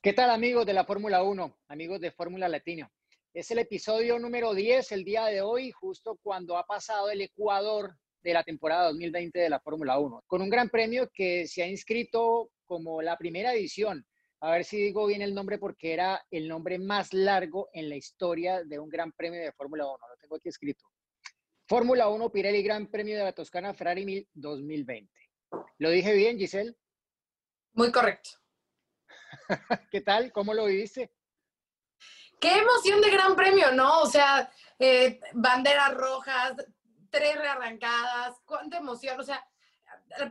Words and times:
¿Qué 0.00 0.12
tal 0.12 0.30
amigos 0.30 0.64
de 0.64 0.74
la 0.74 0.84
Fórmula 0.84 1.24
1, 1.24 1.58
amigos 1.66 2.00
de 2.00 2.12
Fórmula 2.12 2.48
Latina? 2.48 2.88
Es 3.34 3.50
el 3.50 3.58
episodio 3.58 4.16
número 4.20 4.54
10 4.54 4.92
el 4.92 5.04
día 5.04 5.24
de 5.24 5.42
hoy, 5.42 5.72
justo 5.72 6.16
cuando 6.22 6.56
ha 6.56 6.64
pasado 6.64 7.10
el 7.10 7.20
Ecuador 7.20 7.96
de 8.22 8.32
la 8.32 8.44
temporada 8.44 8.84
2020 8.90 9.36
de 9.40 9.50
la 9.50 9.58
Fórmula 9.58 9.98
1, 9.98 10.22
con 10.28 10.40
un 10.40 10.50
gran 10.50 10.68
premio 10.68 11.10
que 11.12 11.48
se 11.48 11.64
ha 11.64 11.66
inscrito 11.66 12.52
como 12.64 13.02
la 13.02 13.18
primera 13.18 13.52
edición. 13.52 14.06
A 14.38 14.52
ver 14.52 14.64
si 14.64 14.76
digo 14.76 15.04
bien 15.08 15.20
el 15.20 15.34
nombre 15.34 15.58
porque 15.58 15.94
era 15.94 16.24
el 16.30 16.46
nombre 16.46 16.78
más 16.78 17.12
largo 17.12 17.68
en 17.72 17.88
la 17.88 17.96
historia 17.96 18.62
de 18.62 18.78
un 18.78 18.88
gran 18.88 19.10
premio 19.10 19.40
de 19.40 19.50
Fórmula 19.50 19.84
1. 19.84 19.98
Lo 19.98 20.16
tengo 20.16 20.36
aquí 20.36 20.48
escrito. 20.48 20.84
Fórmula 21.66 22.08
1 22.08 22.30
Pirelli 22.30 22.62
Gran 22.62 22.86
Premio 22.86 23.18
de 23.18 23.24
la 23.24 23.32
Toscana 23.32 23.74
Ferrari 23.74 24.28
2020. 24.32 25.12
¿Lo 25.78 25.90
dije 25.90 26.14
bien, 26.14 26.38
Giselle? 26.38 26.76
Muy 27.72 27.90
correcto. 27.90 28.30
¿Qué 29.90 30.00
tal? 30.00 30.32
¿Cómo 30.32 30.54
lo 30.54 30.66
viviste? 30.66 31.12
Qué 32.40 32.58
emoción 32.58 33.00
de 33.00 33.10
gran 33.10 33.34
premio, 33.34 33.72
¿no? 33.72 34.00
O 34.00 34.06
sea, 34.06 34.50
eh, 34.78 35.20
banderas 35.32 35.94
rojas, 35.94 36.54
tres 37.10 37.36
rearrancadas, 37.36 38.36
cuánta 38.44 38.78
emoción. 38.78 39.18
O 39.18 39.24
sea, 39.24 39.44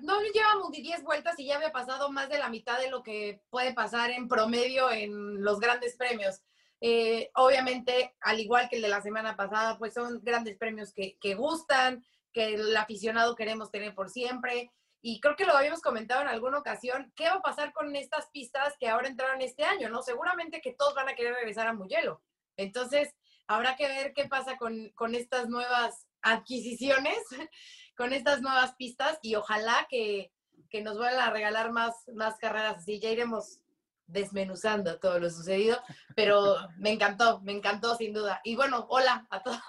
no 0.01 0.21
llevamos 0.21 0.69
ni 0.69 0.81
10 0.81 1.03
vueltas 1.03 1.37
y 1.37 1.47
ya 1.47 1.57
había 1.57 1.71
pasado 1.71 2.09
más 2.09 2.29
de 2.29 2.39
la 2.39 2.49
mitad 2.49 2.79
de 2.79 2.89
lo 2.89 3.03
que 3.03 3.41
puede 3.49 3.73
pasar 3.73 4.11
en 4.11 4.27
promedio 4.27 4.89
en 4.89 5.43
los 5.43 5.59
grandes 5.59 5.97
premios. 5.97 6.41
Eh, 6.79 7.29
obviamente, 7.35 8.15
al 8.21 8.39
igual 8.39 8.69
que 8.69 8.77
el 8.77 8.83
de 8.83 8.87
la 8.87 9.01
semana 9.01 9.35
pasada, 9.35 9.77
pues 9.77 9.93
son 9.93 10.21
grandes 10.23 10.57
premios 10.57 10.93
que, 10.93 11.17
que 11.19 11.35
gustan, 11.35 12.05
que 12.31 12.53
el 12.53 12.77
aficionado 12.77 13.35
queremos 13.35 13.71
tener 13.71 13.93
por 13.95 14.09
siempre 14.09 14.71
y 15.01 15.19
creo 15.19 15.35
que 15.35 15.45
lo 15.45 15.55
habíamos 15.55 15.81
comentado 15.81 16.21
en 16.21 16.27
alguna 16.27 16.57
ocasión, 16.57 17.11
¿qué 17.15 17.25
va 17.25 17.35
a 17.35 17.41
pasar 17.41 17.71
con 17.73 17.95
estas 17.95 18.29
pistas 18.31 18.75
que 18.79 18.89
ahora 18.89 19.07
entraron 19.07 19.41
este 19.41 19.63
año? 19.63 19.89
¿no? 19.89 20.01
Seguramente 20.01 20.61
que 20.61 20.73
todos 20.73 20.95
van 20.95 21.09
a 21.09 21.15
querer 21.15 21.35
regresar 21.35 21.67
a 21.67 21.73
Mugello. 21.73 22.21
Entonces, 22.57 23.13
habrá 23.47 23.75
que 23.75 23.87
ver 23.87 24.13
qué 24.13 24.25
pasa 24.25 24.57
con, 24.57 24.89
con 24.95 25.15
estas 25.15 25.47
nuevas 25.49 26.07
adquisiciones, 26.21 27.19
con 27.95 28.13
estas 28.13 28.41
nuevas 28.41 28.75
pistas 28.75 29.19
y 29.21 29.35
ojalá 29.35 29.87
que, 29.89 30.31
que 30.69 30.81
nos 30.81 30.97
vuelvan 30.97 31.19
a 31.19 31.31
regalar 31.31 31.71
más, 31.71 31.93
más 32.13 32.37
carreras 32.37 32.77
así. 32.77 32.99
Ya 32.99 33.09
iremos 33.09 33.61
desmenuzando 34.07 34.99
todo 34.99 35.19
lo 35.19 35.29
sucedido, 35.29 35.77
pero 36.15 36.55
me 36.77 36.91
encantó, 36.91 37.41
me 37.41 37.51
encantó 37.51 37.95
sin 37.95 38.13
duda. 38.13 38.41
Y 38.43 38.55
bueno, 38.55 38.87
hola 38.89 39.27
a 39.29 39.43
todos. 39.43 39.61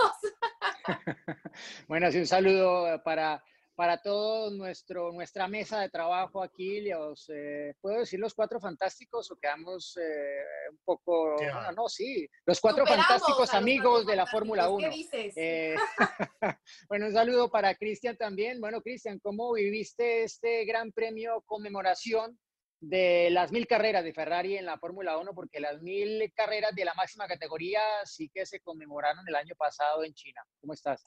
bueno, 1.88 2.06
así 2.06 2.18
un 2.18 2.26
saludo 2.26 3.02
para 3.02 3.44
para 3.78 3.96
todo 3.96 4.50
nuestro, 4.50 5.12
nuestra 5.12 5.46
mesa 5.46 5.80
de 5.80 5.88
trabajo 5.88 6.42
aquí. 6.42 6.80
Los, 6.80 7.30
eh, 7.32 7.76
¿Puedo 7.80 8.00
decir 8.00 8.18
los 8.18 8.34
cuatro 8.34 8.58
fantásticos 8.58 9.30
o 9.30 9.36
quedamos 9.36 9.96
eh, 9.98 10.42
un 10.72 10.80
poco... 10.84 11.36
No, 11.40 11.70
no, 11.70 11.88
sí, 11.88 12.28
los 12.44 12.60
cuatro 12.60 12.84
fantásticos 12.84 13.54
amigos 13.54 14.04
de 14.04 14.16
la 14.16 14.26
Fórmula 14.26 14.68
1. 14.68 14.88
Eh, 15.12 15.76
bueno, 16.88 17.06
un 17.06 17.12
saludo 17.12 17.52
para 17.52 17.76
Cristian 17.76 18.16
también. 18.16 18.60
Bueno, 18.60 18.82
Cristian, 18.82 19.20
¿cómo 19.20 19.52
viviste 19.52 20.24
este 20.24 20.64
gran 20.64 20.90
premio 20.90 21.44
conmemoración 21.46 22.36
de 22.80 23.28
las 23.30 23.52
mil 23.52 23.68
carreras 23.68 24.02
de 24.02 24.12
Ferrari 24.12 24.56
en 24.56 24.66
la 24.66 24.78
Fórmula 24.78 25.18
1? 25.18 25.32
Porque 25.36 25.60
las 25.60 25.80
mil 25.82 26.32
carreras 26.34 26.74
de 26.74 26.84
la 26.84 26.94
máxima 26.94 27.28
categoría 27.28 27.80
sí 28.04 28.28
que 28.34 28.44
se 28.44 28.58
conmemoraron 28.58 29.22
el 29.28 29.36
año 29.36 29.54
pasado 29.56 30.02
en 30.02 30.14
China. 30.14 30.42
¿Cómo 30.60 30.74
estás? 30.74 31.04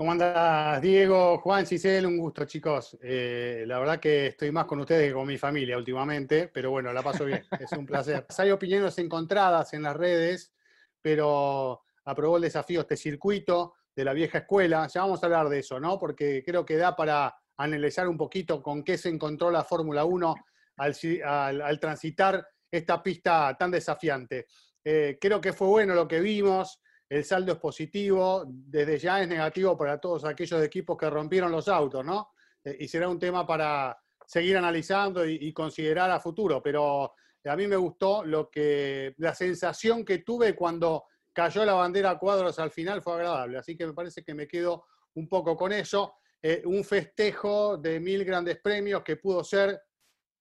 ¿Cómo 0.00 0.12
andas, 0.12 0.80
Diego, 0.80 1.36
Juan, 1.40 1.66
Cisel? 1.66 2.06
Un 2.06 2.16
gusto, 2.16 2.46
chicos. 2.46 2.96
Eh, 3.02 3.64
la 3.66 3.78
verdad 3.78 4.00
que 4.00 4.28
estoy 4.28 4.50
más 4.50 4.64
con 4.64 4.80
ustedes 4.80 5.08
que 5.08 5.12
con 5.12 5.26
mi 5.26 5.36
familia 5.36 5.76
últimamente, 5.76 6.48
pero 6.48 6.70
bueno, 6.70 6.90
la 6.90 7.02
paso 7.02 7.26
bien. 7.26 7.44
Es 7.60 7.70
un 7.72 7.84
placer. 7.84 8.24
Hay 8.38 8.50
opiniones 8.50 8.96
encontradas 8.96 9.74
en 9.74 9.82
las 9.82 9.94
redes, 9.94 10.54
pero 11.02 11.82
aprobó 12.06 12.36
el 12.38 12.44
desafío 12.44 12.80
este 12.80 12.96
circuito 12.96 13.74
de 13.94 14.06
la 14.06 14.14
vieja 14.14 14.38
escuela. 14.38 14.86
Ya 14.86 15.02
vamos 15.02 15.22
a 15.22 15.26
hablar 15.26 15.50
de 15.50 15.58
eso, 15.58 15.78
¿no? 15.78 15.98
Porque 15.98 16.42
creo 16.46 16.64
que 16.64 16.78
da 16.78 16.96
para 16.96 17.36
analizar 17.58 18.08
un 18.08 18.16
poquito 18.16 18.62
con 18.62 18.82
qué 18.82 18.96
se 18.96 19.10
encontró 19.10 19.50
la 19.50 19.64
Fórmula 19.64 20.06
1 20.06 20.34
al, 20.78 21.78
transitar 21.78 22.42
esta 22.70 23.02
pista 23.02 23.54
tan 23.58 23.70
desafiante. 23.70 24.46
Eh, 24.82 25.18
creo 25.20 25.42
que 25.42 25.52
fue 25.52 25.68
bueno 25.68 25.92
lo 25.92 26.08
que 26.08 26.20
vimos 26.20 26.80
el 27.10 27.24
saldo 27.24 27.52
es 27.52 27.58
positivo, 27.58 28.44
desde 28.46 28.96
ya 28.96 29.20
es 29.20 29.28
negativo 29.28 29.76
para 29.76 29.98
todos 29.98 30.24
aquellos 30.24 30.62
equipos 30.62 30.96
que 30.96 31.10
rompieron 31.10 31.50
los 31.50 31.66
autos, 31.66 32.04
¿no? 32.04 32.30
Eh, 32.64 32.76
y 32.80 32.88
será 32.88 33.08
un 33.08 33.18
tema 33.18 33.44
para 33.44 33.98
seguir 34.24 34.56
analizando 34.56 35.26
y, 35.26 35.52
considerar 35.52 36.08
a 36.12 36.20
futuro, 36.20 36.62
pero 36.62 37.14
a 37.44 37.56
mí 37.56 37.66
me 37.66 37.74
gustó 37.74 38.24
lo 38.24 38.48
que, 38.48 39.12
la 39.18 39.34
sensación 39.34 40.04
que 40.04 40.18
tuve 40.18 40.54
cuando 40.54 41.06
cayó 41.32 41.64
la 41.64 41.72
bandera 41.72 42.16
cuadros 42.16 42.60
al 42.60 42.70
final 42.70 43.02
fue 43.02 43.14
agradable, 43.14 43.58
así 43.58 43.76
que 43.76 43.88
me 43.88 43.92
parece 43.92 44.22
que 44.22 44.32
me 44.32 44.46
quedo 44.46 44.84
un 45.14 45.28
poco 45.28 45.56
con 45.56 45.72
eso. 45.72 46.14
Eh, 46.40 46.62
un 46.64 46.84
festejo 46.84 47.76
de 47.76 47.98
mil 47.98 48.24
grandes 48.24 48.60
premios 48.60 49.02
que 49.02 49.16
pudo 49.16 49.42
ser 49.42 49.82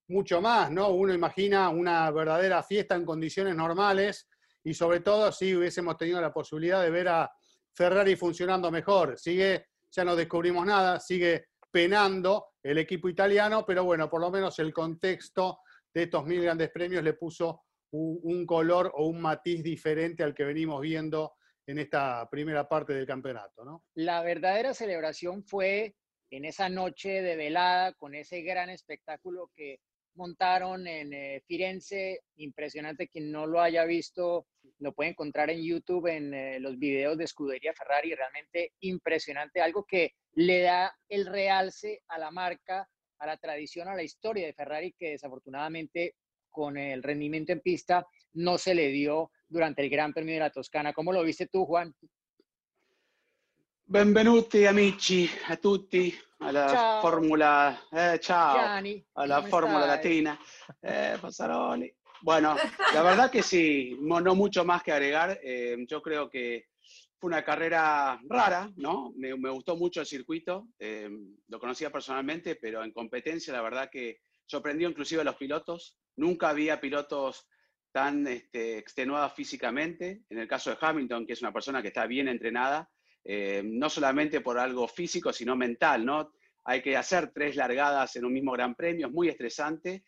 mucho 0.09 0.39
más, 0.39 0.69
¿no? 0.69 0.89
Uno 0.89 1.11
imagina 1.11 1.69
una 1.69 2.11
verdadera 2.11 2.61
fiesta 2.61 2.93
en 2.93 3.05
condiciones 3.05 3.55
normales, 3.55 4.28
y 4.69 4.73
sobre 4.75 4.99
todo 4.99 5.31
si 5.31 5.55
hubiésemos 5.55 5.97
tenido 5.97 6.21
la 6.21 6.31
posibilidad 6.31 6.83
de 6.83 6.91
ver 6.91 7.07
a 7.07 7.31
Ferrari 7.73 8.15
funcionando 8.15 8.69
mejor. 8.69 9.17
Sigue, 9.17 9.65
ya 9.89 10.05
no 10.05 10.15
descubrimos 10.15 10.63
nada, 10.63 10.99
sigue 10.99 11.47
penando 11.71 12.49
el 12.61 12.77
equipo 12.77 13.09
italiano, 13.09 13.65
pero 13.65 13.83
bueno, 13.83 14.07
por 14.07 14.21
lo 14.21 14.29
menos 14.29 14.59
el 14.59 14.71
contexto 14.71 15.61
de 15.91 16.03
estos 16.03 16.23
mil 16.27 16.43
grandes 16.43 16.69
premios 16.69 17.03
le 17.03 17.13
puso 17.13 17.63
un, 17.91 18.45
color 18.45 18.91
o 18.93 19.07
un 19.07 19.19
matiz 19.19 19.63
diferente 19.63 20.21
al 20.21 20.35
que 20.35 20.43
venimos 20.43 20.81
viendo 20.81 21.33
en 21.65 21.79
esta 21.79 22.29
primera 22.29 22.69
parte 22.69 22.93
del 22.93 23.07
campeonato. 23.07 23.65
¿no? 23.65 23.85
La 23.95 24.21
verdadera 24.21 24.75
celebración 24.75 25.43
fue 25.43 25.95
en 26.29 26.45
esa 26.45 26.69
noche 26.69 27.23
de 27.23 27.35
velada, 27.35 27.93
con 27.93 28.13
ese 28.13 28.43
gran 28.43 28.69
espectáculo 28.69 29.49
que 29.55 29.79
montaron 30.19 30.85
en 30.85 31.13
eh, 31.13 31.41
Firenze, 31.47 32.19
impresionante, 32.35 33.07
quien 33.07 33.31
no 33.31 33.47
lo 33.47 33.61
haya 33.61 33.85
visto, 33.85 34.45
lo 34.79 34.93
puede 34.93 35.11
encontrar 35.11 35.49
en 35.49 35.63
YouTube 35.63 36.07
en 36.07 36.33
eh, 36.33 36.59
los 36.59 36.77
videos 36.77 37.17
de 37.17 37.23
Escudería 37.23 37.73
Ferrari, 37.73 38.13
realmente 38.13 38.73
impresionante, 38.81 39.61
algo 39.61 39.85
que 39.85 40.11
le 40.33 40.61
da 40.61 40.93
el 41.07 41.25
realce 41.25 42.01
a 42.09 42.19
la 42.19 42.31
marca, 42.31 42.87
a 43.17 43.25
la 43.25 43.37
tradición, 43.37 43.87
a 43.87 43.95
la 43.95 44.03
historia 44.03 44.45
de 44.45 44.53
Ferrari, 44.53 44.93
que 44.97 45.11
desafortunadamente 45.11 46.15
con 46.49 46.77
el 46.77 47.01
rendimiento 47.01 47.53
en 47.53 47.61
pista 47.61 48.05
no 48.33 48.57
se 48.57 48.75
le 48.75 48.89
dio 48.89 49.31
durante 49.47 49.81
el 49.81 49.89
Gran 49.89 50.13
Premio 50.13 50.33
de 50.33 50.41
la 50.41 50.51
Toscana. 50.51 50.93
¿Cómo 50.93 51.13
lo 51.13 51.23
viste 51.23 51.47
tú, 51.47 51.65
Juan? 51.65 51.95
Benvenuti 53.91 54.67
amici 54.67 55.27
a 55.47 55.55
tutti 55.55 56.15
alla 56.37 56.99
Fórmula, 57.01 57.87
eh, 57.89 58.19
ciao, 58.19 58.79
a 59.13 59.25
la 59.25 59.41
Fórmula 59.41 59.83
Latina, 59.87 60.37
eh, 60.79 61.17
Pasaroli. 61.19 61.91
Bueno, 62.21 62.55
la 62.93 63.01
verdad 63.01 63.31
que 63.31 63.41
sí, 63.41 63.97
no 63.99 64.35
mucho 64.35 64.63
más 64.63 64.83
que 64.83 64.91
agregar. 64.91 65.39
Eh, 65.41 65.75
yo 65.87 66.03
creo 66.03 66.29
que 66.29 66.67
fue 67.17 67.29
una 67.29 67.43
carrera 67.43 68.21
rara, 68.29 68.71
¿no? 68.75 69.11
Me, 69.15 69.33
gustó 69.33 69.75
mucho 69.75 70.01
el 70.01 70.05
circuito, 70.05 70.67
eh, 70.77 71.09
lo 71.47 71.59
conocía 71.59 71.91
personalmente, 71.91 72.57
pero 72.57 72.83
en 72.83 72.91
competencia 72.91 73.51
la 73.51 73.63
verdad 73.63 73.89
que 73.91 74.19
sorprendió 74.45 74.87
inclusive 74.87 75.21
a 75.21 75.25
los 75.25 75.35
pilotos. 75.35 75.97
Nunca 76.15 76.49
había 76.49 76.79
pilotos 76.79 77.47
tan 77.91 78.27
este, 78.27 78.77
extenuados 78.77 79.33
físicamente. 79.33 80.25
En 80.29 80.37
el 80.37 80.47
caso 80.47 80.69
de 80.69 80.77
Hamilton, 80.79 81.25
que 81.25 81.33
es 81.33 81.41
una 81.41 81.51
persona 81.51 81.81
que 81.81 81.87
está 81.87 82.05
bien 82.05 82.27
entrenada, 82.27 82.87
eh, 83.23 83.61
no 83.65 83.89
solamente 83.89 84.41
por 84.41 84.57
algo 84.57 84.87
físico, 84.87 85.31
sino 85.33 85.55
mental, 85.55 86.05
¿no? 86.05 86.33
Hay 86.65 86.81
que 86.81 86.95
hacer 86.95 87.31
tres 87.33 87.55
largadas 87.55 88.15
en 88.15 88.25
un 88.25 88.33
mismo 88.33 88.51
Gran 88.51 88.75
Premio, 88.75 89.07
es 89.07 89.13
muy 89.13 89.29
estresante, 89.29 90.03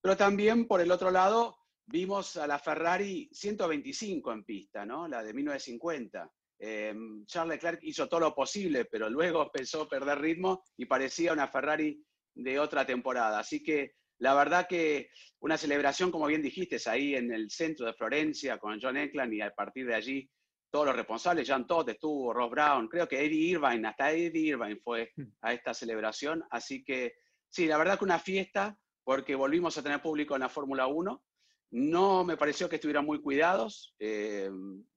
pero 0.00 0.16
también 0.16 0.66
por 0.66 0.80
el 0.80 0.90
otro 0.90 1.10
lado 1.10 1.56
vimos 1.86 2.36
a 2.36 2.46
la 2.46 2.58
Ferrari 2.58 3.28
125 3.32 4.32
en 4.32 4.44
pista, 4.44 4.84
¿no? 4.84 5.06
La 5.08 5.22
de 5.22 5.32
1950. 5.32 6.30
Eh, 6.58 6.94
Charles 7.26 7.56
Leclerc 7.56 7.82
hizo 7.82 8.08
todo 8.08 8.20
lo 8.20 8.34
posible, 8.34 8.86
pero 8.86 9.08
luego 9.08 9.42
empezó 9.54 9.82
a 9.82 9.88
perder 9.88 10.20
ritmo 10.20 10.64
y 10.76 10.86
parecía 10.86 11.32
una 11.32 11.48
Ferrari 11.48 12.02
de 12.34 12.58
otra 12.58 12.84
temporada. 12.86 13.38
Así 13.38 13.62
que 13.62 13.94
la 14.18 14.34
verdad 14.34 14.66
que 14.68 15.10
una 15.40 15.58
celebración, 15.58 16.10
como 16.10 16.26
bien 16.26 16.42
dijiste, 16.42 16.78
ahí 16.86 17.14
en 17.14 17.32
el 17.32 17.50
centro 17.50 17.86
de 17.86 17.94
Florencia 17.94 18.58
con 18.58 18.80
John 18.80 18.96
Eckland 18.96 19.32
y 19.34 19.40
a 19.40 19.50
partir 19.50 19.86
de 19.86 19.94
allí 19.94 20.30
todos 20.70 20.86
los 20.86 20.96
responsables, 20.96 21.48
John 21.48 21.66
Todd 21.66 21.88
estuvo, 21.88 22.32
Ross 22.32 22.50
Brown, 22.50 22.88
creo 22.88 23.08
que 23.08 23.24
Eddie 23.24 23.50
Irvine, 23.50 23.88
hasta 23.88 24.12
Eddie 24.12 24.48
Irvine 24.48 24.80
fue 24.82 25.12
hmm. 25.16 25.24
a 25.42 25.52
esta 25.52 25.74
celebración, 25.74 26.44
así 26.50 26.84
que 26.84 27.14
sí, 27.48 27.66
la 27.66 27.78
verdad 27.78 27.98
que 27.98 28.04
una 28.04 28.18
fiesta, 28.18 28.76
porque 29.04 29.34
volvimos 29.34 29.78
a 29.78 29.82
tener 29.82 30.02
público 30.02 30.34
en 30.34 30.40
la 30.40 30.48
Fórmula 30.48 30.86
1, 30.86 31.24
no 31.72 32.24
me 32.24 32.36
pareció 32.36 32.68
que 32.68 32.76
estuvieran 32.76 33.04
muy 33.04 33.20
cuidados, 33.20 33.94
eh, 33.98 34.50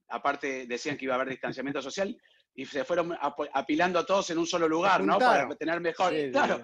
aparte 0.07 0.65
decían 0.67 0.97
que 0.97 1.05
iba 1.05 1.13
a 1.13 1.17
haber 1.17 1.29
distanciamiento 1.29 1.81
social, 1.81 2.17
y 2.59 2.65
se 2.65 2.83
fueron 2.83 3.15
apilando 3.53 3.99
a 3.99 4.05
todos 4.05 4.29
en 4.31 4.37
un 4.37 4.45
solo 4.45 4.67
lugar, 4.67 5.01
¿no? 5.01 5.17
Para 5.17 5.47
tener 5.55 5.79
mejor, 5.79 6.13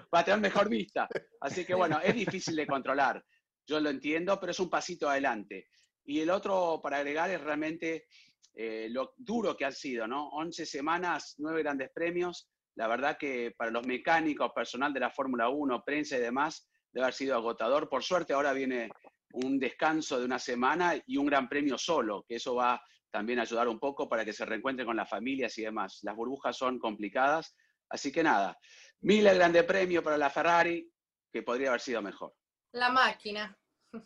para 0.09 0.25
tener 0.25 0.41
mejor 0.41 0.67
vista. 0.67 1.07
Así 1.39 1.63
que 1.63 1.73
bueno, 1.73 2.01
es 2.03 2.13
difícil 2.13 2.53
de 2.53 2.67
controlar. 2.67 3.23
Yo 3.65 3.79
lo 3.79 3.89
entiendo, 3.89 4.37
pero 4.37 4.51
es 4.51 4.59
un 4.59 4.69
pasito 4.69 5.09
adelante. 5.09 5.69
Y 6.03 6.19
el 6.19 6.31
otro 6.31 6.81
para 6.83 6.97
agregar 6.97 7.29
es 7.31 7.39
realmente 7.39 8.07
eh, 8.55 8.87
lo 8.89 9.13
duro 9.17 9.55
que 9.57 9.65
han 9.65 9.73
sido, 9.73 10.07
¿no? 10.07 10.29
11 10.29 10.65
semanas, 10.65 11.35
9 11.37 11.61
grandes 11.61 11.89
premios. 11.93 12.49
La 12.75 12.87
verdad 12.87 13.17
que 13.17 13.53
para 13.57 13.71
los 13.71 13.85
mecánicos, 13.85 14.51
personal 14.53 14.93
de 14.93 15.01
la 15.01 15.11
Fórmula 15.11 15.49
1, 15.49 15.83
prensa 15.83 16.17
y 16.17 16.21
demás, 16.21 16.69
debe 16.91 17.05
haber 17.05 17.13
sido 17.13 17.35
agotador. 17.35 17.89
Por 17.89 18.03
suerte 18.03 18.33
ahora 18.33 18.53
viene 18.53 18.89
un 19.33 19.59
descanso 19.59 20.17
de 20.19 20.25
una 20.25 20.39
semana 20.39 20.95
y 21.05 21.17
un 21.17 21.25
gran 21.25 21.49
premio 21.49 21.77
solo, 21.77 22.23
que 22.27 22.35
eso 22.35 22.55
va 22.55 22.81
también 23.11 23.39
a 23.39 23.43
ayudar 23.43 23.67
un 23.67 23.79
poco 23.79 24.07
para 24.07 24.23
que 24.23 24.33
se 24.33 24.45
reencuentren 24.45 24.85
con 24.85 24.95
las 24.95 25.09
familias 25.09 25.57
y 25.57 25.63
demás. 25.63 25.99
Las 26.03 26.15
burbujas 26.15 26.57
son 26.57 26.79
complicadas, 26.79 27.55
así 27.89 28.11
que 28.11 28.23
nada, 28.23 28.57
mil 29.01 29.23
grande 29.25 29.63
premio 29.63 30.01
para 30.01 30.17
la 30.17 30.29
Ferrari, 30.29 30.89
que 31.31 31.43
podría 31.43 31.69
haber 31.69 31.81
sido 31.81 32.01
mejor. 32.01 32.33
La 32.73 32.89
máquina. 32.89 33.57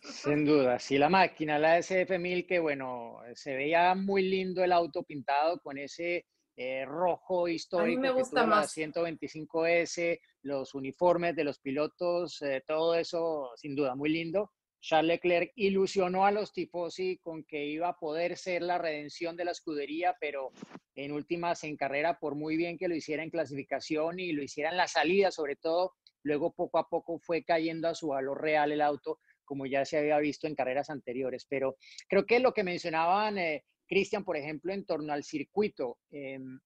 Sin 0.02 0.44
duda, 0.44 0.78
sí, 0.78 0.98
la 0.98 1.08
máquina, 1.08 1.58
la 1.58 1.78
SF1000, 1.78 2.46
que 2.46 2.58
bueno, 2.58 3.18
se 3.34 3.54
veía 3.54 3.94
muy 3.94 4.22
lindo 4.22 4.62
el 4.62 4.72
auto 4.72 5.02
pintado 5.02 5.60
con 5.60 5.78
ese 5.78 6.26
eh, 6.56 6.84
rojo 6.84 7.48
histórico. 7.48 7.98
A 7.98 8.02
mí 8.02 8.08
me 8.08 8.10
gusta 8.10 8.44
más. 8.46 8.76
125S, 8.76 10.20
los 10.42 10.74
uniformes 10.74 11.34
de 11.36 11.44
los 11.44 11.58
pilotos, 11.58 12.42
eh, 12.42 12.62
todo 12.66 12.94
eso, 12.94 13.50
sin 13.56 13.74
duda, 13.74 13.94
muy 13.94 14.10
lindo. 14.10 14.52
Charles 14.82 15.08
Leclerc 15.08 15.52
ilusionó 15.56 16.24
a 16.24 16.30
los 16.30 16.52
tifosi 16.52 17.18
con 17.18 17.44
que 17.44 17.66
iba 17.66 17.88
a 17.88 17.98
poder 17.98 18.36
ser 18.36 18.62
la 18.62 18.78
redención 18.78 19.36
de 19.36 19.44
la 19.44 19.50
escudería, 19.50 20.16
pero 20.20 20.52
en 20.94 21.12
últimas 21.12 21.64
en 21.64 21.76
carrera, 21.76 22.18
por 22.18 22.34
muy 22.34 22.56
bien 22.56 22.78
que 22.78 22.88
lo 22.88 22.94
hiciera 22.94 23.22
en 23.22 23.30
clasificación 23.30 24.18
y 24.20 24.32
lo 24.32 24.42
hiciera 24.42 24.70
en 24.70 24.78
la 24.78 24.88
salida, 24.88 25.30
sobre 25.30 25.56
todo, 25.56 25.94
luego 26.22 26.52
poco 26.52 26.78
a 26.78 26.88
poco 26.88 27.18
fue 27.18 27.44
cayendo 27.44 27.88
a 27.88 27.94
su 27.94 28.08
valor 28.08 28.40
real 28.40 28.72
el 28.72 28.80
auto, 28.80 29.18
como 29.50 29.66
ya 29.66 29.84
se 29.84 29.98
había 29.98 30.16
visto 30.20 30.46
en 30.46 30.54
carreras 30.54 30.90
anteriores. 30.90 31.44
Pero 31.44 31.76
creo 32.08 32.24
que 32.24 32.38
lo 32.38 32.54
que 32.54 32.62
mencionaban, 32.62 33.36
eh, 33.36 33.64
Cristian, 33.84 34.24
por 34.24 34.36
ejemplo, 34.36 34.72
en 34.72 34.84
torno 34.84 35.12
al 35.12 35.24
circuito, 35.24 35.98
em, 36.12 36.60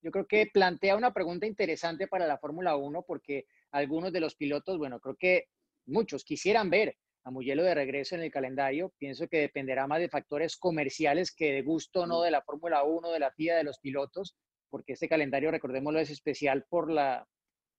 yo 0.00 0.10
creo 0.10 0.26
que 0.26 0.46
plantea 0.50 0.96
una 0.96 1.12
pregunta 1.12 1.44
interesante 1.46 2.08
para 2.08 2.26
la 2.26 2.38
Fórmula 2.38 2.76
1, 2.76 3.02
porque 3.02 3.44
algunos 3.72 4.10
de 4.10 4.20
los 4.20 4.36
pilotos, 4.36 4.78
bueno, 4.78 5.00
creo 5.00 5.16
que 5.16 5.48
muchos 5.84 6.24
quisieran 6.24 6.70
ver 6.70 6.96
a 7.24 7.30
Mugello 7.30 7.62
de 7.62 7.74
regreso 7.74 8.14
en 8.14 8.22
el 8.22 8.30
calendario. 8.30 8.94
Pienso 8.96 9.28
que 9.28 9.40
dependerá 9.40 9.86
más 9.86 10.00
de 10.00 10.08
factores 10.08 10.56
comerciales 10.56 11.30
que 11.30 11.52
de 11.52 11.60
gusto 11.60 12.00
o 12.00 12.06
no 12.06 12.22
de 12.22 12.30
la 12.30 12.40
Fórmula 12.40 12.84
1, 12.84 13.12
de 13.12 13.18
la 13.18 13.32
FIA, 13.32 13.56
de 13.56 13.64
los 13.64 13.78
pilotos, 13.80 14.34
porque 14.70 14.94
este 14.94 15.10
calendario, 15.10 15.50
recordémoslo, 15.50 16.00
es 16.00 16.08
especial 16.08 16.64
por 16.70 16.90
la 16.90 17.28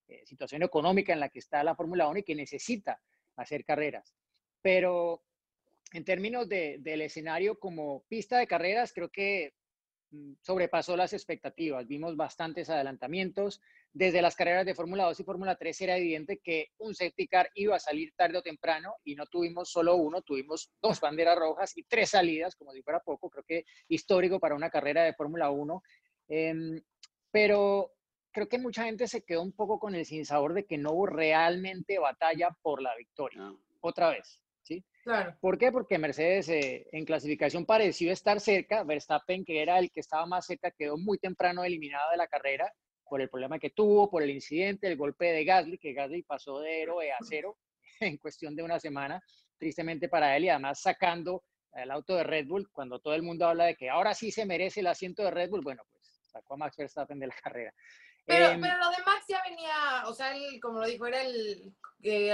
eh, 0.07 0.21
situación 0.27 0.61
económica 0.61 1.13
en 1.13 1.19
la 1.19 1.29
que 1.29 1.39
está 1.39 1.63
la 1.63 1.75
Fórmula 1.75 2.07
1 2.07 2.19
y 2.19 2.23
que 2.23 2.35
necesita 2.35 3.01
hacer 3.37 3.65
carreras. 3.65 4.15
Pero 4.65 5.21
en 5.93 6.03
términos 6.03 6.49
del 6.49 7.01
escenario 7.01 7.59
como 7.59 8.03
pista 8.07 8.39
de 8.39 8.47
carreras, 8.47 8.91
creo 8.93 9.11
que 9.11 9.53
mm, 10.09 10.37
sobrepasó 10.41 10.97
las 10.97 11.13
expectativas. 11.13 11.85
Vimos 11.85 12.17
bastantes 12.17 12.71
adelantamientos, 12.71 13.61
desde 13.93 14.23
las 14.23 14.35
carreras 14.35 14.65
de 14.65 14.73
Fórmula 14.73 15.03
2 15.03 15.19
y 15.19 15.23
Fórmula 15.23 15.55
3 15.55 15.81
era 15.81 15.97
evidente 15.97 16.39
que 16.39 16.69
un 16.79 16.95
safety 16.95 17.27
car 17.27 17.47
iba 17.53 17.75
a 17.75 17.79
salir 17.79 18.11
tarde 18.15 18.39
o 18.39 18.41
temprano 18.41 18.95
y 19.03 19.13
no 19.13 19.27
tuvimos 19.27 19.69
solo 19.69 19.97
uno, 19.97 20.23
tuvimos 20.23 20.71
dos 20.81 20.99
banderas 20.99 21.37
rojas 21.37 21.77
y 21.77 21.83
tres 21.83 22.09
salidas, 22.09 22.55
como 22.55 22.71
si 22.71 22.81
fuera 22.81 23.01
poco, 23.01 23.29
creo 23.29 23.43
que 23.43 23.65
histórico 23.87 24.39
para 24.39 24.55
una 24.55 24.71
carrera 24.71 25.03
de 25.03 25.13
Fórmula 25.13 25.51
1. 25.51 25.83
Em, 26.29 26.81
pero 27.29 27.93
creo 28.31 28.49
que 28.49 28.57
mucha 28.57 28.85
gente 28.85 29.07
se 29.07 29.23
quedó 29.23 29.43
un 29.43 29.51
poco 29.51 29.77
con 29.77 29.93
el 29.93 30.07
sinsabor 30.07 30.55
de 30.55 30.65
que 30.65 30.79
no 30.79 30.93
hubo 30.93 31.05
realmente 31.05 31.99
batalla 31.99 32.49
por 32.63 32.81
la 32.81 32.95
victoria. 32.95 33.41
Ah. 33.43 33.55
Otra 33.81 34.09
vez. 34.09 34.41
Claro. 35.05 35.37
¿Por 35.39 35.59
qué? 35.59 35.71
Porque 35.71 35.99
Mercedes 35.99 36.49
eh, 36.49 36.87
en 36.91 37.05
clasificación 37.05 37.63
pareció 37.63 38.11
estar 38.11 38.39
cerca, 38.39 38.83
Verstappen, 38.83 39.45
que 39.45 39.61
era 39.61 39.77
el 39.77 39.91
que 39.91 39.99
estaba 39.99 40.25
más 40.25 40.47
cerca, 40.47 40.71
quedó 40.71 40.97
muy 40.97 41.19
temprano 41.19 41.63
eliminado 41.63 42.09
de 42.09 42.17
la 42.17 42.25
carrera 42.25 42.73
por 43.07 43.21
el 43.21 43.29
problema 43.29 43.59
que 43.59 43.69
tuvo, 43.69 44.09
por 44.09 44.23
el 44.23 44.31
incidente, 44.31 44.87
el 44.87 44.97
golpe 44.97 45.25
de 45.25 45.45
Gasly, 45.45 45.77
que 45.77 45.93
Gasly 45.93 46.23
pasó 46.23 46.59
de 46.59 46.81
héroe 46.81 47.11
a 47.11 47.17
cero 47.21 47.55
en 47.99 48.17
cuestión 48.17 48.55
de 48.55 48.63
una 48.63 48.79
semana, 48.79 49.21
tristemente 49.59 50.09
para 50.09 50.35
él, 50.35 50.45
y 50.45 50.49
además 50.49 50.81
sacando 50.81 51.43
el 51.73 51.91
auto 51.91 52.15
de 52.15 52.23
Red 52.23 52.47
Bull, 52.47 52.71
cuando 52.71 52.99
todo 52.99 53.13
el 53.13 53.21
mundo 53.21 53.45
habla 53.45 53.65
de 53.65 53.75
que 53.75 53.91
ahora 53.91 54.15
sí 54.15 54.31
se 54.31 54.47
merece 54.47 54.79
el 54.79 54.87
asiento 54.87 55.23
de 55.23 55.29
Red 55.29 55.51
Bull, 55.51 55.61
bueno, 55.61 55.83
pues 55.91 56.19
sacó 56.23 56.55
a 56.55 56.57
Max 56.57 56.77
Verstappen 56.77 57.19
de 57.19 57.27
la 57.27 57.35
carrera. 57.43 57.71
Pero, 58.25 58.47
em, 58.47 58.61
pero 58.61 58.77
lo 58.77 58.89
de 58.89 58.97
Max 59.05 59.25
ya 59.27 59.41
venía, 59.47 60.03
o 60.07 60.13
sea, 60.13 60.33
como 60.61 60.79
lo 60.79 60.87
dijo, 60.87 61.05
era 61.05 61.21
el... 61.21 61.73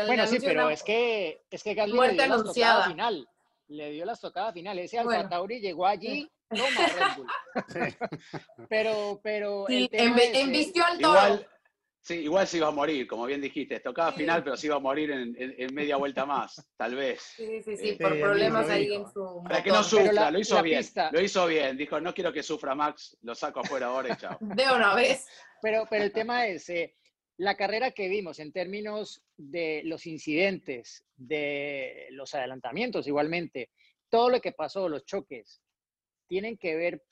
bueno, 0.07 0.25
sí, 0.27 0.37
pero 0.39 0.69
es 0.69 0.83
que, 0.83 1.43
es 1.49 1.63
que 1.63 1.73
Gasly 1.73 1.93
le 1.93 2.13
dio 2.13 2.27
la 2.27 2.35
estocada 2.35 2.83
final. 2.85 3.27
Le 3.67 3.91
dio 3.91 4.05
la 4.05 4.13
estocada 4.13 4.53
final. 4.53 4.79
Ese 4.79 4.99
Alfa 4.99 5.29
Tauri 5.29 5.59
llegó 5.59 5.85
allí 5.85 6.29
toma 6.55 6.87
Red 6.87 7.17
Bull. 7.17 8.67
pero, 8.69 9.19
pero. 9.23 9.65
Sí, 9.67 9.89
embistió 9.91 10.85
al 10.85 10.99
toro. 10.99 11.19
Igual, 11.19 11.47
sí, 12.01 12.13
igual 12.15 12.47
se 12.47 12.57
iba 12.57 12.67
a 12.67 12.71
morir, 12.71 13.07
como 13.07 13.25
bien 13.25 13.41
dijiste. 13.41 13.79
Tocaba 13.79 14.11
final, 14.11 14.43
pero 14.43 14.57
se 14.57 14.67
iba 14.67 14.75
a 14.75 14.79
morir 14.79 15.11
en, 15.11 15.35
en, 15.37 15.73
media 15.73 15.97
vuelta 15.97 16.25
más, 16.25 16.69
tal 16.77 16.95
vez. 16.95 17.21
Sí, 17.21 17.61
sí, 17.63 17.77
sí, 17.77 17.89
eh, 17.89 17.97
por 17.99 18.19
problemas 18.19 18.69
ahí 18.69 18.93
en 18.93 19.11
su. 19.11 19.43
Para 19.43 19.63
que 19.63 19.71
no 19.71 19.83
sufra, 19.83 20.31
lo 20.31 20.39
hizo 20.39 20.61
bien. 20.61 20.85
Lo 21.11 21.21
hizo 21.21 21.45
bien. 21.47 21.77
Dijo, 21.77 21.99
no 21.99 22.13
quiero 22.13 22.33
que 22.33 22.43
sufra 22.43 22.75
Max, 22.75 23.17
lo 23.21 23.35
saco 23.35 23.61
afuera 23.61 23.87
ahora 23.87 24.13
y 24.13 24.17
chao. 24.17 24.37
De 24.39 24.63
una 24.71 24.93
vez. 24.95 25.27
Pero, 25.61 25.85
pero 25.89 26.03
el 26.03 26.11
tema 26.11 26.47
es. 26.47 26.69
Eh, 26.69 26.95
la 27.37 27.57
carrera 27.57 27.91
que 27.91 28.07
vimos 28.07 28.37
en 28.39 28.51
términos 28.51 29.23
de 29.35 29.81
los 29.85 30.05
incidentes, 30.05 31.03
de 31.15 32.07
los 32.11 32.35
adelantamientos 32.35 33.07
igualmente, 33.07 33.71
todo 34.09 34.29
lo 34.29 34.41
que 34.41 34.51
pasó, 34.51 34.87
los 34.87 35.05
choques, 35.05 35.59
tienen 36.27 36.55
que 36.57 36.75
ver 36.75 37.03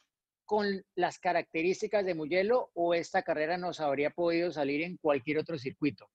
con 0.45 0.83
las 0.95 1.19
características 1.19 2.05
de 2.05 2.13
Mugello 2.13 2.69
o 2.73 2.93
esta 2.93 3.23
carrera 3.23 3.57
nos 3.57 3.79
habría 3.79 4.09
podido 4.09 4.51
salir 4.51 4.81
en 4.83 4.97
cualquier 4.97 5.39
otro 5.39 5.57
circuito? 5.57 6.09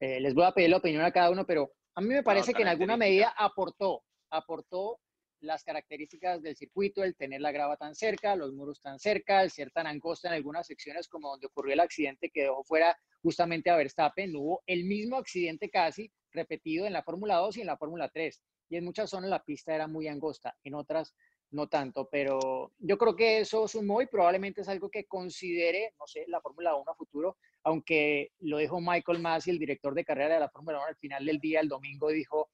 Eh, 0.00 0.20
les 0.20 0.34
voy 0.34 0.44
a 0.44 0.52
pedir 0.52 0.70
la 0.70 0.76
opinión 0.76 1.04
a 1.04 1.12
cada 1.12 1.30
uno, 1.30 1.46
pero 1.46 1.72
a 1.94 2.00
mí 2.00 2.08
me 2.08 2.22
parece 2.22 2.54
que 2.54 2.62
en 2.62 2.68
alguna 2.68 2.96
medida 2.96 3.34
aportó, 3.36 4.04
aportó 4.30 5.00
las 5.40 5.64
características 5.64 6.42
del 6.42 6.56
circuito, 6.56 7.04
el 7.04 7.16
tener 7.16 7.40
la 7.40 7.52
grava 7.52 7.76
tan 7.76 7.94
cerca, 7.94 8.36
los 8.36 8.52
muros 8.52 8.80
tan 8.80 8.98
cerca, 8.98 9.42
el 9.42 9.50
ser 9.50 9.70
tan 9.70 9.86
angosta 9.86 10.28
en 10.28 10.34
algunas 10.34 10.66
secciones 10.66 11.08
como 11.08 11.30
donde 11.30 11.46
ocurrió 11.46 11.74
el 11.74 11.80
accidente 11.80 12.30
que 12.30 12.42
dejó 12.42 12.64
fuera 12.64 12.96
justamente 13.22 13.70
a 13.70 13.76
Verstappen, 13.76 14.34
hubo 14.36 14.62
el 14.66 14.84
mismo 14.84 15.16
accidente 15.16 15.70
casi 15.70 16.12
repetido 16.32 16.86
en 16.86 16.92
la 16.92 17.02
Fórmula 17.02 17.36
2 17.36 17.56
y 17.56 17.60
en 17.62 17.66
la 17.66 17.76
Fórmula 17.76 18.08
3. 18.08 18.42
Y 18.70 18.76
en 18.76 18.84
muchas 18.84 19.10
zonas 19.10 19.30
la 19.30 19.42
pista 19.42 19.74
era 19.74 19.86
muy 19.86 20.08
angosta, 20.08 20.56
en 20.62 20.74
otras 20.74 21.14
no 21.50 21.66
tanto, 21.66 22.08
pero 22.10 22.72
yo 22.78 22.98
creo 22.98 23.16
que 23.16 23.40
eso 23.40 23.66
sumó 23.66 24.02
y 24.02 24.06
probablemente 24.06 24.60
es 24.60 24.68
algo 24.68 24.90
que 24.90 25.06
considere, 25.06 25.94
no 25.98 26.06
sé, 26.06 26.24
la 26.28 26.42
Fórmula 26.42 26.74
1 26.76 26.90
a 26.90 26.94
futuro, 26.94 27.38
aunque 27.62 28.32
lo 28.40 28.58
dijo 28.58 28.80
Michael 28.80 29.20
Masi, 29.20 29.50
el 29.50 29.58
director 29.58 29.94
de 29.94 30.04
carrera 30.04 30.34
de 30.34 30.40
la 30.40 30.50
Fórmula 30.50 30.78
1, 30.78 30.86
al 30.88 30.96
final 30.96 31.24
del 31.24 31.38
día, 31.38 31.60
el 31.60 31.68
domingo, 31.68 32.08
dijo, 32.10 32.50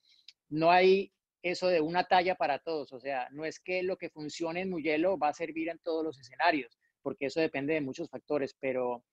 no 0.49 0.71
hay 0.71 1.13
eso 1.45 1.69
de 1.69 1.83
una 1.83 2.05
talla 2.05 2.37
para 2.37 2.59
todos, 2.59 2.93
o 2.95 3.01
sea, 3.01 3.29
no 3.31 3.45
es 3.45 3.61
que 3.61 3.83
lo 3.83 3.99
que 3.99 4.09
funcione 4.09 4.63
en 4.63 4.71
Mugello 4.71 5.19
va 5.19 5.29
a 5.29 5.35
servir 5.35 5.69
en 5.69 5.79
todos 5.79 6.03
los 6.03 6.19
escenarios, 6.19 6.79
porque 7.03 7.27
eso 7.27 7.39
depende 7.39 7.75
de 7.75 7.83
muchos 7.83 8.09
factores, 8.09 8.57
pero 8.59 9.05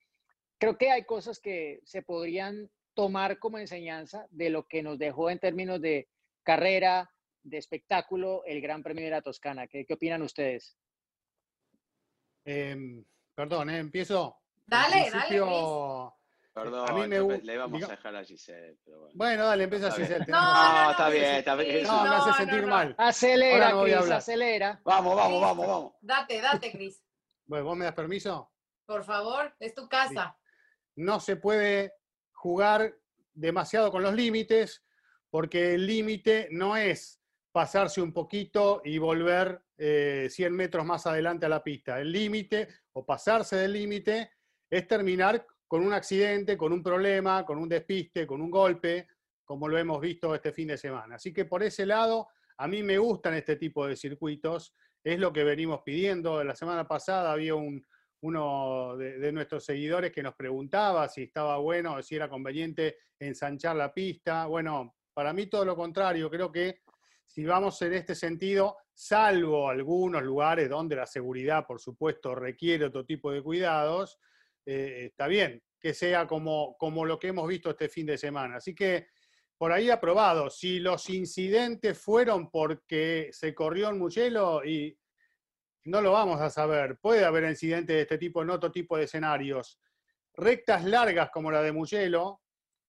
creo 0.58 0.78
que 0.78 0.92
hay 0.92 1.04
cosas 1.04 1.42
que 1.42 1.82
se 1.84 2.02
podrían 2.02 2.72
tomar 2.94 3.38
como 3.38 3.58
enseñanza 3.58 4.28
de 4.30 4.50
lo 4.50 4.66
que 4.66 4.82
nos 4.82 4.98
dejó 4.98 5.30
en 5.30 5.40
términos 5.40 5.82
de 5.82 6.08
carrera, 6.44 7.12
de 7.44 7.58
espectáculo 7.58 8.44
el 8.46 8.62
Gran 8.62 8.82
Premio 8.82 9.04
de 9.04 9.12
la 9.12 9.22
Toscana. 9.22 9.68
¿Qué, 9.68 9.86
qué 9.86 9.94
opinan 9.94 10.22
ustedes? 10.22 10.78
Em, 12.46 13.04
perdón, 13.36 13.72
¿eh? 13.72 13.80
empiezo. 13.80 14.38
Dale, 14.66 15.10
dale. 15.12 16.12
Perdón, 16.54 16.90
a 16.90 16.94
mí 16.94 17.08
me... 17.08 17.38
le 17.38 17.54
íbamos 17.54 17.84
a 17.84 17.88
dejar 17.88 18.16
a 18.16 18.26
Giselle. 18.26 18.78
Pero 18.84 19.00
bueno. 19.00 19.14
bueno, 19.16 19.46
dale, 19.46 19.64
empieza 19.64 19.88
a 19.88 19.92
Giselle. 19.92 20.26
No, 20.28 20.92
está 20.92 21.10
bien, 21.10 21.36
está 21.36 21.56
bien. 21.56 21.84
No, 21.84 22.04
me 22.04 22.16
hace 22.16 22.34
sentir 22.34 22.66
mal. 22.66 22.94
Acelera, 22.98 23.72
Cris, 23.82 24.12
acelera. 24.12 24.82
Vamos, 24.84 25.16
vamos, 25.16 25.42
vamos, 25.42 25.68
vamos. 25.68 25.94
Date, 26.02 26.42
date, 26.42 26.72
Cris. 26.72 27.02
Bueno, 27.44 27.66
¿vos 27.66 27.76
me 27.76 27.84
das 27.84 27.96
permiso? 27.96 28.50
Por 28.86 29.04
favor, 29.04 29.54
es 29.60 29.76
tu 29.76 29.90
casa. 29.90 30.38
No 30.96 31.20
se 31.20 31.36
puede 31.36 31.92
jugar 32.32 32.96
demasiado 33.34 33.92
con 33.92 34.04
los 34.04 34.14
límites 34.14 34.86
porque 35.30 35.74
el 35.74 35.86
límite 35.86 36.48
no 36.52 36.78
es 36.78 37.22
pasarse 37.52 38.02
un 38.02 38.14
poquito 38.14 38.82
y 38.86 39.00
volver 39.00 39.64
100 39.78 40.30
eh, 40.38 40.50
metros 40.50 40.86
más 40.86 41.06
adelante 41.08 41.46
a 41.46 41.50
la 41.50 41.64
pista. 41.64 42.00
El 42.00 42.12
límite 42.12 42.68
o 42.94 43.06
pasarse 43.06 43.58
del 43.58 43.74
límite 43.74 44.32
es 44.70 44.88
terminar 44.88 45.46
con 45.72 45.88
un 45.88 45.94
accidente, 45.94 46.58
con 46.58 46.74
un 46.74 46.84
problema, 46.84 47.46
con 47.46 47.58
un 47.58 47.70
despiste, 47.70 48.28
con 48.28 48.42
un 48.42 48.52
golpe, 48.52 49.08
como 49.46 49.70
lo 49.70 49.78
hemos 49.78 50.02
visto 50.02 50.36
este 50.36 50.52
fin 50.52 50.68
de 50.68 50.78
semana. 50.78 51.16
Así 51.16 51.32
que 51.32 51.46
por 51.46 51.64
ese 51.64 51.86
lado, 51.86 52.28
a 52.58 52.68
mí 52.68 52.84
me 52.84 52.98
gustan 52.98 53.36
este 53.36 53.56
tipo 53.56 53.88
de 53.88 53.96
circuitos, 53.96 54.76
es 55.02 55.18
lo 55.18 55.32
que 55.32 55.46
venimos 55.46 55.80
pidiendo. 55.86 56.44
La 56.44 56.58
semana 56.58 56.86
pasada 56.86 57.32
había 57.32 57.56
un, 57.56 57.88
uno 58.20 58.98
de, 58.98 59.32
nuestros 59.32 59.64
seguidores 59.64 60.12
que 60.12 60.22
nos 60.22 60.36
preguntaba 60.36 61.08
si 61.08 61.24
estaba 61.24 61.56
bueno 61.60 62.04
si 62.04 62.18
era 62.18 62.28
conveniente 62.28 62.98
ensanchar 63.18 63.78
la 63.78 63.94
pista. 63.94 64.48
Bueno, 64.48 64.98
para 65.14 65.32
mí 65.32 65.46
todo 65.48 65.64
lo 65.64 65.78
contrario, 65.78 66.30
creo 66.30 66.52
que 66.52 66.82
si 67.26 67.46
vamos 67.46 67.82
en 67.82 67.94
este 67.94 68.14
sentido, 68.14 68.76
salvo 68.94 69.70
algunos 69.70 70.22
lugares 70.22 70.70
donde 70.70 70.98
la 70.98 71.06
seguridad, 71.06 71.66
por 71.66 71.80
supuesto, 71.80 72.36
requiere 72.36 72.84
otro 72.84 73.06
tipo 73.06 73.32
de 73.32 73.42
cuidados, 73.42 74.20
eh, 74.72 75.06
está 75.06 75.28
bien 75.28 75.62
que 75.82 75.94
sea 75.96 76.28
como, 76.28 76.78
como 76.78 77.06
lo 77.06 77.18
que 77.18 77.30
hemos 77.30 77.48
visto 77.48 77.72
este 77.72 77.90
fin 77.90 78.06
de 78.06 78.18
semana. 78.18 78.58
Así 78.58 78.76
que 78.76 79.08
por 79.58 79.72
ahí 79.72 79.90
aprobado. 79.90 80.50
Si 80.50 80.80
los 80.80 81.10
incidentes 81.10 82.00
fueron 82.00 82.50
porque 82.50 83.30
se 83.32 83.54
corrió 83.54 83.90
en 83.90 84.00
Mugello 84.00 84.64
y 84.64 84.98
no 85.86 86.02
lo 86.02 86.14
vamos 86.14 86.40
a 86.40 86.50
saber, 86.50 86.98
puede 87.00 87.26
haber 87.26 87.44
incidentes 87.44 87.96
de 87.96 88.02
este 88.02 88.18
tipo 88.18 88.42
en 88.42 88.52
otro 88.52 88.72
tipo 88.72 88.98
de 88.98 89.04
escenarios. 89.04 89.80
Rectas 90.36 90.86
largas 90.86 91.32
como 91.32 91.52
la 91.52 91.62
de 91.62 91.72
Mugello, 91.72 92.42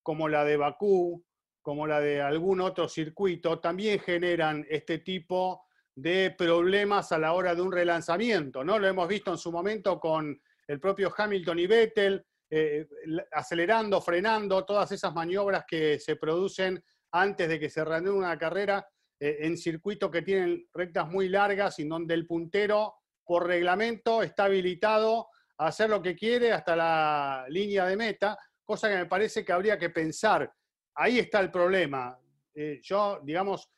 como 0.03 0.29
la 0.29 0.45
de 0.45 0.57
Bakú, 0.57 1.25
como 1.63 1.87
la 1.87 2.01
de 2.01 2.21
algún 2.21 2.61
otro 2.61 2.89
circuito, 2.89 3.61
también 3.61 4.01
generan 4.01 4.67
este 4.69 4.99
tipo 4.99 5.67
de 5.95 6.35
problemas 6.37 7.13
a 7.13 7.19
la 7.19 7.35
hora 7.35 7.55
de 7.55 7.63
un 7.63 7.73
relanzamiento, 7.73 8.65
¿no? 8.65 8.79
Lo 8.79 8.89
hemos 8.89 9.09
visto 9.09 9.31
en 9.31 9.39
su 9.39 9.53
momento 9.53 10.01
con 10.01 10.41
el 10.67 10.81
propio 10.81 11.13
Hamilton 11.17 11.59
y 11.59 11.67
Vettel, 11.67 12.25
eh, 12.51 12.87
acelerando, 13.33 14.01
frenando, 14.01 14.65
todas 14.65 14.93
esas 14.93 15.15
maniobras 15.15 15.65
que 15.67 15.99
se 15.99 16.17
producen 16.17 16.83
antes 17.13 17.49
de 17.49 17.59
que 17.59 17.71
se 17.71 17.85
reanude 17.85 18.19
una 18.19 18.39
carrera 18.39 18.87
eh, 19.19 19.39
en 19.41 19.57
circuitos 19.57 20.11
que 20.11 20.23
tienen 20.23 20.67
rectas 20.75 21.09
muy 21.09 21.29
largas 21.29 21.79
y 21.79 21.87
donde 21.87 22.15
el 22.15 22.27
puntero, 22.27 22.95
por 23.25 23.47
reglamento, 23.47 24.23
está 24.23 24.45
habilitado 24.45 25.29
a 25.59 25.69
hacer 25.69 25.91
lo 25.91 26.03
que 26.03 26.17
quiere 26.17 26.53
hasta 26.53 26.75
la 26.75 27.47
línea 27.49 27.87
de 27.87 27.97
meta, 27.97 28.37
cosa 28.65 28.89
que 28.89 28.97
me 28.97 29.07
parece 29.07 29.45
que 29.45 29.53
habría 29.53 29.79
que 29.79 29.91
pensar. 29.91 30.53
Ahí 30.97 31.21
está 31.21 31.41
el 31.41 31.51
problema. 31.51 32.19
Eh, 32.55 32.81
yo, 32.83 33.21
digamos, 33.23 33.71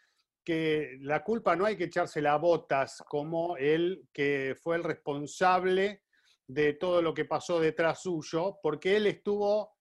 que 0.45 0.99
la 1.01 1.23
culpa 1.23 1.55
no 1.57 1.65
hay 1.65 1.77
que 1.77 1.85
echársela 1.85 2.33
a 2.33 2.39
botas 2.39 3.03
como 3.07 3.57
el 3.57 4.09
que 4.13 4.57
fue 4.63 4.77
el 4.77 4.85
responsable 4.85 6.04
de 6.47 6.75
todo 6.75 7.01
lo 7.03 7.15
que 7.15 7.25
pasó 7.25 7.61
detrás 7.61 8.03
suyo, 8.03 8.59
porque 8.63 8.97
él 8.97 9.07
estuvo 9.07 9.75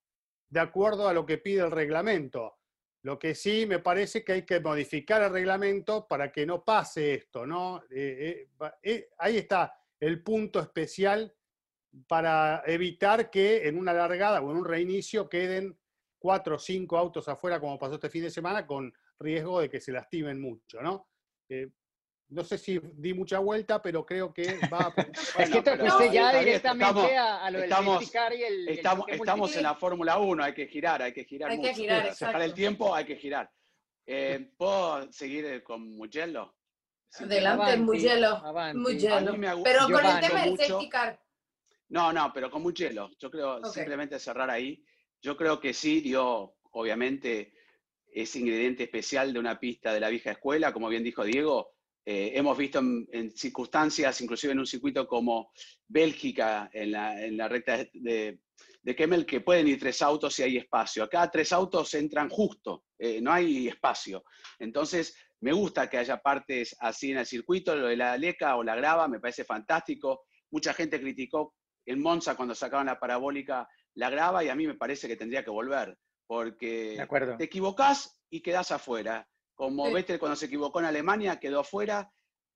de 0.50 0.60
acuerdo 0.60 1.08
a 1.08 1.14
lo 1.14 1.26
que 1.26 1.38
pide 1.38 1.62
el 1.62 1.72
reglamento. 1.72 2.60
Lo 3.04 3.20
que 3.20 3.36
sí 3.36 3.66
me 3.66 3.80
parece 3.80 4.24
que 4.24 4.34
hay 4.34 4.46
que 4.46 4.62
modificar 4.62 5.22
el 5.24 5.32
reglamento 5.32 6.08
para 6.08 6.32
que 6.32 6.46
no 6.46 6.64
pase 6.64 7.16
esto, 7.16 7.46
¿no? 7.46 7.84
Eh, 7.90 8.48
eh, 8.60 8.72
eh, 8.82 9.10
ahí 9.18 9.38
está 9.38 9.74
el 10.00 10.24
punto 10.24 10.60
especial 10.60 11.36
para 12.08 12.64
evitar 12.66 13.30
que 13.30 13.68
en 13.68 13.78
una 13.78 13.94
largada 13.94 14.42
o 14.42 14.52
en 14.52 14.58
un 14.58 14.66
reinicio 14.66 15.28
queden 15.28 15.78
cuatro 16.18 16.56
o 16.56 16.60
cinco 16.60 16.98
autos 16.98 17.28
afuera, 17.28 17.60
como 17.60 17.78
pasó 17.78 17.96
este 17.96 18.10
fin 18.10 18.24
de 18.24 18.30
semana, 18.30 18.66
con 18.66 18.94
riesgo 19.20 19.60
de 19.60 19.70
que 19.70 19.82
se 19.82 19.92
lastimen 19.92 20.40
mucho, 20.40 20.82
¿no? 20.82 21.10
No 22.30 22.44
sé 22.44 22.58
si 22.58 22.80
di 22.96 23.14
mucha 23.14 23.40
vuelta, 23.40 23.82
pero 23.82 24.06
creo 24.06 24.34
que 24.34 24.58
va 24.72 24.80
a... 24.80 24.94
es 25.42 25.50
que 25.50 25.62
te 25.62 25.78
fuiste 25.78 26.12
ya 26.12 26.40
directamente 26.40 27.18
a, 27.18 27.50
lo 27.52 27.60
del 27.60 27.70
estamos, 27.70 28.04
y 28.04 28.44
el... 28.44 28.70
Estamos, 28.70 29.06
estamos 29.10 29.56
en 29.56 29.64
la 29.64 29.76
Fórmula 29.76 30.18
1, 30.18 30.44
hay 30.44 30.54
que 30.54 30.68
girar, 30.68 31.02
hay 31.02 31.14
que 31.14 31.26
girar 31.26 31.52
Hay 31.52 31.58
mucho. 31.58 31.70
que 31.70 31.76
girar, 31.76 32.16
Sacar 32.16 32.42
el 32.42 32.54
tiempo, 32.54 32.96
hay 32.96 33.06
que 33.06 33.16
girar. 33.16 33.52
Eh, 34.06 34.52
¿Puedo 34.58 35.12
seguir 35.12 35.46
eh, 35.46 35.64
con 35.64 35.96
Mugello? 35.96 36.56
Adelante, 37.20 37.78
Mugello. 37.78 38.42
Mugello. 38.74 39.64
Pero 39.64 39.86
con 39.86 40.06
el 40.06 40.20
tema 40.20 40.46
del 40.46 40.58
safety 40.58 40.90
car. 40.90 41.20
No, 41.90 42.12
no, 42.12 42.32
pero 42.34 42.50
con 42.50 42.64
Mugello. 42.64 43.12
Yo 43.20 43.30
creo 43.30 43.64
simplemente 43.66 44.20
cerrar 44.20 44.50
ahí. 44.50 44.84
Yo 45.22 45.38
creo 45.38 45.60
que 45.60 45.74
sí 45.74 46.02
dio, 46.02 46.56
obviamente, 46.72 47.54
ese 48.12 48.40
ingrediente 48.40 48.84
especial 48.84 49.32
de 49.32 49.40
una 49.40 49.60
pista 49.60 49.94
de 49.94 50.00
la 50.00 50.10
vieja 50.10 50.32
escuela, 50.32 50.74
como 50.74 50.90
bien 50.90 51.04
dijo 51.04 51.24
Diego, 51.24 51.73
eh, 52.06 52.32
hemos 52.36 52.58
visto 52.58 52.80
en, 52.80 53.32
circunstancias, 53.32 54.20
inclusive 54.22 54.54
en 54.54 54.60
un 54.60 54.68
circuito 54.68 55.08
como 55.08 55.52
Bélgica, 55.88 56.70
en 56.74 56.92
la, 56.92 57.48
recta 57.48 57.78
de, 57.94 58.40
de, 58.82 58.96
Kemmel, 58.96 59.26
que 59.26 59.42
pueden 59.42 59.68
ir 59.68 59.80
tres 59.80 60.02
autos 60.02 60.36
si 60.36 60.44
hay 60.44 60.58
espacio. 60.58 61.04
Acá 61.04 61.30
tres 61.32 61.54
autos 61.54 61.94
entran 61.94 62.30
justo, 62.30 62.84
eh, 63.00 63.22
no 63.22 63.32
hay 63.32 63.68
espacio. 63.68 64.24
Entonces, 64.60 65.16
me 65.42 65.54
gusta 65.54 65.90
que 65.90 65.98
haya 65.98 66.18
partes 66.18 66.76
así 66.80 67.12
en 67.12 67.18
el 67.18 67.26
circuito, 67.26 67.76
lo 67.76 67.88
de 67.88 67.98
la 67.98 68.18
Leca 68.18 68.56
o 68.56 68.64
la 68.64 68.76
Grava, 68.76 69.08
me 69.08 69.20
parece 69.20 69.44
fantástico. 69.44 70.24
Mucha 70.52 70.74
gente 70.74 71.00
criticó 71.00 71.56
en 71.86 72.02
Monza 72.02 72.36
cuando 72.36 72.56
sacaban 72.56 72.86
la 72.88 73.00
parabólica 73.00 73.68
la 73.96 74.10
Grava 74.10 74.44
y 74.44 74.50
a 74.50 74.56
mí 74.56 74.68
me 74.68 74.76
parece 74.76 75.08
que 75.08 75.16
tendría 75.16 75.44
que 75.44 75.52
volver, 75.52 75.98
porque 76.28 77.06
te 77.38 77.44
equivocás 77.44 78.20
y 78.30 78.42
quedás 78.42 78.72
afuera. 78.72 79.28
Como 79.56 79.92
Vettel 79.92 80.20
cuando 80.20 80.36
se 80.36 80.48
equivocó 80.48 80.80
en 80.80 80.86
Alemania 80.86 81.40
quedó 81.40 81.62
afuera. 81.62 82.12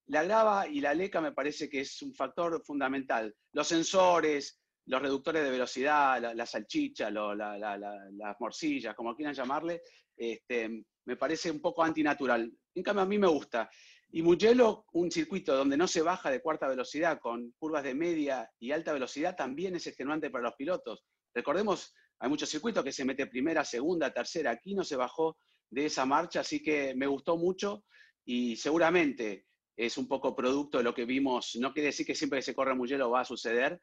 La 0.07 0.23
grava 0.23 0.67
y 0.67 0.79
la 0.79 0.93
leca 0.93 1.19
me 1.19 1.33
parece 1.33 1.69
que 1.69 1.81
es 1.81 2.01
un 2.01 2.13
factor 2.13 2.63
fundamental. 2.63 3.35
Los 3.51 3.67
sensores, 3.67 4.61
los 4.85 5.01
reductores 5.01 5.43
de 5.43 5.51
velocidad, 5.51 6.33
la, 6.33 6.45
salchicha, 6.45 7.11
las 7.11 8.35
morcillas, 8.39 8.95
como 8.95 9.15
quieran 9.15 9.35
llamarle, 9.35 9.81
este, 10.15 10.85
me 11.05 11.17
parece 11.17 11.51
un 11.51 11.61
poco 11.61 11.83
antinatural. 11.83 12.51
En 12.73 12.83
cambio, 12.83 13.03
a 13.03 13.05
mí 13.05 13.17
me 13.17 13.27
gusta. 13.27 13.69
Y 14.09 14.21
Mugello, 14.21 14.85
un 14.93 15.11
circuito 15.11 15.55
donde 15.55 15.75
no 15.75 15.87
se 15.87 16.01
baja 16.01 16.31
de 16.31 16.41
cuarta 16.41 16.67
velocidad, 16.69 17.19
con 17.19 17.53
curvas 17.59 17.83
de 17.83 17.93
media 17.93 18.49
y 18.57 18.71
alta 18.71 18.93
velocidad, 18.93 19.35
también 19.35 19.75
es 19.75 19.87
extenuante 19.87 20.29
para 20.29 20.45
los 20.45 20.55
pilotos. 20.55 21.03
Recordemos, 21.33 21.93
hay 22.19 22.29
muchos 22.29 22.49
circuitos 22.49 22.83
que 22.83 22.93
se 22.93 23.03
mete 23.03 23.27
primera, 23.27 23.65
segunda, 23.65 24.13
tercera. 24.13 24.51
Aquí 24.51 24.73
no 24.73 24.85
se 24.85 24.95
bajó 24.95 25.37
de 25.69 25.85
esa 25.85 26.05
marcha, 26.05 26.41
así 26.41 26.61
que 26.61 26.93
me 26.95 27.07
gustó 27.07 27.37
mucho 27.37 27.83
y 28.25 28.55
seguramente 28.55 29.45
es 29.75 29.97
un 29.97 30.07
poco 30.07 30.35
producto 30.35 30.79
de 30.79 30.83
lo 30.83 30.93
que 30.93 31.05
vimos. 31.05 31.55
No 31.59 31.73
quiere 31.73 31.87
decir 31.87 32.05
que 32.05 32.15
siempre 32.15 32.39
que 32.39 32.43
se 32.43 32.55
corre 32.55 32.75
Mugello 32.75 33.09
va 33.09 33.21
a 33.21 33.25
suceder 33.25 33.79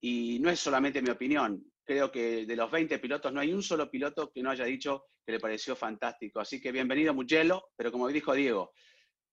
y 0.00 0.38
no 0.40 0.50
es 0.50 0.60
solamente 0.60 1.02
mi 1.02 1.10
opinión. 1.10 1.64
Creo 1.84 2.12
que 2.12 2.46
de 2.46 2.56
los 2.56 2.70
20 2.70 2.98
pilotos 3.00 3.32
no 3.32 3.40
hay 3.40 3.52
un 3.52 3.62
solo 3.62 3.90
piloto 3.90 4.30
que 4.32 4.42
no 4.42 4.50
haya 4.50 4.64
dicho 4.64 5.06
que 5.26 5.32
le 5.32 5.40
pareció 5.40 5.74
fantástico. 5.74 6.40
Así 6.40 6.60
que 6.60 6.70
bienvenido 6.70 7.12
Mugello, 7.12 7.64
pero 7.76 7.90
como 7.90 8.08
dijo 8.08 8.34
Diego, 8.34 8.72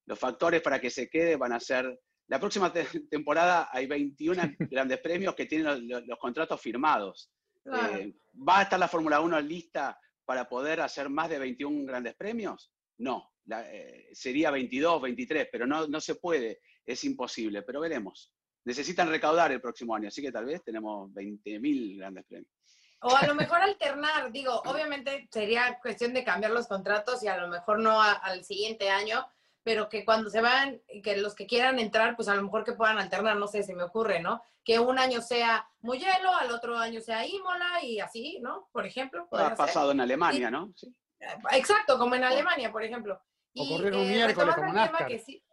los 0.08 0.18
factores 0.18 0.62
para 0.62 0.82
que 0.82 0.90
se 0.90 1.10
quede 1.10 1.36
van 1.36 1.54
a 1.54 1.60
ser... 1.60 2.00
La 2.28 2.40
próxima 2.40 2.72
temporada 3.10 3.70
hay 3.72 3.88
21 3.88 4.42
grandes 4.72 5.00
premios 5.00 5.36
que 5.36 5.46
tienen 5.46 5.88
los, 5.88 6.20
contratos 6.20 6.60
firmados. 6.62 7.32
Eh, 7.66 8.14
¿Va 8.48 8.60
a 8.60 8.64
estar 8.64 8.80
la 8.80 8.88
Fórmula 8.88 9.20
1 9.20 9.42
lista 9.42 10.00
para 10.30 10.48
poder 10.48 10.80
hacer 10.80 11.10
más 11.10 11.28
de 11.28 11.40
21 11.40 11.88
grandes 11.88 12.14
premios? 12.14 12.72
No, 13.00 13.34
eh, 13.50 14.10
sería 14.14 14.52
22, 14.52 15.02
23, 15.02 15.50
pero 15.52 15.66
no, 15.66 15.88
no 15.88 16.00
se 16.00 16.14
puede, 16.14 16.62
es 16.86 17.04
imposible, 17.04 17.64
pero 17.64 17.80
veremos. 17.80 18.32
Necesitan 18.64 19.10
recaudar 19.10 19.52
el 19.52 19.60
próximo 19.60 19.96
año, 19.96 20.10
así 20.10 20.22
que 20.22 20.32
tal 20.32 20.46
vez 20.46 20.64
tenemos 20.64 21.10
20.000 21.14 21.98
grandes 21.98 22.26
premios. 22.28 22.54
O 23.02 23.16
a 23.16 23.26
lo 23.26 23.34
mejor 23.34 23.58
alternar, 23.62 24.32
digo, 24.32 24.62
obviamente 24.66 25.28
sería 25.32 25.80
cuestión 25.82 26.14
de 26.14 26.24
cambiar 26.24 26.52
los 26.52 26.68
contratos 26.68 27.24
y 27.24 27.28
a 27.28 27.38
lo 27.38 27.48
mejor 27.48 27.80
no 27.80 28.00
al 28.00 28.44
siguiente 28.44 28.88
año, 28.92 29.26
pero 29.64 29.90
que 29.90 30.06
cuando 30.06 30.30
se 30.30 30.42
van, 30.42 30.82
que 31.04 31.18
los 31.18 31.36
que 31.36 31.48
quieran 31.48 31.80
entrar, 31.80 32.16
pues 32.16 32.28
a 32.28 32.36
lo 32.36 32.44
mejor 32.44 32.64
que 32.64 32.74
puedan 32.74 32.98
alternar, 32.98 33.38
no 33.38 33.48
sé, 33.48 33.64
se 33.64 33.76
me 33.76 33.84
ocurre, 33.84 34.22
¿no? 34.22 34.42
Que 34.64 34.80
un 34.80 35.00
año 35.00 35.22
sea 35.22 35.68
Mugello, 35.82 36.34
al 36.40 36.52
otro 36.52 36.78
año 36.78 37.02
sea 37.02 37.26
Imola 37.26 37.84
y 37.84 38.00
así, 38.00 38.40
¿no? 38.42 38.70
Por 38.72 38.86
ejemplo. 38.86 39.28
Ha 39.32 39.56
pasado 39.56 39.92
en 39.92 40.02
Alemania, 40.02 40.50
¿no? 40.50 40.72
Sí. 40.76 40.94
Exacto, 41.52 41.98
como 41.98 42.16
en 42.16 42.24
Alemania, 42.24 42.72
por 42.72 42.84
ejemplo. 42.84 43.22
O 43.56 43.68
correr 43.68 43.94
un 43.94 44.06
eh, 44.06 44.10
miércoles 44.10 44.56
como 44.56 44.74
NASCAR. 44.74 45.12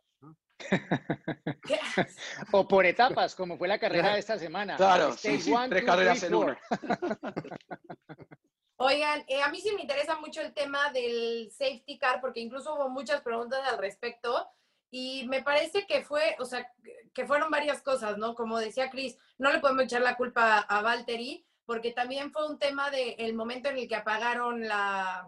o 2.53 2.67
por 2.67 2.87
etapas, 2.87 3.35
como 3.35 3.59
fue 3.59 3.69
la 3.69 3.79
carrera 3.79 4.15
de 4.15 4.21
esta 4.21 4.39
semana. 4.39 4.77
Claro, 4.77 5.13
sí, 5.13 5.41
sí, 5.41 5.55
tres 5.69 5.85
carreras 5.85 6.23
en 6.23 6.35
una. 6.35 6.59
Oigan, 8.79 9.25
eh, 9.27 9.43
a 9.43 9.49
mí 9.49 9.61
sí 9.61 9.73
me 9.75 9.83
interesa 9.83 10.17
mucho 10.17 10.43
el 10.43 10.53
tema 10.53 10.91
del 10.93 11.51
safety 11.51 11.99
car, 11.99 12.21
porque 12.21 12.41
incluso 12.41 12.75
hubo 12.75 12.91
muchas 12.91 13.23
preguntas 13.23 13.61
al 13.67 13.79
respecto. 13.79 14.49
Y 14.91 15.27
me 15.29 15.43
parece 15.43 15.87
que 15.87 16.05
fue, 16.05 16.37
o 16.39 16.45
sea, 16.45 16.71
que 17.15 17.27
fueron 17.27 17.51
varias 17.51 17.83
cosas, 17.83 18.19
¿no? 18.19 18.35
Como 18.35 18.59
decía 18.59 18.91
Chris, 18.91 19.19
no 19.39 19.51
le 19.51 19.61
podemos 19.61 19.85
echar 19.85 20.03
la 20.03 20.17
culpa 20.17 20.59
a 20.59 20.83
Valtteri, 20.83 21.45
porque 21.65 21.93
también 21.93 22.33
fue 22.33 22.47
un 22.47 22.59
tema 22.59 22.91
del 22.91 23.15
el 23.19 23.35
momento 23.35 23.69
en 23.69 23.79
el 23.79 23.89
que 23.89 23.97
apagaron 23.97 24.67
la, 24.69 25.27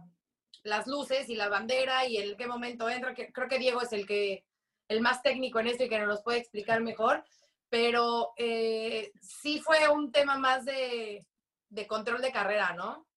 las 0.62 0.86
luces 0.86 1.28
y 1.28 1.34
la 1.34 1.48
bandera 1.48 2.06
y 2.06 2.18
en 2.18 2.36
qué 2.36 2.46
momento 2.46 2.88
entra. 2.88 3.14
Que, 3.14 3.32
creo 3.32 3.48
que 3.48 3.58
Diego 3.58 3.80
es 3.80 3.92
el 3.92 4.06
que 4.06 4.44
el 4.88 5.00
más 5.00 5.22
técnico 5.22 5.58
en 5.60 5.68
esto 5.68 5.84
y 5.84 5.88
que 5.88 5.98
nos 6.00 6.22
puede 6.22 6.38
explicar 6.38 6.80
mejor, 6.82 7.24
pero 7.68 8.32
eh, 8.36 9.12
sí 9.20 9.60
fue 9.60 9.88
un 9.88 10.12
tema 10.12 10.38
más 10.38 10.64
de, 10.64 11.26
de 11.68 11.86
control 11.86 12.22
de 12.22 12.32
carrera, 12.32 12.74
¿no? 12.74 13.07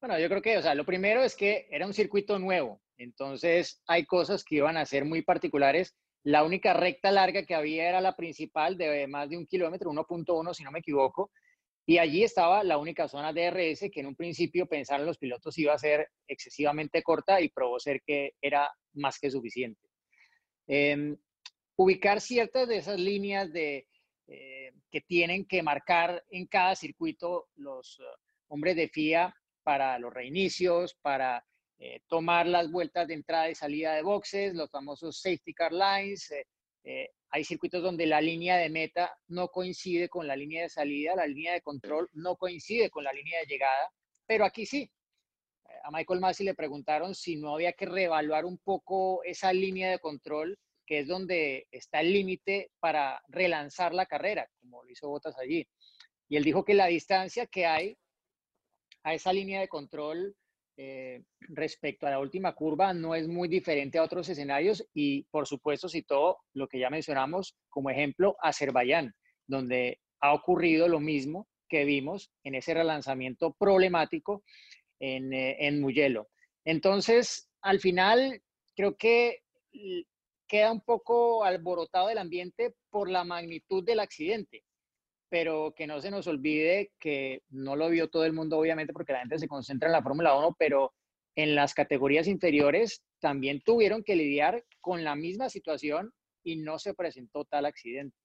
Bueno, 0.00 0.18
yo 0.18 0.28
creo 0.30 0.40
que, 0.40 0.56
o 0.56 0.62
sea, 0.62 0.74
lo 0.74 0.86
primero 0.86 1.22
es 1.22 1.36
que 1.36 1.66
era 1.70 1.86
un 1.86 1.92
circuito 1.92 2.38
nuevo, 2.38 2.80
entonces 2.96 3.82
hay 3.86 4.06
cosas 4.06 4.44
que 4.44 4.56
iban 4.56 4.78
a 4.78 4.86
ser 4.86 5.04
muy 5.04 5.20
particulares. 5.20 5.94
La 6.22 6.42
única 6.42 6.72
recta 6.72 7.10
larga 7.10 7.44
que 7.44 7.54
había 7.54 7.88
era 7.88 8.00
la 8.00 8.16
principal 8.16 8.78
de 8.78 9.06
más 9.06 9.28
de 9.28 9.36
un 9.36 9.46
kilómetro, 9.46 9.90
1.1 9.90 10.54
si 10.54 10.64
no 10.64 10.70
me 10.70 10.78
equivoco, 10.78 11.30
y 11.86 11.98
allí 11.98 12.22
estaba 12.22 12.64
la 12.64 12.78
única 12.78 13.08
zona 13.08 13.32
DRS 13.32 13.90
que 13.92 14.00
en 14.00 14.06
un 14.06 14.16
principio 14.16 14.66
pensaron 14.66 15.04
los 15.04 15.18
pilotos 15.18 15.58
iba 15.58 15.74
a 15.74 15.78
ser 15.78 16.08
excesivamente 16.26 17.02
corta 17.02 17.40
y 17.42 17.50
probó 17.50 17.78
ser 17.78 18.00
que 18.06 18.32
era 18.40 18.70
más 18.94 19.18
que 19.18 19.30
suficiente. 19.30 19.86
Em, 20.66 21.16
ubicar 21.76 22.22
ciertas 22.22 22.68
de 22.68 22.78
esas 22.78 22.98
líneas 22.98 23.52
de, 23.52 23.86
eh, 24.28 24.72
que 24.90 25.00
tienen 25.02 25.46
que 25.46 25.62
marcar 25.62 26.24
en 26.30 26.46
cada 26.46 26.74
circuito 26.74 27.48
los 27.56 27.98
uh, 27.98 28.04
hombres 28.48 28.76
de 28.76 28.88
FIA 28.88 29.34
para 29.62 29.98
los 29.98 30.12
reinicios, 30.12 30.94
para 31.02 31.44
eh, 31.78 32.00
tomar 32.08 32.46
las 32.46 32.70
vueltas 32.70 33.08
de 33.08 33.14
entrada 33.14 33.50
y 33.50 33.54
salida 33.54 33.94
de 33.94 34.02
boxes, 34.02 34.54
los 34.54 34.70
famosos 34.70 35.20
safety 35.20 35.54
car 35.54 35.72
lines. 35.72 36.30
Eh, 36.84 37.08
hay 37.30 37.44
circuitos 37.44 37.82
donde 37.82 38.06
la 38.06 38.20
línea 38.20 38.56
de 38.56 38.68
meta 38.68 39.14
no 39.28 39.48
coincide 39.48 40.08
con 40.08 40.26
la 40.26 40.36
línea 40.36 40.62
de 40.62 40.68
salida, 40.68 41.14
la 41.14 41.26
línea 41.26 41.52
de 41.52 41.62
control 41.62 42.08
no 42.12 42.36
coincide 42.36 42.90
con 42.90 43.04
la 43.04 43.12
línea 43.12 43.40
de 43.40 43.46
llegada, 43.46 43.90
pero 44.26 44.44
aquí 44.44 44.66
sí. 44.66 44.90
A 45.84 45.90
Michael 45.90 46.20
Massey 46.20 46.44
le 46.44 46.54
preguntaron 46.54 47.14
si 47.14 47.36
no 47.36 47.54
había 47.54 47.72
que 47.72 47.86
reevaluar 47.86 48.44
un 48.44 48.58
poco 48.58 49.22
esa 49.24 49.52
línea 49.52 49.90
de 49.90 50.00
control 50.00 50.58
que 50.90 50.98
es 50.98 51.06
donde 51.06 51.68
está 51.70 52.00
el 52.00 52.12
límite 52.12 52.72
para 52.80 53.22
relanzar 53.28 53.94
la 53.94 54.06
carrera, 54.06 54.50
como 54.60 54.82
lo 54.82 54.90
hizo 54.90 55.08
Botas 55.08 55.38
allí. 55.38 55.64
Y 56.28 56.36
él 56.36 56.42
dijo 56.42 56.64
que 56.64 56.74
la 56.74 56.86
distancia 56.86 57.46
que 57.46 57.64
hay 57.64 57.96
a 59.02 59.14
esa 59.14 59.32
línea 59.32 59.60
de 59.60 59.68
control 59.68 60.34
eh, 60.76 61.22
respecto 61.40 62.06
a 62.06 62.10
la 62.10 62.20
última 62.20 62.54
curva 62.54 62.94
no 62.94 63.14
es 63.14 63.28
muy 63.28 63.48
diferente 63.48 63.98
a 63.98 64.02
otros 64.02 64.28
escenarios 64.28 64.86
y 64.94 65.24
por 65.24 65.46
supuesto 65.46 65.88
citó 65.88 66.38
lo 66.54 66.68
que 66.68 66.78
ya 66.78 66.88
mencionamos 66.88 67.56
como 67.68 67.90
ejemplo 67.90 68.36
Azerbaiyán, 68.40 69.14
donde 69.46 70.00
ha 70.20 70.32
ocurrido 70.32 70.88
lo 70.88 71.00
mismo 71.00 71.48
que 71.68 71.84
vimos 71.84 72.30
en 72.44 72.54
ese 72.54 72.74
relanzamiento 72.74 73.52
problemático 73.58 74.42
en, 74.98 75.32
eh, 75.32 75.56
en 75.66 75.80
Mugello. 75.80 76.28
Entonces, 76.64 77.50
al 77.62 77.80
final, 77.80 78.42
creo 78.74 78.96
que 78.96 79.42
queda 80.48 80.72
un 80.72 80.80
poco 80.80 81.44
alborotado 81.44 82.10
el 82.10 82.18
ambiente 82.18 82.74
por 82.90 83.08
la 83.08 83.24
magnitud 83.24 83.84
del 83.84 84.00
accidente, 84.00 84.64
pero 85.30 85.72
que 85.76 85.86
no 85.86 86.00
se 86.00 86.10
nos 86.10 86.26
olvide 86.26 86.92
que 86.98 87.42
no 87.48 87.76
lo 87.76 87.88
vio 87.88 88.10
todo 88.10 88.24
el 88.24 88.32
mundo, 88.32 88.58
obviamente, 88.58 88.92
porque 88.92 89.12
la 89.12 89.20
gente 89.20 89.38
se 89.38 89.48
concentra 89.48 89.88
en 89.88 89.92
la 89.92 90.02
Fórmula 90.02 90.36
1, 90.36 90.56
pero 90.58 90.92
en 91.36 91.54
las 91.54 91.72
categorías 91.72 92.26
inferiores 92.26 93.04
también 93.20 93.62
tuvieron 93.62 94.02
que 94.02 94.16
lidiar 94.16 94.64
con 94.80 95.04
la 95.04 95.14
misma 95.14 95.48
situación 95.48 96.12
y 96.42 96.56
no 96.56 96.78
se 96.78 96.94
presentó 96.94 97.44
tal 97.44 97.64
accidente. 97.64 98.16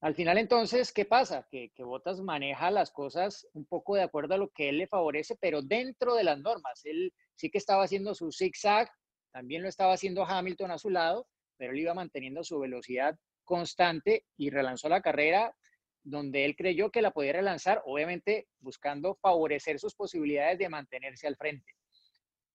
Al 0.00 0.14
final, 0.14 0.38
entonces, 0.38 0.92
¿qué 0.92 1.04
pasa? 1.04 1.46
Que, 1.50 1.70
que 1.74 1.84
Bottas 1.84 2.20
maneja 2.20 2.70
las 2.70 2.90
cosas 2.90 3.46
un 3.52 3.66
poco 3.66 3.94
de 3.94 4.02
acuerdo 4.02 4.34
a 4.34 4.38
lo 4.38 4.50
que 4.50 4.70
él 4.70 4.78
le 4.78 4.86
favorece, 4.86 5.36
pero 5.40 5.62
dentro 5.62 6.14
de 6.14 6.24
las 6.24 6.38
normas. 6.38 6.80
Él 6.84 7.12
sí 7.36 7.50
que 7.50 7.58
estaba 7.58 7.84
haciendo 7.84 8.14
su 8.14 8.32
zigzag, 8.32 8.90
también 9.32 9.62
lo 9.62 9.68
estaba 9.68 9.92
haciendo 9.92 10.24
Hamilton 10.24 10.70
a 10.70 10.78
su 10.78 10.90
lado, 10.90 11.26
pero 11.56 11.72
él 11.72 11.80
iba 11.80 11.94
manteniendo 11.94 12.44
su 12.44 12.58
velocidad 12.58 13.18
constante 13.44 14.24
y 14.36 14.50
relanzó 14.50 14.88
la 14.88 15.02
carrera 15.02 15.54
donde 16.04 16.44
él 16.44 16.54
creyó 16.54 16.90
que 16.90 17.02
la 17.02 17.10
podía 17.10 17.32
relanzar, 17.32 17.82
obviamente 17.86 18.46
buscando 18.60 19.14
favorecer 19.16 19.80
sus 19.80 19.94
posibilidades 19.94 20.58
de 20.58 20.68
mantenerse 20.68 21.26
al 21.26 21.36
frente. 21.36 21.72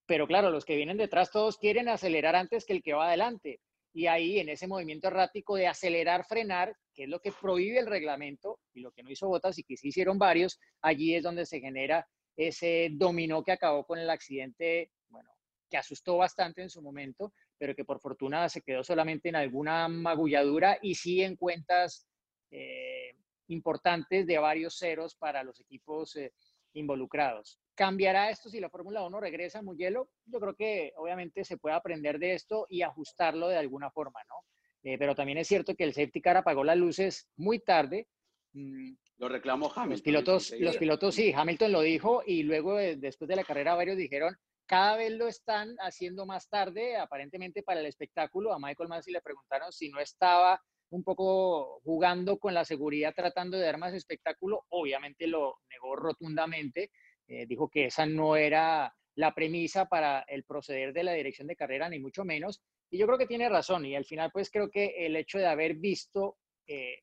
Pero 0.06 0.28
claro, 0.28 0.52
los 0.52 0.66
que 0.66 0.76
vienen 0.76 0.98
detrás 0.98 1.32
todos 1.32 1.58
quieren 1.58 1.90
acelerar 1.90 2.36
antes 2.36 2.66
que 2.66 2.74
el 2.74 2.84
que 2.84 2.94
va 2.94 3.08
adelante. 3.08 3.60
Y 3.92 4.06
ahí, 4.06 4.40
en 4.40 4.50
ese 4.50 4.68
movimiento 4.68 5.08
errático 5.08 5.56
de 5.56 5.68
acelerar, 5.68 6.26
frenar, 6.26 6.76
que 6.94 7.04
es 7.04 7.10
lo 7.10 7.20
que 7.20 7.32
prohíbe 7.32 7.80
el 7.80 7.88
reglamento 7.88 8.60
y 8.74 8.82
lo 8.82 8.92
que 8.92 9.02
no 9.04 9.10
hizo 9.10 9.28
Botas 9.28 9.58
y 9.58 9.64
que 9.64 9.78
sí 9.78 9.90
hicieron 9.90 10.20
varios, 10.20 10.60
allí 10.82 11.16
es 11.16 11.24
donde 11.24 11.46
se 11.46 11.60
genera 11.60 12.08
ese 12.38 12.90
dominó 12.92 13.44
que 13.44 13.52
acabó 13.52 13.84
con 13.86 14.00
el 14.00 14.10
accidente, 14.10 14.92
bueno, 15.10 15.30
que 15.70 15.78
asustó 15.78 16.18
bastante 16.18 16.62
en 16.62 16.70
su 16.70 16.82
momento, 16.82 17.34
pero 17.58 17.76
que 17.76 17.84
por 17.84 18.00
fortuna 18.00 18.48
se 18.48 18.62
quedó 18.62 18.84
solamente 18.84 19.30
en 19.30 19.36
alguna 19.36 19.88
magulladura 19.88 20.78
y 20.82 20.96
sí 20.96 21.22
en 21.22 21.36
cuentas 21.36 22.08
eh, 22.52 23.16
importantes 23.50 24.26
de 24.26 24.38
varios 24.38 24.78
ceros 24.78 25.16
para 25.16 25.44
los 25.44 25.60
equipos 25.60 26.16
eh, 26.16 26.34
involucrados. 26.74 27.60
¿Cambiará 27.76 28.30
esto 28.30 28.50
si 28.50 28.60
la 28.60 28.70
Fórmula 28.70 29.06
1 29.06 29.20
regresa 29.20 29.60
a 29.60 29.64
Mugello? 29.64 30.10
Yo 30.26 30.40
creo 30.40 30.56
que 30.56 30.94
obviamente 30.98 31.44
se 31.44 31.58
puede 31.58 31.76
aprender 31.76 32.20
de 32.20 32.34
esto 32.34 32.66
y 32.70 32.82
ajustarlo 32.82 33.48
de 33.48 33.58
alguna 33.58 33.90
forma, 33.90 34.20
¿no? 34.28 34.36
Eh, 34.84 34.98
pero 34.98 35.16
también 35.16 35.38
es 35.38 35.48
cierto 35.48 35.76
que 35.76 35.84
el 35.84 35.94
safety 35.94 36.22
car 36.22 36.38
apagó 36.38 36.64
las 36.64 36.78
luces 36.78 37.28
muy 37.36 37.60
tarde. 37.60 38.08
Mm, 38.54 38.94
lo 39.18 39.30
reclamó 39.30 39.68
Hamilton. 39.68 39.90
Los 39.92 40.02
pilotos, 40.02 40.54
los 40.60 40.78
pilotos 40.78 41.16
sí, 41.16 41.34
Hamilton 41.36 41.72
lo 41.72 41.82
dijo 41.82 42.24
y 42.26 42.44
luego 42.44 42.76
después 42.78 43.28
de 43.28 43.36
la 43.36 43.44
carrera 43.44 43.76
varios 43.76 43.98
dijeron, 43.98 44.36
cada 44.66 44.98
vez 44.98 45.12
lo 45.12 45.28
están 45.28 45.76
haciendo 45.80 46.26
más 46.26 46.48
tarde, 46.48 46.96
aparentemente 46.96 47.64
para 47.64 47.80
el 47.80 47.88
espectáculo. 47.88 48.54
A 48.54 48.60
Michael 48.60 48.88
Massey 48.88 49.12
le 49.12 49.20
preguntaron 49.20 49.72
si 49.72 49.90
no 49.90 50.00
estaba 50.00 50.62
un 50.90 51.04
poco 51.04 51.80
jugando 51.84 52.38
con 52.38 52.54
la 52.54 52.66
seguridad, 52.66 53.14
tratando 53.16 53.58
de 53.58 53.66
dar 53.66 53.78
más 53.78 53.94
espectáculo. 53.94 54.66
Obviamente 54.70 55.28
lo 55.28 55.60
negó 55.70 55.96
rotundamente. 55.96 56.92
Eh, 57.28 57.46
dijo 57.46 57.70
que 57.70 57.86
esa 57.86 58.06
no 58.06 58.36
era 58.36 58.94
la 59.16 59.34
premisa 59.36 59.86
para 59.86 60.22
el 60.28 60.44
proceder 60.44 60.94
de 60.94 61.04
la 61.04 61.14
dirección 61.14 61.48
de 61.48 61.56
carrera, 61.56 61.90
ni 61.90 62.00
mucho 62.00 62.26
menos. 62.26 62.62
Y 62.90 62.98
yo 62.98 63.06
creo 63.06 63.18
que 63.18 63.28
tiene 63.28 63.50
razón. 63.50 63.86
Y 63.86 63.96
al 63.96 64.06
final, 64.06 64.32
pues 64.32 64.50
creo 64.50 64.70
que 64.70 65.06
el 65.06 65.16
hecho 65.16 65.38
de 65.38 65.48
haber 65.48 65.76
visto 65.76 66.38
eh, 66.68 67.00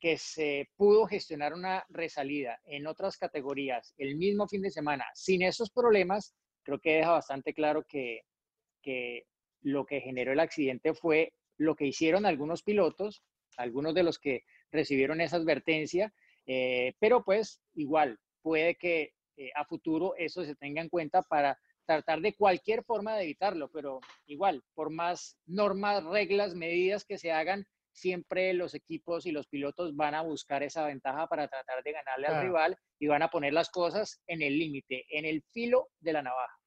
que 0.00 0.16
se 0.16 0.70
pudo 0.76 1.06
gestionar 1.06 1.52
una 1.52 1.84
resalida 1.90 2.58
en 2.64 2.86
otras 2.86 3.18
categorías 3.18 3.94
el 3.98 4.16
mismo 4.16 4.48
fin 4.48 4.62
de 4.62 4.70
semana 4.70 5.04
sin 5.14 5.42
esos 5.42 5.70
problemas, 5.70 6.34
creo 6.62 6.80
que 6.80 6.96
deja 6.96 7.12
bastante 7.12 7.52
claro 7.52 7.84
que, 7.86 8.22
lo 9.62 9.84
que 9.84 10.00
generó 10.00 10.32
el 10.32 10.40
accidente 10.40 10.94
fue 10.94 11.34
lo 11.60 11.76
que 11.76 11.86
hicieron 11.86 12.24
algunos 12.24 12.62
pilotos, 12.62 13.22
algunos 13.58 13.94
de 13.94 14.02
los 14.02 14.18
que 14.18 14.44
recibieron 14.72 15.20
esa 15.20 15.36
advertencia, 15.36 16.12
eh, 16.46 16.94
pero 16.98 17.22
pues 17.22 17.60
igual 17.74 18.18
puede 18.40 18.76
que 18.76 19.12
eh, 19.36 19.50
a 19.54 19.66
futuro 19.66 20.14
eso 20.16 20.42
se 20.44 20.56
tenga 20.56 20.80
en 20.80 20.88
cuenta 20.88 21.20
para 21.22 21.58
tratar 21.84 22.22
de 22.22 22.34
cualquier 22.34 22.82
forma 22.82 23.14
de 23.14 23.24
evitarlo, 23.24 23.70
pero 23.70 24.00
igual, 24.26 24.62
por 24.74 24.90
más 24.90 25.36
normas, 25.44 26.02
reglas, 26.04 26.54
medidas 26.54 27.04
que 27.04 27.18
se 27.18 27.30
hagan, 27.30 27.66
siempre 27.92 28.54
los 28.54 28.74
equipos 28.74 29.26
y 29.26 29.32
los 29.32 29.46
pilotos 29.46 29.94
van 29.94 30.14
a 30.14 30.22
buscar 30.22 30.62
esa 30.62 30.86
ventaja 30.86 31.26
para 31.26 31.48
tratar 31.48 31.82
de 31.82 31.92
ganarle 31.92 32.26
al 32.28 32.42
rival 32.42 32.78
y 32.98 33.06
van 33.06 33.22
a 33.22 33.28
poner 33.28 33.52
las 33.52 33.68
cosas 33.68 34.22
en 34.26 34.40
el 34.40 34.58
límite, 34.58 35.04
en 35.10 35.26
el 35.26 35.42
filo 35.42 35.88
de 35.98 36.14
la 36.14 36.22
navaja. 36.22 36.59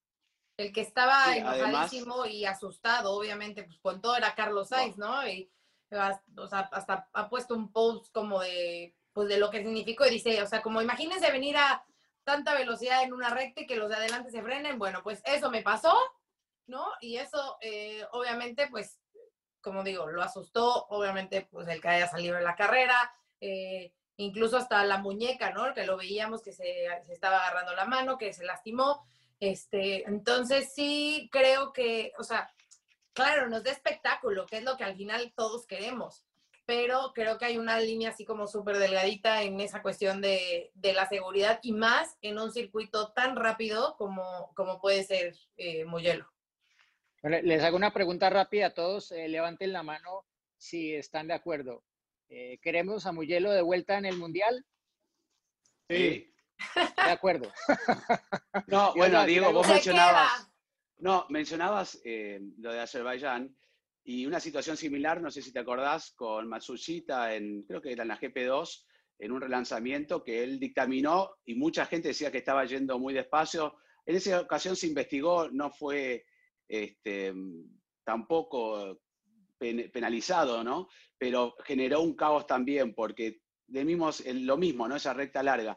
El 0.57 0.71
que 0.71 0.81
estaba 0.81 1.35
enojadísimo 1.35 2.25
y 2.25 2.45
asustado, 2.45 3.11
obviamente, 3.13 3.63
pues 3.63 3.79
con 3.79 4.01
todo 4.01 4.15
era 4.15 4.35
Carlos 4.35 4.69
Sainz, 4.69 4.97
¿no? 4.97 5.27
Y 5.27 5.49
o 6.37 6.47
sea, 6.47 6.69
hasta 6.71 7.09
ha 7.13 7.29
puesto 7.29 7.55
un 7.55 7.71
post 7.71 8.11
como 8.11 8.41
de, 8.41 8.95
pues 9.13 9.27
de 9.27 9.37
lo 9.37 9.49
que 9.49 9.63
significó 9.63 10.05
y 10.05 10.11
dice, 10.11 10.41
o 10.41 10.47
sea, 10.47 10.61
como 10.61 10.81
imagínense 10.81 11.31
venir 11.31 11.57
a 11.57 11.83
tanta 12.23 12.53
velocidad 12.53 13.03
en 13.03 13.13
una 13.13 13.29
recta 13.29 13.61
y 13.61 13.67
que 13.67 13.75
los 13.75 13.89
de 13.89 13.95
adelante 13.95 14.31
se 14.31 14.41
frenen, 14.41 14.79
bueno, 14.79 15.01
pues 15.03 15.21
eso 15.25 15.51
me 15.51 15.61
pasó, 15.61 15.95
¿no? 16.67 16.87
Y 17.01 17.17
eso, 17.17 17.57
eh, 17.61 18.05
obviamente, 18.11 18.67
pues 18.67 18.99
como 19.63 19.83
digo, 19.83 20.07
lo 20.07 20.21
asustó, 20.21 20.85
obviamente, 20.89 21.47
pues 21.49 21.67
el 21.69 21.81
que 21.81 21.87
haya 21.87 22.07
salido 22.07 22.37
en 22.37 22.43
la 22.43 22.55
carrera, 22.55 23.15
eh, 23.39 23.93
incluso 24.17 24.57
hasta 24.57 24.83
la 24.83 24.97
muñeca, 24.97 25.51
¿no? 25.51 25.73
Que 25.73 25.85
lo 25.85 25.97
veíamos 25.97 26.43
que 26.43 26.51
se, 26.51 26.85
estaba 27.09 27.37
agarrando 27.37 27.73
la 27.73 27.85
mano, 27.85 28.17
que 28.17 28.33
se 28.33 28.45
lastimó. 28.45 29.05
Este, 29.39 30.07
entonces 30.07 30.73
sí 30.73 31.29
creo 31.31 31.73
que, 31.73 32.13
o 32.17 32.23
sea, 32.23 32.53
claro, 33.13 33.49
nos 33.49 33.63
da 33.63 33.71
espectáculo, 33.71 34.45
que 34.45 34.57
es 34.57 34.63
lo 34.63 34.77
que 34.77 34.83
al 34.83 34.95
final 34.95 35.33
todos 35.35 35.65
queremos, 35.67 36.25
pero 36.65 37.11
creo 37.13 37.37
que 37.37 37.45
hay 37.45 37.57
una 37.57 37.79
línea 37.79 38.11
así 38.11 38.25
como 38.25 38.47
súper 38.47 38.77
delgadita 38.77 39.43
en 39.43 39.59
esa 39.59 39.81
cuestión 39.81 40.21
de, 40.21 40.71
de, 40.75 40.93
la 40.93 41.07
seguridad 41.09 41.59
y 41.61 41.73
más 41.73 42.17
en 42.21 42.39
un 42.39 42.51
circuito 42.51 43.11
tan 43.11 43.35
rápido 43.35 43.95
como, 43.97 44.53
como 44.55 44.79
puede 44.79 45.03
ser 45.03 45.35
eh, 45.57 45.83
les 47.23 47.63
hago 47.63 47.77
una 47.77 47.93
pregunta 47.93 48.29
rápida 48.29 48.67
a 48.67 48.73
todos. 48.73 49.11
Eh, 49.11 49.27
levanten 49.27 49.71
la 49.71 49.83
mano 49.83 50.25
si 50.57 50.93
están 50.93 51.27
de 51.27 51.33
acuerdo. 51.33 51.83
Eh, 52.29 52.59
¿Queremos 52.61 53.05
a 53.05 53.11
Mugello 53.11 53.51
de 53.51 53.61
vuelta 53.61 53.97
en 53.97 54.05
el 54.05 54.17
Mundial? 54.17 54.65
Sí. 55.89 56.32
De 56.75 57.11
acuerdo. 57.11 57.51
No, 58.67 58.93
bueno, 58.95 59.25
Diego, 59.25 59.51
vos 59.51 59.67
mencionabas, 59.67 60.47
No, 60.97 61.25
mencionabas 61.29 61.99
eh, 62.05 62.39
lo 62.59 62.71
de 62.71 62.79
Azerbaiyán 62.79 63.55
y 64.03 64.25
una 64.25 64.39
situación 64.39 64.77
similar, 64.77 65.21
no 65.21 65.31
sé 65.31 65.41
si 65.41 65.51
te 65.51 65.59
acordás, 65.59 66.11
con 66.11 66.47
Matsushita 66.47 67.35
en, 67.35 67.63
creo 67.63 67.81
que 67.81 67.91
era 67.91 68.03
en 68.03 68.09
la 68.09 68.19
GP2, 68.19 68.85
en 69.19 69.31
un 69.31 69.41
relanzamiento 69.41 70.23
que 70.23 70.43
él 70.43 70.59
dictaminó 70.59 71.37
y 71.45 71.55
mucha 71.55 71.85
gente 71.85 72.09
decía 72.09 72.31
que 72.31 72.39
estaba 72.39 72.65
yendo 72.65 72.99
muy 72.99 73.13
despacio. 73.13 73.75
En 74.05 74.15
esa 74.15 74.41
ocasión 74.41 74.75
se 74.75 74.87
investigó, 74.87 75.49
no 75.49 75.71
fue 75.71 76.25
este, 76.67 77.33
tampoco 78.03 78.99
penalizado, 79.57 80.63
¿no? 80.63 80.89
Pero 81.17 81.55
generó 81.63 82.01
un 82.01 82.15
caos 82.15 82.45
también, 82.45 82.93
porque 82.93 83.41
de 83.67 83.85
lo 84.33 84.57
mismo, 84.57 84.87
¿no? 84.87 84.95
Esa 84.95 85.13
recta 85.13 85.41
larga. 85.41 85.75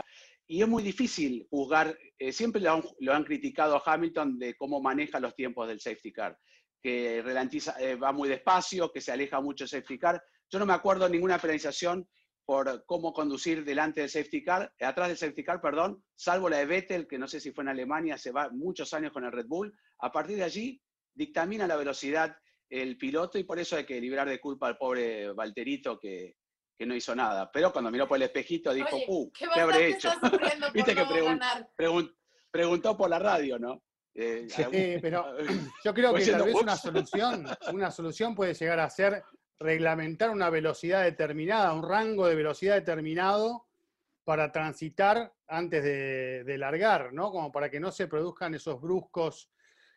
Y 0.49 0.63
es 0.63 0.69
muy 0.69 0.83
difícil 0.83 1.47
juzgar, 1.51 1.99
eh, 2.19 2.33
siempre 2.33 2.61
lo 2.61 3.13
han, 3.13 3.25
criticado 3.25 3.77
a 3.77 3.83
Hamilton 3.85 4.39
de 4.39 4.55
cómo 4.55 4.81
maneja 4.81 5.19
los 5.19 5.35
tiempos 5.35 5.67
del 5.67 5.81
safety 5.81 6.13
car, 6.13 6.39
que 6.81 7.19
eh, 7.19 7.97
va 7.97 8.13
muy 8.13 8.29
despacio, 8.29 8.93
que 8.93 9.01
se 9.01 9.11
aleja 9.11 9.41
mucho 9.41 9.65
el 9.65 9.71
safety 9.71 9.99
car. 9.99 10.23
Yo 10.49 10.59
no 10.61 10.67
me 10.67 10.73
acuerdo 10.73 11.09
ninguna 11.09 11.39
penalización 11.39 12.09
por 12.45 12.85
cómo 12.87 13.13
conducir 13.13 13.65
delante 13.65 14.03
del 14.03 14.11
safety 14.11 14.45
car, 14.45 14.73
atrás 14.81 15.09
del 15.09 15.17
safety 15.17 15.43
car, 15.43 15.61
perdón, 15.61 16.05
salvo 16.15 16.49
la 16.49 16.59
de 16.59 16.67
Vettel, 16.67 17.09
que 17.09 17.19
no 17.19 17.27
sé 17.27 17.41
si 17.41 17.51
fue 17.51 17.65
en 17.65 17.71
Alemania, 17.71 18.17
se 18.17 18.31
va 18.31 18.49
muchos 18.51 18.95
años 18.95 19.13
con 19.13 19.25
el 19.25 19.33
Red 19.33 19.47
Bull. 19.49 19.77
A 19.99 20.13
partir 20.13 20.37
de 20.37 20.45
allí, 20.45 20.81
dictamina 21.13 21.67
la 21.67 21.77
velocidad 21.77 22.37
el 22.71 22.97
piloto 22.99 23.39
y 23.39 23.45
por 23.45 23.59
eso 23.59 23.77
hay 23.77 23.85
que 23.85 24.01
librar 24.01 24.29
de 24.29 24.41
culpa 24.41 24.69
al 24.69 24.77
pobre 24.77 25.33
Valterito 25.33 25.99
que, 25.99 26.37
no 26.85 26.95
hizo 26.95 27.15
nada. 27.15 27.51
Pero 27.51 27.73
cuando 27.73 27.91
miró 27.91 28.07
por 28.07 28.17
el 28.17 28.25
espejito 28.25 28.75
dijo, 28.75 28.99
¡uh! 29.09 29.31
¿Qué, 29.33 29.47
habré 29.59 29.89
hecho? 29.89 30.11
Viste 30.75 30.95
que 30.95 31.05
preguntó 32.51 32.97
por 32.97 33.09
la 33.09 33.19
radio, 33.19 33.59
¿no? 33.59 33.83
Eh, 34.15 34.47
sí, 34.49 34.63
pero 35.03 35.37
yo 35.85 35.95
creo 35.95 36.15
que 36.15 36.27
tal 36.27 36.45
vez 36.45 36.55
una 36.55 36.77
solución, 36.77 37.47
una 37.73 37.91
solución 37.91 38.35
puede 38.35 38.55
llegar 38.55 38.81
a 38.81 38.91
ser 38.91 39.23
reglamentar 39.59 40.31
una 40.31 40.51
velocidad 40.51 41.05
determinada, 41.05 41.73
un 41.73 41.89
rango 41.89 42.27
de 42.27 42.35
velocidad 42.35 42.75
determinado 42.75 43.67
para 44.25 44.51
transitar 44.51 45.33
antes 45.47 45.85
de, 45.85 46.59
largar, 46.59 47.13
¿no? 47.13 47.31
Como 47.31 47.53
para 47.53 47.71
que 47.71 47.79
no 47.79 47.93
se 47.93 48.09
produzcan 48.09 48.55
esos 48.55 48.81
bruscos 48.81 49.51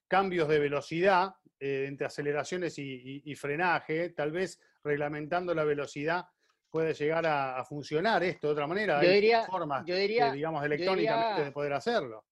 cambios 0.07 0.47
de 0.47 0.59
velocidad 0.59 1.33
eh, 1.59 1.85
entre 1.87 2.07
aceleraciones 2.07 2.75
y, 2.77 3.35
frenaje. 3.35 4.09
Tal 4.11 4.31
vez 4.31 4.61
reglamentando 4.83 5.53
la 5.55 5.63
velocidad 5.63 6.25
puede 6.69 6.93
llegar 6.93 7.25
a, 7.25 7.63
funcionar 7.65 8.23
esto 8.23 8.47
de 8.47 8.53
otra 8.53 8.67
manera. 8.67 9.03
Yo 9.03 9.11
diría, 9.11 9.43
formas, 9.43 9.85
yo 9.85 9.95
diría, 9.95 10.31
digamos, 10.31 10.63
electrónicamente 10.63 11.45
de 11.45 11.51
poder 11.51 11.73
hacerlo. 11.73 12.25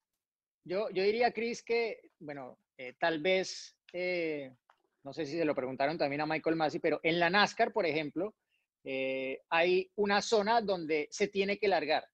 Yo, 0.63 0.89
yo 0.89 1.03
diría, 1.03 1.31
Chris, 1.31 1.63
que, 1.63 2.01
bueno, 2.19 2.59
eh, 2.77 2.95
tal 2.99 3.21
vez 3.21 3.77
eh, 3.93 4.51
no 5.07 5.13
sé 5.13 5.25
si 5.25 5.37
se 5.37 5.45
lo 5.45 5.55
preguntaron 5.55 5.97
también 5.97 6.19
a 6.19 6.25
Michael 6.25 6.57
Massey, 6.57 6.81
pero 6.81 6.99
en 7.01 7.17
la 7.17 7.29
NASCAR, 7.29 7.71
por 7.71 7.85
ejemplo, 7.85 8.35
eh, 8.83 9.39
hay 9.49 9.89
una 9.95 10.21
zona 10.21 10.59
donde 10.59 11.07
se 11.11 11.29
tiene 11.29 11.57
que 11.57 11.69
largar, 11.69 12.05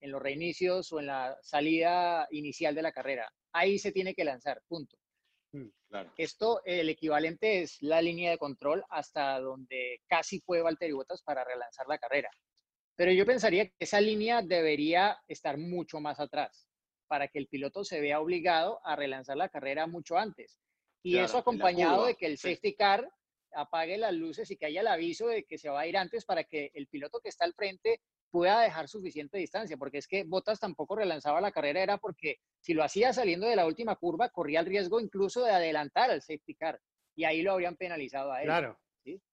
en 0.00 0.12
los 0.12 0.22
reinicios 0.22 0.92
o 0.92 1.00
en 1.00 1.06
la 1.06 1.36
salida 1.42 2.28
inicial 2.30 2.76
de 2.76 2.82
la 2.82 2.92
carrera. 2.92 3.28
Ahí 3.52 3.76
se 3.80 3.90
tiene 3.90 4.14
que 4.14 4.24
lanzar, 4.24 4.62
punto. 4.68 4.96
Mm, 5.52 5.68
Esto, 6.16 6.60
el 6.64 6.88
equivalente 6.90 7.62
es 7.62 7.80
la 7.80 8.02
línea 8.02 8.30
de 8.30 8.38
control 8.38 8.84
hasta 8.90 9.40
donde 9.40 10.00
casi 10.06 10.40
fue 10.40 10.60
Valtteri 10.60 10.92
Bottas 10.92 11.22
para 11.22 11.44
relanzar 11.44 11.86
la 11.88 11.98
carrera. 11.98 12.30
Pero 12.96 13.12
yo 13.12 13.24
pensaría 13.24 13.66
que 13.66 13.74
esa 13.78 14.00
línea 14.00 14.42
debería 14.42 15.18
estar 15.28 15.56
mucho 15.56 16.00
más 16.00 16.20
atrás 16.20 16.68
para 17.06 17.28
que 17.28 17.38
el 17.38 17.48
piloto 17.48 17.84
se 17.84 18.00
vea 18.00 18.20
obligado 18.20 18.80
a 18.84 18.96
relanzar 18.96 19.36
la 19.36 19.48
carrera 19.48 19.86
mucho 19.86 20.18
antes. 20.18 20.58
Y 21.02 21.16
eso 21.16 21.38
acompañado 21.38 22.04
de 22.04 22.16
que 22.16 22.26
el 22.26 22.38
safety 22.38 22.74
car 22.74 23.08
apague 23.54 23.96
las 23.96 24.12
luces 24.12 24.50
y 24.50 24.56
que 24.56 24.66
haya 24.66 24.82
el 24.82 24.88
aviso 24.88 25.28
de 25.28 25.44
que 25.44 25.58
se 25.58 25.70
va 25.70 25.80
a 25.80 25.86
ir 25.86 25.96
antes 25.96 26.24
para 26.24 26.44
que 26.44 26.70
el 26.74 26.86
piloto 26.88 27.20
que 27.20 27.30
está 27.30 27.44
al 27.44 27.54
frente 27.54 28.02
pueda 28.30 28.60
dejar 28.60 28.88
suficiente 28.88 29.38
distancia, 29.38 29.76
porque 29.76 29.98
es 29.98 30.06
que 30.06 30.24
Bottas 30.24 30.60
tampoco 30.60 30.96
relanzaba 30.96 31.40
la 31.40 31.52
carrera, 31.52 31.82
era 31.82 31.98
porque 31.98 32.38
si 32.60 32.74
lo 32.74 32.84
hacía 32.84 33.12
saliendo 33.12 33.46
de 33.46 33.56
la 33.56 33.66
última 33.66 33.96
curva, 33.96 34.28
corría 34.28 34.60
el 34.60 34.66
riesgo 34.66 35.00
incluso 35.00 35.44
de 35.44 35.52
adelantar 35.52 36.10
al 36.10 36.22
safety 36.22 36.54
car, 36.54 36.80
y 37.14 37.24
ahí 37.24 37.42
lo 37.42 37.52
habrían 37.52 37.76
penalizado 37.76 38.32
a 38.32 38.40
él. 38.40 38.46
Claro. 38.46 38.78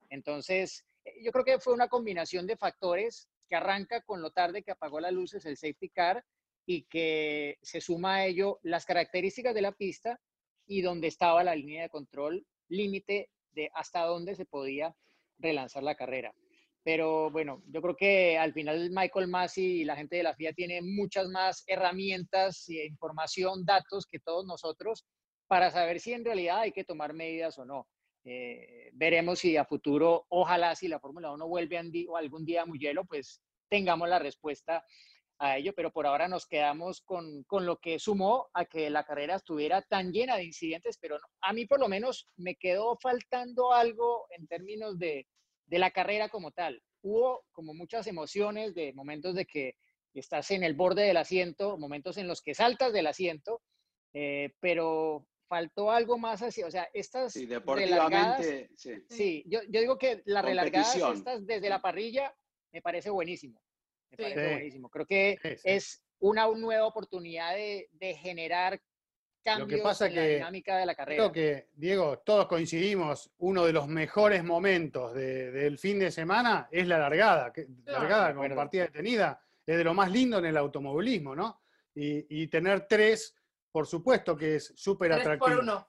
Entonces, 0.10 0.86
eh, 1.04 1.14
yo 1.24 1.32
creo 1.32 1.46
que 1.46 1.60
fue 1.60 1.74
una 1.74 1.88
combinación 1.88 2.48
de 2.48 2.58
factores 2.58 3.28
que 3.48 3.56
arranca 3.56 4.02
con 4.02 4.22
lo 4.22 4.32
tarde 4.32 4.64
que 4.64 4.72
apagó 4.72 5.00
las 5.00 5.14
luces 5.14 5.46
el 5.46 5.58
safety 5.58 5.90
car 5.90 6.24
y 6.66 6.84
que 6.84 7.58
se 7.62 7.82
suma 7.82 8.16
a 8.16 8.26
ello 8.26 8.60
las 8.64 8.86
características 8.86 9.54
de 9.54 9.62
la 9.62 9.72
pista 9.72 10.20
y 10.66 10.82
donde 10.82 11.08
estaba 11.08 11.44
la 11.44 11.56
línea 11.56 11.84
de 11.84 11.90
control 11.90 12.46
límite 12.70 13.30
de 13.52 13.70
hasta 13.74 14.02
dónde 14.04 14.36
se 14.36 14.46
podía 14.46 14.96
relanzar 15.38 15.84
la 15.84 15.96
carrera. 15.96 16.34
Pero 16.86 17.32
bueno, 17.32 17.64
yo 17.66 17.82
creo 17.82 17.96
que 17.96 18.38
al 18.38 18.54
final 18.54 18.92
Michael 18.92 19.28
Massey 19.28 19.82
y 19.82 19.86
la 19.86 19.96
gente 19.96 20.18
de 20.18 20.24
la 20.24 20.36
FIA 20.36 20.54
tiene 20.54 20.84
muchas 20.84 21.28
más 21.30 21.64
herramientas, 21.66 22.70
información, 22.70 23.66
datos 23.66 24.06
que 24.06 24.20
todos 24.20 24.46
nosotros 24.46 25.04
para 25.48 25.72
saber 25.72 26.00
si 26.00 26.14
en 26.14 26.24
realidad 26.24 26.60
hay 26.60 26.72
que 26.72 26.84
tomar 26.84 27.14
medidas 27.14 27.58
o 27.58 27.66
no. 27.66 27.88
Eh, 28.24 28.92
veremos 28.94 29.40
si 29.40 29.58
a 29.58 29.66
futuro, 29.66 30.28
ojalá 30.30 30.76
si 30.76 30.88
la 30.88 31.00
Fórmula 31.00 31.32
1 31.32 31.48
vuelve 31.48 32.06
o 32.08 32.18
algún 32.18 32.46
día 32.46 32.62
a 32.62 32.66
hielo, 32.78 33.04
pues 33.06 33.42
tengamos 33.68 34.08
la 34.08 34.20
respuesta 34.20 34.84
a 35.40 35.58
ello, 35.58 35.74
pero 35.76 35.92
por 35.92 36.06
ahora 36.06 36.28
nos 36.28 36.46
quedamos 36.46 37.02
con, 37.02 37.44
con, 37.46 37.66
lo 37.66 37.78
que 37.78 37.98
sumó 37.98 38.48
a 38.54 38.66
que 38.66 38.92
la 38.92 39.04
carrera 39.04 39.36
estuviera 39.36 39.82
tan 39.82 40.12
llena 40.12 40.38
de 40.38 40.46
incidentes, 40.46 41.00
pero 41.00 41.18
a 41.42 41.52
mí 41.52 41.66
por 41.66 41.80
lo 41.80 41.88
menos 41.88 42.28
me 42.38 42.56
quedó 42.56 42.96
faltando 43.02 43.74
algo 43.74 44.28
en 44.30 44.48
términos 44.48 44.98
de, 45.00 45.28
de, 45.66 45.80
la 45.80 45.92
carrera 45.92 46.30
como 46.30 46.52
tal. 46.52 46.82
Hubo 47.02 47.46
como 47.52 47.74
muchas 47.74 48.08
emociones 48.08 48.74
de 48.74 48.94
momentos 48.94 49.36
de 49.36 49.46
que 49.46 49.76
estás 50.14 50.52
en 50.52 50.64
el 50.64 50.74
borde 50.74 51.04
del 51.04 51.18
asiento, 51.18 51.78
momentos 51.78 52.18
en 52.18 52.28
los 52.28 52.42
que 52.42 52.56
saltas 52.56 52.94
del 52.94 53.08
asiento, 53.08 53.62
eh, 54.14 54.54
pero 54.60 55.28
faltó 55.48 55.92
algo 55.92 56.18
más 56.18 56.42
así, 56.42 56.64
o 56.64 56.72
sea, 56.72 56.88
estas 56.94 57.34
sí, 57.34 57.46
deportivamente, 57.46 58.70
sí. 58.76 58.94
sí 59.10 59.44
yo, 59.46 59.60
yo, 59.70 59.80
digo 59.82 59.98
que 59.98 60.24
las 60.26 60.44
relargadas 60.44 60.96
estas 60.96 61.46
desde 61.46 61.70
la 61.70 61.82
parrilla 61.82 62.34
me 62.72 62.82
parece 62.82 63.10
buenísimo. 63.10 63.62
Creo 64.10 65.06
que 65.06 65.38
es 65.64 66.02
una 66.20 66.48
nueva 66.48 66.88
oportunidad 66.88 67.56
de, 67.56 68.16
generar 68.22 68.82
cambios 69.46 70.02
en 70.02 70.16
la 70.16 70.22
dinámica 70.24 70.78
de 70.78 70.86
la 70.88 70.96
carrera. 70.96 71.24
Creo 71.24 71.32
que, 71.32 71.70
Diego, 71.76 72.20
todos 72.20 72.48
coincidimos, 72.48 73.32
uno 73.38 73.64
de 73.64 73.74
los 73.74 73.88
mejores 73.88 74.44
momentos 74.44 75.14
del 75.14 75.78
fin 75.78 76.00
de 76.00 76.12
semana 76.12 76.68
es 76.72 76.88
la 76.88 76.98
largada. 76.98 77.54
la 77.86 77.94
largada 77.94 78.34
con 78.34 78.56
partida 78.56 78.84
detenida 78.84 79.40
es 79.66 79.78
de 79.78 79.84
lo 79.84 79.94
más 79.94 80.12
lindo 80.12 80.40
en 80.40 80.46
el 80.46 80.58
automovilismo, 80.58 81.36
¿no? 81.36 81.62
Y, 81.94 82.48
tener 82.48 82.88
tres, 82.88 83.36
por 83.72 83.88
supuesto 83.88 84.36
que 84.36 84.56
es 84.56 84.74
súper 84.76 85.14
atractivo. 85.14 85.56
por 85.56 85.64
uno. 85.64 85.88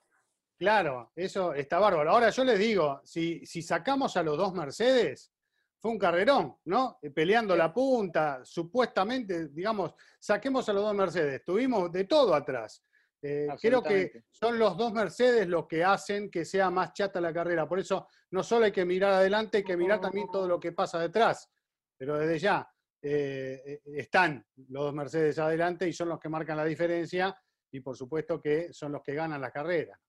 Claro, 0.57 1.11
eso 1.15 1.53
está 1.53 1.79
bárbaro. 1.79 2.11
Ahora 2.11 2.29
yo 2.29 2.43
les 2.43 2.57
digo, 2.57 3.01
si, 3.03 3.45
si 3.45 3.61
sacamos 3.61 4.15
a 4.17 4.23
los 4.23 4.37
dos 4.37 4.53
Mercedes, 4.53 5.31
fue 5.79 5.91
un 5.91 5.99
carrerón, 5.99 6.57
¿no? 6.65 6.97
Eh, 7.01 7.11
peleando 7.11 7.55
la 7.55 7.73
punta, 7.73 8.41
supuestamente, 8.43 9.49
digamos, 9.49 9.93
saquemos 10.19 10.67
a 10.69 10.73
los 10.73 10.83
dos 10.83 10.95
Mercedes, 10.95 11.43
tuvimos 11.43 11.91
de 11.91 12.05
todo 12.05 12.33
atrás. 12.33 12.83
Eh, 13.21 13.47
creo 13.59 13.81
que 13.81 14.23
son 14.29 14.59
los 14.59 14.77
dos 14.77 14.93
Mercedes 14.93 15.47
los 15.47 15.67
que 15.67 15.83
hacen 15.83 16.29
que 16.29 16.45
sea 16.45 16.69
más 16.69 16.93
chata 16.93 17.19
la 17.19 17.33
carrera. 17.33 17.67
Por 17.67 17.79
eso 17.79 18.07
no 18.31 18.43
solo 18.43 18.65
hay 18.65 18.71
que 18.71 18.85
mirar 18.85 19.13
adelante, 19.13 19.57
hay 19.57 19.63
que 19.63 19.77
mirar 19.77 19.99
también 19.99 20.27
todo 20.31 20.47
lo 20.47 20.59
que 20.59 20.71
pasa 20.71 20.99
detrás. 20.99 21.49
Pero 21.97 22.17
desde 22.17 22.39
ya 22.39 22.69
eh, 23.01 23.81
están 23.85 24.45
los 24.69 24.85
dos 24.85 24.93
Mercedes 24.93 25.39
adelante 25.39 25.87
y 25.87 25.93
son 25.93 26.09
los 26.09 26.19
que 26.19 26.29
marcan 26.29 26.57
la 26.57 26.65
diferencia 26.65 27.35
y 27.71 27.79
por 27.79 27.97
supuesto 27.97 28.39
que 28.39 28.71
son 28.71 28.91
los 28.91 29.01
que 29.01 29.13
ganan 29.13 29.41
la 29.41 29.51
carrera. 29.51 29.99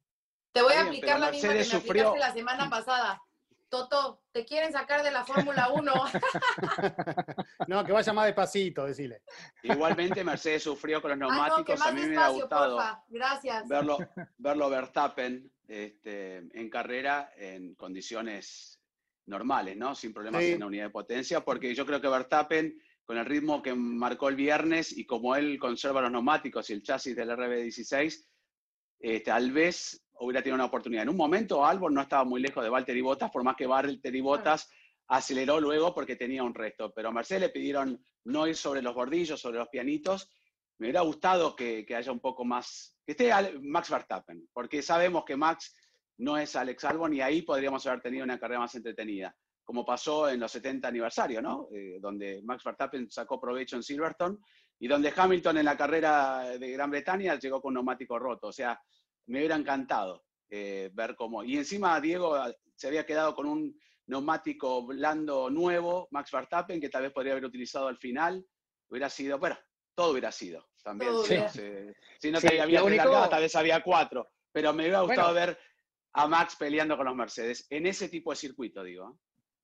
Te 0.53 0.63
voy 0.63 0.75
a 0.75 0.83
aplicar 0.83 1.21
la 1.21 1.31
misma 1.31 1.49
que 1.51 1.55
me 1.55 1.61
aplicaste 1.63 2.19
la 2.19 2.33
semana 2.33 2.71
pasada. 2.71 3.21
Toto, 3.69 4.23
te 4.33 4.45
quieren 4.45 4.73
sacar 4.73 5.03
de 5.03 5.11
la 5.11 5.25
Fórmula 5.25 5.71
1. 5.73 5.93
no, 7.69 7.85
que 7.85 7.93
vaya 7.93 8.13
más 8.13 8.27
despacito, 8.27 8.87
decile. 8.87 9.23
Igualmente 9.63 10.25
Mercedes 10.25 10.63
sufrió 10.63 11.03
con 11.03 11.11
los 11.11 11.19
neumáticos, 11.19 11.81
a 11.81 11.93
mí 11.93 12.03
me 12.07 12.17
ha 12.17 12.29
gustado 12.29 12.79
Gracias. 13.09 13.69
verlo, 13.69 13.99
verlo 14.39 14.71
Verstappen 14.71 15.53
este, 15.67 16.37
en 16.37 16.71
carrera 16.71 17.33
en 17.37 17.75
condiciones 17.75 18.81
normales, 19.27 19.77
¿no? 19.77 19.95
Sin 19.95 20.13
problemas 20.13 20.43
en 20.43 20.61
la 20.61 20.67
unidad 20.67 20.85
de 20.85 20.91
potencia, 20.91 21.45
porque 21.45 21.75
yo 21.75 21.85
creo 21.85 22.01
que 22.01 22.09
Verstappen, 22.09 22.83
con 23.05 23.19
el 23.19 23.27
ritmo 23.27 23.63
que 23.63 23.75
marcó 23.75 24.29
el 24.29 24.37
viernes 24.37 24.97
y 24.97 25.05
como 25.05 25.37
él 25.37 25.59
conserva 25.59 26.01
los 26.01 26.11
neumáticos 26.11 26.71
y 26.71 26.73
el 26.73 26.83
chasis 26.83 27.15
del 27.15 27.31
RB16, 27.31 28.27
eh, 29.01 29.21
tal 29.21 29.53
vez 29.53 30.05
hubiera 30.21 30.43
tenido 30.43 30.57
una 30.57 30.67
oportunidad. 30.67 31.03
En 31.03 31.11
un 31.11 31.17
momento 31.17 31.65
Albon 31.65 31.95
no 31.95 32.03
estaba 32.03 32.25
muy 32.25 32.41
lejos 32.41 32.63
de 32.63 32.71
Valtteri 32.71 33.01
Bottas, 33.01 33.31
por 33.31 33.45
más 33.45 33.57
que 33.57 33.67
Valtteri 33.67 34.21
Bottas 34.21 34.71
aceleró 35.09 35.61
luego 35.61 35.95
porque 35.95 36.17
tenía 36.17 36.43
un 36.43 36.55
resto. 36.55 36.93
Pero 36.95 37.09
a 37.09 37.13
Mercedes 37.13 37.43
le 37.43 37.49
pidieron 37.49 38.03
no 38.25 38.47
ir 38.47 38.57
sobre 38.57 38.83
los 38.83 38.95
bordillos, 38.95 39.41
sobre 39.41 39.59
los 39.59 39.69
pianitos, 39.69 40.31
me 40.79 40.87
hubiera 40.87 41.01
gustado 41.01 41.57
que, 41.57 41.85
haya 41.97 42.13
un 42.13 42.21
poco 42.21 42.45
más, 42.45 42.97
que 43.05 43.13
esté 43.13 43.33
Max 43.61 43.91
Verstappen, 43.91 44.49
porque 44.53 44.81
sabemos 44.81 45.25
que 45.25 45.37
Max 45.37 45.75
no 46.19 46.39
es 46.39 46.55
Alex 46.55 46.85
Albon 46.85 47.15
y 47.15 47.21
ahí 47.21 47.43
podríamos 47.43 47.85
haber 47.87 48.01
tenido 48.01 48.25
una 48.25 48.39
carrera 48.39 48.61
más 48.61 48.75
entretenida, 48.77 49.35
como 49.65 49.85
pasó 49.85 50.29
en 50.29 50.41
los 50.41 50.53
70 50.53 50.87
aniversarios, 50.89 51.43
¿no? 51.43 51.69
Eh, 51.73 51.99
donde 52.01 52.43
Max 52.45 52.63
Verstappen 52.65 53.11
sacó 53.11 53.41
provecho 53.41 53.77
en 53.77 53.83
Silverstone 53.83 54.39
y 54.79 54.87
donde 54.87 55.13
Hamilton 55.15 55.59
en 55.59 55.65
la 55.65 55.77
carrera 55.77 56.57
de 56.59 56.71
Gran 56.71 56.91
Bretaña 56.91 57.37
llegó 57.39 57.61
con 57.61 57.71
un 57.71 57.75
neumático 57.75 58.19
roto. 58.19 58.49
O 58.49 58.53
sea, 58.53 58.81
me 59.29 59.39
hubiera 59.39 59.57
encantado 59.57 60.25
eh, 60.51 60.91
ver 60.93 61.15
cómo. 61.15 61.45
Y 61.45 61.57
encima 61.57 62.01
Diego 62.01 62.35
ah, 62.35 62.53
se 62.75 62.89
había 62.89 63.07
quedado 63.07 63.35
con 63.35 63.47
un 63.47 63.79
neumático 64.07 64.87
blando 64.87 65.51
nuevo, 65.51 66.09
Max 66.11 66.31
Verstappen, 66.33 66.81
que 66.81 66.89
tal 66.89 67.03
vez 67.03 67.13
podría 67.13 67.33
haber 67.33 67.45
utilizado 67.45 67.89
al 67.89 67.99
final. 67.99 68.45
Hubiera 68.89 69.11
sido, 69.11 69.39
bueno, 69.39 69.59
todo 69.95 70.13
hubiera 70.13 70.33
sido 70.33 70.71
también. 70.83 71.13
Si, 72.19 72.31
no 72.31 72.41
te 72.41 72.61
había 72.61 72.83
único... 72.83 73.29
tal 73.29 73.43
vez 73.43 73.55
había 73.55 73.83
cuatro. 73.83 74.31
Pero 74.51 74.73
me 74.73 74.85
hubiera 74.85 75.03
gustado 75.03 75.35
ver 75.35 75.59
a 76.15 76.27
Max 76.27 76.57
peleando 76.57 76.97
con 76.97 77.07
los 77.07 77.15
Mercedes 77.15 77.67
en 77.69 77.87
ese 77.87 78.09
tipo 78.09 78.31
de 78.31 78.37
circuito, 78.37 78.83
digo. 78.83 79.19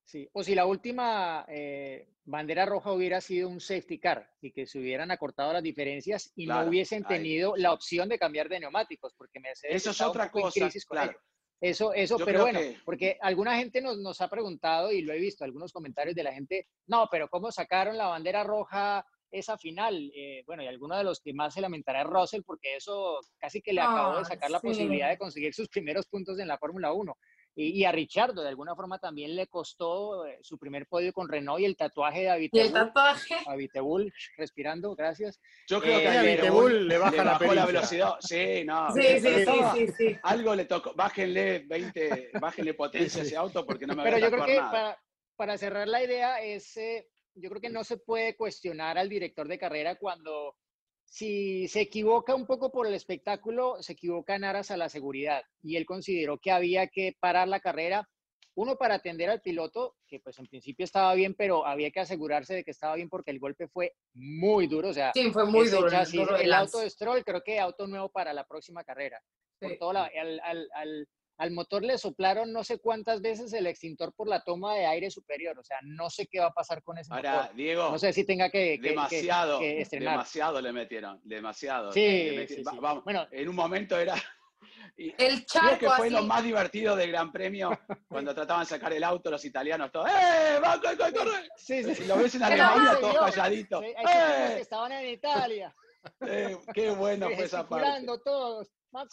Sí, 0.05 0.29
o 0.33 0.45
si 0.45 0.55
la 0.55 0.67
última 0.67 1.47
eh, 1.49 2.09
bandera 2.25 2.67
roja 2.67 2.93
hubiera 2.93 3.21
sido 3.21 3.49
un 3.49 3.61
safety 3.61 3.99
car 3.99 4.31
y 4.41 4.53
que 4.53 4.67
se 4.67 4.79
hubieran 4.79 5.11
acortado 5.11 5.53
las 5.53 5.63
diferencias 5.63 6.33
y 6.37 6.47
no 6.47 6.61
hubiesen 6.67 7.05
tenido 7.05 7.57
la 7.57 7.73
opción 7.73 8.09
de 8.09 8.19
cambiar 8.19 8.49
de 8.49 8.61
neumáticos, 8.61 9.15
porque 9.17 9.41
Mercedes 9.41 9.77
eso 9.77 9.91
es 9.91 10.01
otra 10.01 10.31
cosa, 10.31 10.71
claro. 10.89 11.19
Eso, 11.61 11.95
eso, 11.95 12.19
pero 12.23 12.43
bueno, 12.43 12.61
porque 12.85 13.17
alguna 13.23 13.57
gente 13.57 13.81
nos, 13.81 13.97
nos 13.97 14.21
ha 14.21 14.29
preguntado 14.29 14.93
y 14.93 15.01
lo 15.01 15.15
he 15.15 15.19
visto, 15.19 15.45
algunos 15.45 15.73
comentarios 15.73 16.15
de 16.15 16.23
la 16.23 16.35
gente, 16.35 16.69
no, 16.87 17.09
pero 17.11 17.29
¿cómo 17.31 17.51
sacaron 17.51 17.97
la 17.97 18.09
bandera 18.09 18.45
roja 18.45 19.07
esa 19.35 19.59
final. 19.59 20.11
Eh, 20.15 20.43
bueno, 20.47 20.63
y 20.63 20.67
alguno 20.67 20.97
de 20.97 21.05
los 21.05 21.21
que 21.21 21.35
más 21.35 21.55
se 21.55 21.61
lamentará 21.61 22.03
es 22.03 22.07
Russell, 22.07 22.43
porque 22.47 22.77
eso 22.77 23.19
casi 23.39 23.61
que 23.61 23.73
le 23.73 23.81
acabó 23.81 24.19
de 24.19 24.25
sacar 24.25 24.51
la 24.51 24.61
posibilidad 24.61 25.09
de 25.09 25.19
conseguir 25.19 25.53
sus 25.55 25.69
primeros 25.69 26.07
puntos 26.07 26.39
en 26.39 26.49
la 26.49 26.59
Fórmula 26.59 26.93
1. 26.93 27.17
Y, 27.57 27.85
a 27.85 27.93
Richardo, 27.93 28.43
de 28.43 28.49
alguna 28.49 28.75
forma, 28.75 28.99
también 28.99 29.37
le 29.37 29.47
costó 29.47 30.27
eh, 30.27 30.39
su 30.43 30.59
primer 30.59 30.87
podio 30.87 31.13
con 31.13 31.29
Renault 31.29 31.61
y 31.61 31.65
el 31.65 31.77
tatuaje 31.77 32.23
de 32.23 32.31
Avitebull. 32.31 32.65
¿Y 32.65 32.67
el 32.67 32.73
tatuaje? 32.73 33.37
Avitebull, 33.47 34.13
respirando, 34.37 34.95
gracias. 34.97 35.41
Yo 35.69 35.81
creo 35.81 36.01
que 36.01 36.09
a 36.09 36.15
eh, 36.15 36.19
Avitebull 36.19 36.89
le 36.89 36.99
baja 36.99 37.25
la, 37.25 37.39
la, 37.55 37.67
velocidad. 37.67 38.15
Sí, 38.19 38.65
no. 38.65 38.93
Sí, 38.93 39.21
sí, 39.21 39.45
sí, 39.75 39.87
sí, 39.97 40.17
Algo 40.25 40.55
le 40.57 40.65
tocó. 40.65 40.95
Bájenle 40.95 41.61
20, 41.69 42.31
bájenle 42.41 42.75
potencia 42.75 43.23
a 43.23 43.25
ese 43.25 43.37
auto 43.37 43.65
porque 43.65 43.87
no 43.87 43.95
me 43.95 44.03
Pero 44.03 44.19
yo 44.19 44.31
creo 44.31 44.47
que 44.47 44.57
para, 44.57 44.99
para, 45.37 45.57
cerrar 45.57 45.87
la 45.87 46.03
idea 46.03 46.43
es 46.43 46.77
yo 47.37 47.49
creo 47.51 47.61
que 47.61 47.71
no 47.71 47.85
se 47.85 47.99
puede 47.99 48.37
cuestionar 48.37 48.99
al 48.99 49.09
director 49.09 49.47
de 49.49 49.59
carrera 49.59 49.97
cuando 49.97 50.57
si 51.05 51.69
se 51.69 51.83
equivoca 51.83 52.35
un 52.35 52.47
poco 52.47 52.71
por 52.71 52.87
el 52.87 52.95
espectáculo, 52.95 53.83
se 53.83 53.93
equivoca 53.93 54.35
en 54.35 54.45
aras 54.45 54.71
a 54.71 54.77
la 54.77 54.89
seguridad. 54.89 55.43
Y 55.63 55.77
él 55.77 55.87
consideró 55.87 56.39
que 56.39 56.51
había 56.51 56.89
que 56.89 57.17
parar 57.21 57.49
la 57.49 57.61
carrera, 57.61 58.09
uno 58.57 58.77
para 58.77 58.97
atender 58.97 59.31
al 59.31 59.41
piloto, 59.41 59.97
que 60.07 60.21
pues 60.21 60.39
en 60.39 60.47
principio 60.47 60.85
estaba 60.85 61.15
bien, 61.15 61.35
pero 61.35 61.67
había 61.67 61.91
que 61.91 62.01
asegurarse 62.01 62.55
de 62.55 62.65
que 62.65 62.71
estaba 62.71 62.95
bien 62.95 63.09
porque 63.09 63.31
el 63.31 63.41
golpe 63.41 63.69
fue 63.69 63.95
muy 64.13 64.67
duro. 64.67 64.91
O 64.91 64.95
sea, 64.95 65.13
sí, 65.15 65.31
fue 65.31 65.45
muy 65.47 65.69
duro. 65.69 65.89
el, 66.37 66.53
auto 66.53 66.79
de 66.79 66.91
Stroll, 66.91 67.25
creo 67.25 67.43
que 67.43 67.59
auto 67.59 67.87
nuevo 67.87 68.09
para 68.09 68.33
la 68.33 68.47
próxima 68.47 68.85
carrera. 68.85 69.21
Por 69.59 69.77
todo 69.79 69.91
al, 69.91 70.41
al 70.41 70.69
al 70.75 71.09
motor 71.53 71.83
le 71.83 71.99
soplaron 71.99 72.53
no 72.53 72.63
sé 72.65 72.79
cuántas 72.79 73.21
veces 73.21 73.53
el 73.53 73.67
extintor 73.67 74.13
por 74.15 74.29
la 74.29 74.43
toma 74.43 74.75
de 74.75 74.87
aire 74.87 75.11
superior. 75.11 75.59
O 75.59 75.65
sea, 75.65 75.79
no 75.83 76.11
sé 76.11 76.27
qué 76.27 76.41
va 76.41 76.47
a 76.47 76.53
pasar 76.53 76.83
con 76.83 76.99
ese 76.99 77.13
Ahora, 77.13 77.51
Diego. 77.55 77.91
No 77.91 77.99
sé 77.99 78.13
si 78.13 78.25
tenga 78.25 78.51
que. 78.51 78.79
demasiado. 78.81 79.59
demasiado 79.59 80.61
le 80.61 80.73
metieron. 80.73 81.21
Demasiado. 81.25 81.93
Sí, 81.93 82.47
Vamos, 82.81 83.05
bueno, 83.05 83.27
en 83.31 83.49
un 83.49 83.57
momento 83.57 83.99
era. 83.99 84.15
el 84.97 85.45
charco 85.45 85.77
Creo 85.77 85.79
que 85.79 85.97
fue 85.97 86.11
lo 86.11 86.23
más 86.23 86.45
divertido 86.45 86.95
del 86.95 87.11
Gran 87.11 87.33
Premio 87.33 87.71
cuando 88.09 88.35
trataban 88.35 88.63
de 88.65 88.71
sacar 88.71 88.93
el 88.93 89.03
auto 89.03 89.31
los 89.31 89.45
italianos 89.45 89.91
todos. 89.91 90.09
¡Eh! 90.09 90.61
¡Va, 90.65 90.81
corre, 90.81 91.13
corre! 91.13 91.49
Sí, 91.57 91.83
sí. 91.83 92.05
Y 92.05 92.07
lo 92.07 92.17
ves 92.17 92.35
en 92.37 92.45
Alemania 92.45 92.99
todos 93.01 93.17
calladitos. 93.17 93.85
Sí, 93.85 93.91
¡Eh! 93.91 94.59
estaban 94.61 94.93
en 94.93 95.09
Italia. 95.09 95.75
Eh, 96.21 96.57
qué 96.73 96.91
bueno 96.91 97.27
fue 97.35 97.45
esa 97.45 97.69
parte. 97.69 98.07
todos. 98.25 98.69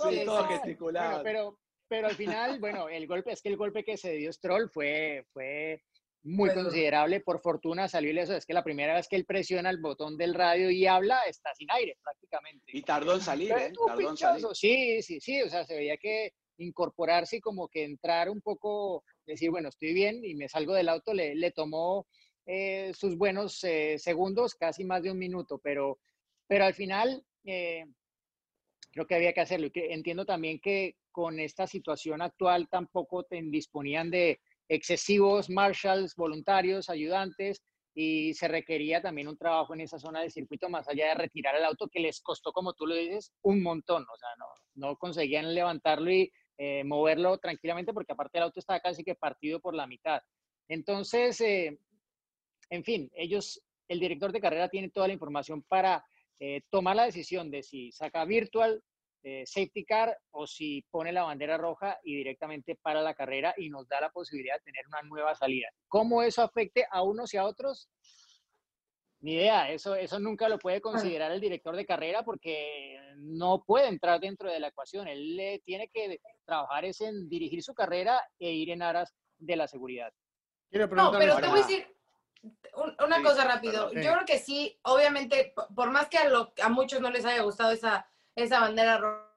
Sí, 0.09 0.21
todos 0.25 0.47
gesticulando. 0.47 1.23
pero, 1.23 1.57
pero 1.91 2.07
al 2.07 2.15
final, 2.15 2.57
bueno, 2.61 2.87
el 2.87 3.05
golpe, 3.05 3.33
es 3.33 3.41
que 3.41 3.49
el 3.49 3.57
golpe 3.57 3.83
que 3.83 3.97
se 3.97 4.13
dio 4.13 4.31
Stroll 4.31 4.69
fue, 4.69 5.25
fue 5.33 5.83
muy 6.23 6.49
considerable. 6.53 7.19
Por 7.19 7.41
fortuna 7.41 7.89
salió 7.89 8.17
eso. 8.21 8.33
Es 8.33 8.45
que 8.45 8.53
la 8.53 8.63
primera 8.63 8.93
vez 8.93 9.09
que 9.09 9.17
él 9.17 9.25
presiona 9.25 9.69
el 9.69 9.81
botón 9.81 10.15
del 10.15 10.33
radio 10.33 10.71
y 10.71 10.87
habla, 10.87 11.23
está 11.23 11.53
sin 11.53 11.69
aire 11.69 11.97
prácticamente. 12.01 12.63
Y 12.67 12.81
tardó 12.83 13.15
en 13.15 13.19
salir, 13.19 13.51
¿eh? 13.51 13.73
Tardó 13.85 14.09
en 14.09 14.15
salir. 14.15 14.47
Sí, 14.53 15.01
sí, 15.01 15.19
sí. 15.19 15.41
O 15.41 15.49
sea, 15.49 15.65
se 15.65 15.75
veía 15.75 15.97
que 15.97 16.31
incorporarse 16.59 17.35
y 17.35 17.41
como 17.41 17.67
que 17.67 17.83
entrar 17.83 18.29
un 18.29 18.39
poco, 18.39 19.03
decir, 19.25 19.51
bueno, 19.51 19.67
estoy 19.67 19.93
bien 19.93 20.23
y 20.23 20.33
me 20.35 20.47
salgo 20.47 20.73
del 20.73 20.87
auto, 20.87 21.13
le, 21.13 21.35
le 21.35 21.51
tomó 21.51 22.07
eh, 22.45 22.93
sus 22.95 23.17
buenos 23.17 23.61
eh, 23.65 23.99
segundos, 23.99 24.55
casi 24.55 24.85
más 24.85 25.03
de 25.03 25.11
un 25.11 25.19
minuto, 25.19 25.59
pero, 25.61 25.99
pero 26.47 26.63
al 26.63 26.73
final 26.73 27.21
eh, 27.43 27.83
creo 28.91 29.07
que 29.07 29.15
había 29.15 29.33
que 29.33 29.41
hacerlo. 29.41 29.67
Y 29.67 29.71
que 29.71 29.93
entiendo 29.93 30.25
también 30.25 30.59
que 30.59 30.95
con 31.11 31.39
esta 31.39 31.67
situación 31.67 32.21
actual 32.21 32.67
tampoco 32.69 33.23
te 33.23 33.41
disponían 33.41 34.09
de 34.09 34.39
excesivos 34.69 35.49
marshals, 35.49 36.15
voluntarios, 36.15 36.89
ayudantes, 36.89 37.61
y 37.93 38.33
se 38.35 38.47
requería 38.47 39.01
también 39.01 39.27
un 39.27 39.37
trabajo 39.37 39.73
en 39.73 39.81
esa 39.81 39.99
zona 39.99 40.21
del 40.21 40.31
circuito, 40.31 40.69
más 40.69 40.87
allá 40.87 41.09
de 41.09 41.15
retirar 41.15 41.55
el 41.55 41.65
auto, 41.65 41.89
que 41.89 41.99
les 41.99 42.21
costó, 42.21 42.53
como 42.53 42.73
tú 42.73 42.87
lo 42.87 42.95
dices, 42.95 43.33
un 43.41 43.61
montón. 43.61 44.03
O 44.03 44.17
sea, 44.17 44.29
no, 44.37 44.45
no 44.75 44.97
conseguían 44.97 45.53
levantarlo 45.53 46.09
y 46.09 46.31
eh, 46.57 46.83
moverlo 46.85 47.37
tranquilamente, 47.37 47.93
porque 47.93 48.13
aparte 48.13 48.37
el 48.37 48.45
auto 48.45 48.59
estaba 48.59 48.79
casi 48.79 49.03
que 49.03 49.15
partido 49.15 49.59
por 49.59 49.75
la 49.75 49.87
mitad. 49.87 50.21
Entonces, 50.69 51.41
eh, 51.41 51.77
en 52.69 52.83
fin, 52.85 53.11
ellos, 53.13 53.61
el 53.89 53.99
director 53.99 54.31
de 54.31 54.39
carrera 54.39 54.69
tiene 54.69 54.89
toda 54.89 55.07
la 55.07 55.13
información 55.13 55.61
para 55.63 56.05
eh, 56.43 56.63
tomar 56.71 56.95
la 56.95 57.05
decisión 57.05 57.51
de 57.51 57.61
si 57.61 57.91
saca 57.91 58.25
virtual, 58.25 58.81
eh, 59.21 59.43
safety 59.45 59.85
car 59.85 60.17
o 60.31 60.47
si 60.47 60.83
pone 60.89 61.11
la 61.11 61.21
bandera 61.21 61.55
roja 61.55 61.99
y 62.03 62.15
directamente 62.15 62.79
para 62.81 63.03
la 63.03 63.13
carrera 63.13 63.53
y 63.57 63.69
nos 63.69 63.87
da 63.87 64.01
la 64.01 64.09
posibilidad 64.09 64.55
de 64.55 64.63
tener 64.71 64.87
una 64.87 65.03
nueva 65.03 65.35
salida. 65.35 65.67
¿Cómo 65.87 66.23
eso 66.23 66.41
afecte 66.41 66.87
a 66.89 67.03
unos 67.03 67.31
y 67.35 67.37
a 67.37 67.45
otros? 67.45 67.91
Ni 69.19 69.35
idea, 69.35 69.69
eso, 69.69 69.93
eso 69.93 70.19
nunca 70.19 70.49
lo 70.49 70.57
puede 70.57 70.81
considerar 70.81 71.31
el 71.31 71.39
director 71.39 71.75
de 71.75 71.85
carrera 71.85 72.23
porque 72.23 72.99
no 73.17 73.63
puede 73.63 73.87
entrar 73.87 74.19
dentro 74.19 74.51
de 74.51 74.59
la 74.59 74.69
ecuación. 74.69 75.07
Él 75.07 75.35
le 75.35 75.59
tiene 75.59 75.89
que 75.93 76.17
trabajar 76.43 76.85
es 76.85 77.01
en 77.01 77.29
dirigir 77.29 77.61
su 77.61 77.75
carrera 77.75 78.19
e 78.39 78.51
ir 78.51 78.71
en 78.71 78.81
aras 78.81 79.13
de 79.37 79.55
la 79.57 79.67
seguridad. 79.67 80.11
no, 80.71 80.89
pero 80.89 81.35
te 81.35 81.47
voy 81.47 81.59
a 81.59 81.67
decir 81.67 81.85
una 82.99 83.21
cosa 83.21 83.45
rápido. 83.45 83.91
Yo 83.93 84.13
creo 84.13 84.25
que 84.25 84.39
sí, 84.39 84.79
obviamente, 84.83 85.53
por 85.75 85.91
más 85.91 86.07
que 86.09 86.17
a, 86.17 86.29
a 86.63 86.69
muchos 86.69 87.01
no 87.01 87.09
les 87.09 87.25
haya 87.25 87.41
gustado 87.41 87.71
esa 87.71 88.07
esa 88.35 88.59
bandera 88.59 88.97
roja, 88.97 89.27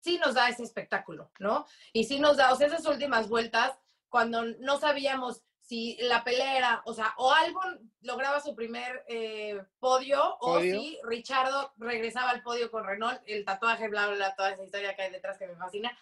sí 0.00 0.18
nos 0.18 0.34
da 0.34 0.48
ese 0.48 0.62
espectáculo, 0.62 1.30
¿no? 1.38 1.66
Y 1.92 2.04
sí 2.04 2.18
nos 2.18 2.36
da, 2.36 2.52
o 2.52 2.56
sea, 2.56 2.68
esas 2.68 2.86
últimas 2.86 3.28
vueltas, 3.28 3.78
cuando 4.08 4.44
no 4.44 4.78
sabíamos 4.78 5.42
si 5.60 5.98
la 6.00 6.24
pelea 6.24 6.80
o 6.86 6.94
sea, 6.94 7.12
o 7.18 7.30
Albon 7.30 7.92
lograba 8.00 8.40
su 8.40 8.54
primer 8.54 9.04
eh, 9.06 9.60
podio, 9.78 10.38
o 10.40 10.60
si 10.60 10.98
Richardo 11.02 11.74
regresaba 11.76 12.30
al 12.30 12.42
podio 12.42 12.70
con 12.70 12.86
Renault, 12.86 13.20
el 13.26 13.44
tatuaje, 13.44 13.88
bla, 13.88 14.06
bla, 14.06 14.16
bla, 14.16 14.34
toda 14.34 14.52
esa 14.52 14.64
historia 14.64 14.96
que 14.96 15.02
hay 15.02 15.10
detrás 15.10 15.36
que 15.36 15.46
me 15.46 15.56
fascina. 15.56 15.96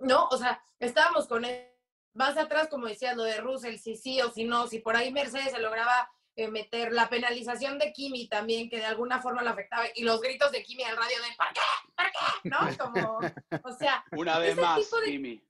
No, 0.00 0.26
o 0.26 0.36
sea, 0.36 0.60
estábamos 0.80 1.28
con 1.28 1.44
él. 1.44 1.70
Más 2.16 2.36
atrás, 2.36 2.68
como 2.68 2.86
decías, 2.86 3.16
lo 3.16 3.24
de 3.24 3.40
Russell, 3.40 3.76
si 3.76 3.96
sí 3.96 4.20
o 4.22 4.30
si 4.30 4.44
no, 4.44 4.66
si 4.66 4.78
por 4.78 4.96
ahí 4.96 5.12
Mercedes 5.12 5.52
se 5.52 5.60
lograba 5.60 6.10
eh, 6.34 6.48
meter 6.48 6.92
la 6.92 7.08
penalización 7.08 7.78
de 7.78 7.92
Kimi 7.92 8.28
también, 8.28 8.68
que 8.68 8.78
de 8.78 8.84
alguna 8.84 9.22
forma 9.22 9.42
lo 9.42 9.50
afectaba, 9.50 9.84
y 9.94 10.02
los 10.02 10.20
gritos 10.20 10.50
de 10.52 10.62
Kimi 10.62 10.82
al 10.82 10.96
radio 10.96 11.16
de 11.16 11.36
¿por 11.36 11.46
qué? 11.52 11.60
¿por 11.96 12.06
qué? 12.06 12.48
¿No? 12.48 12.58
Como, 12.78 13.18
o 13.62 13.72
sea. 13.72 14.04
Una 14.12 14.38
vez 14.38 14.56
más, 14.56 14.80
Kimi. 15.04 15.42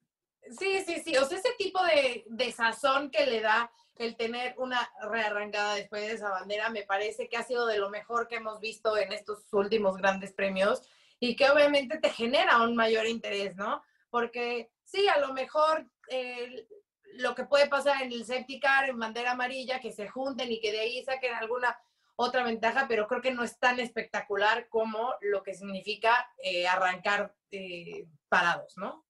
Sí, 0.58 0.84
sí, 0.84 1.00
sí. 1.04 1.16
O 1.16 1.24
sea, 1.24 1.38
ese 1.38 1.54
tipo 1.58 1.82
de, 1.84 2.24
de 2.28 2.52
sazón 2.52 3.10
que 3.10 3.26
le 3.26 3.40
da 3.40 3.70
el 3.96 4.16
tener 4.16 4.54
una 4.58 4.90
rearrancada 5.02 5.74
después 5.74 6.02
de 6.02 6.12
esa 6.12 6.30
bandera, 6.30 6.68
me 6.70 6.82
parece 6.82 7.28
que 7.28 7.36
ha 7.36 7.42
sido 7.42 7.66
de 7.66 7.78
lo 7.78 7.90
mejor 7.90 8.28
que 8.28 8.36
hemos 8.36 8.60
visto 8.60 8.96
en 8.96 9.12
estos 9.12 9.52
últimos 9.52 9.96
grandes 9.96 10.32
premios 10.32 10.82
y 11.18 11.34
que 11.34 11.50
obviamente 11.50 11.98
te 11.98 12.10
genera 12.10 12.60
un 12.62 12.76
mayor 12.76 13.06
interés, 13.06 13.56
¿no? 13.56 13.82
Porque 14.10 14.70
sí, 14.84 15.08
a 15.08 15.18
lo 15.18 15.32
mejor 15.32 15.86
eh, 16.10 16.66
lo 17.14 17.34
que 17.34 17.44
puede 17.44 17.68
pasar 17.68 18.02
en 18.02 18.12
el 18.12 18.24
safety 18.24 18.60
car, 18.60 18.88
en 18.88 18.98
bandera 18.98 19.32
amarilla, 19.32 19.80
que 19.80 19.92
se 19.92 20.08
junten 20.08 20.50
y 20.50 20.60
que 20.60 20.72
de 20.72 20.80
ahí 20.80 21.04
saquen 21.04 21.34
alguna 21.34 21.78
otra 22.16 22.42
ventaja, 22.44 22.86
pero 22.88 23.06
creo 23.06 23.20
que 23.20 23.32
no 23.32 23.42
es 23.42 23.58
tan 23.58 23.78
espectacular 23.78 24.68
como 24.68 25.14
lo 25.20 25.42
que 25.42 25.54
significa 25.54 26.26
eh, 26.42 26.66
arrancar 26.66 27.34
eh, 27.50 28.06
parados, 28.28 28.76
¿no? 28.76 29.04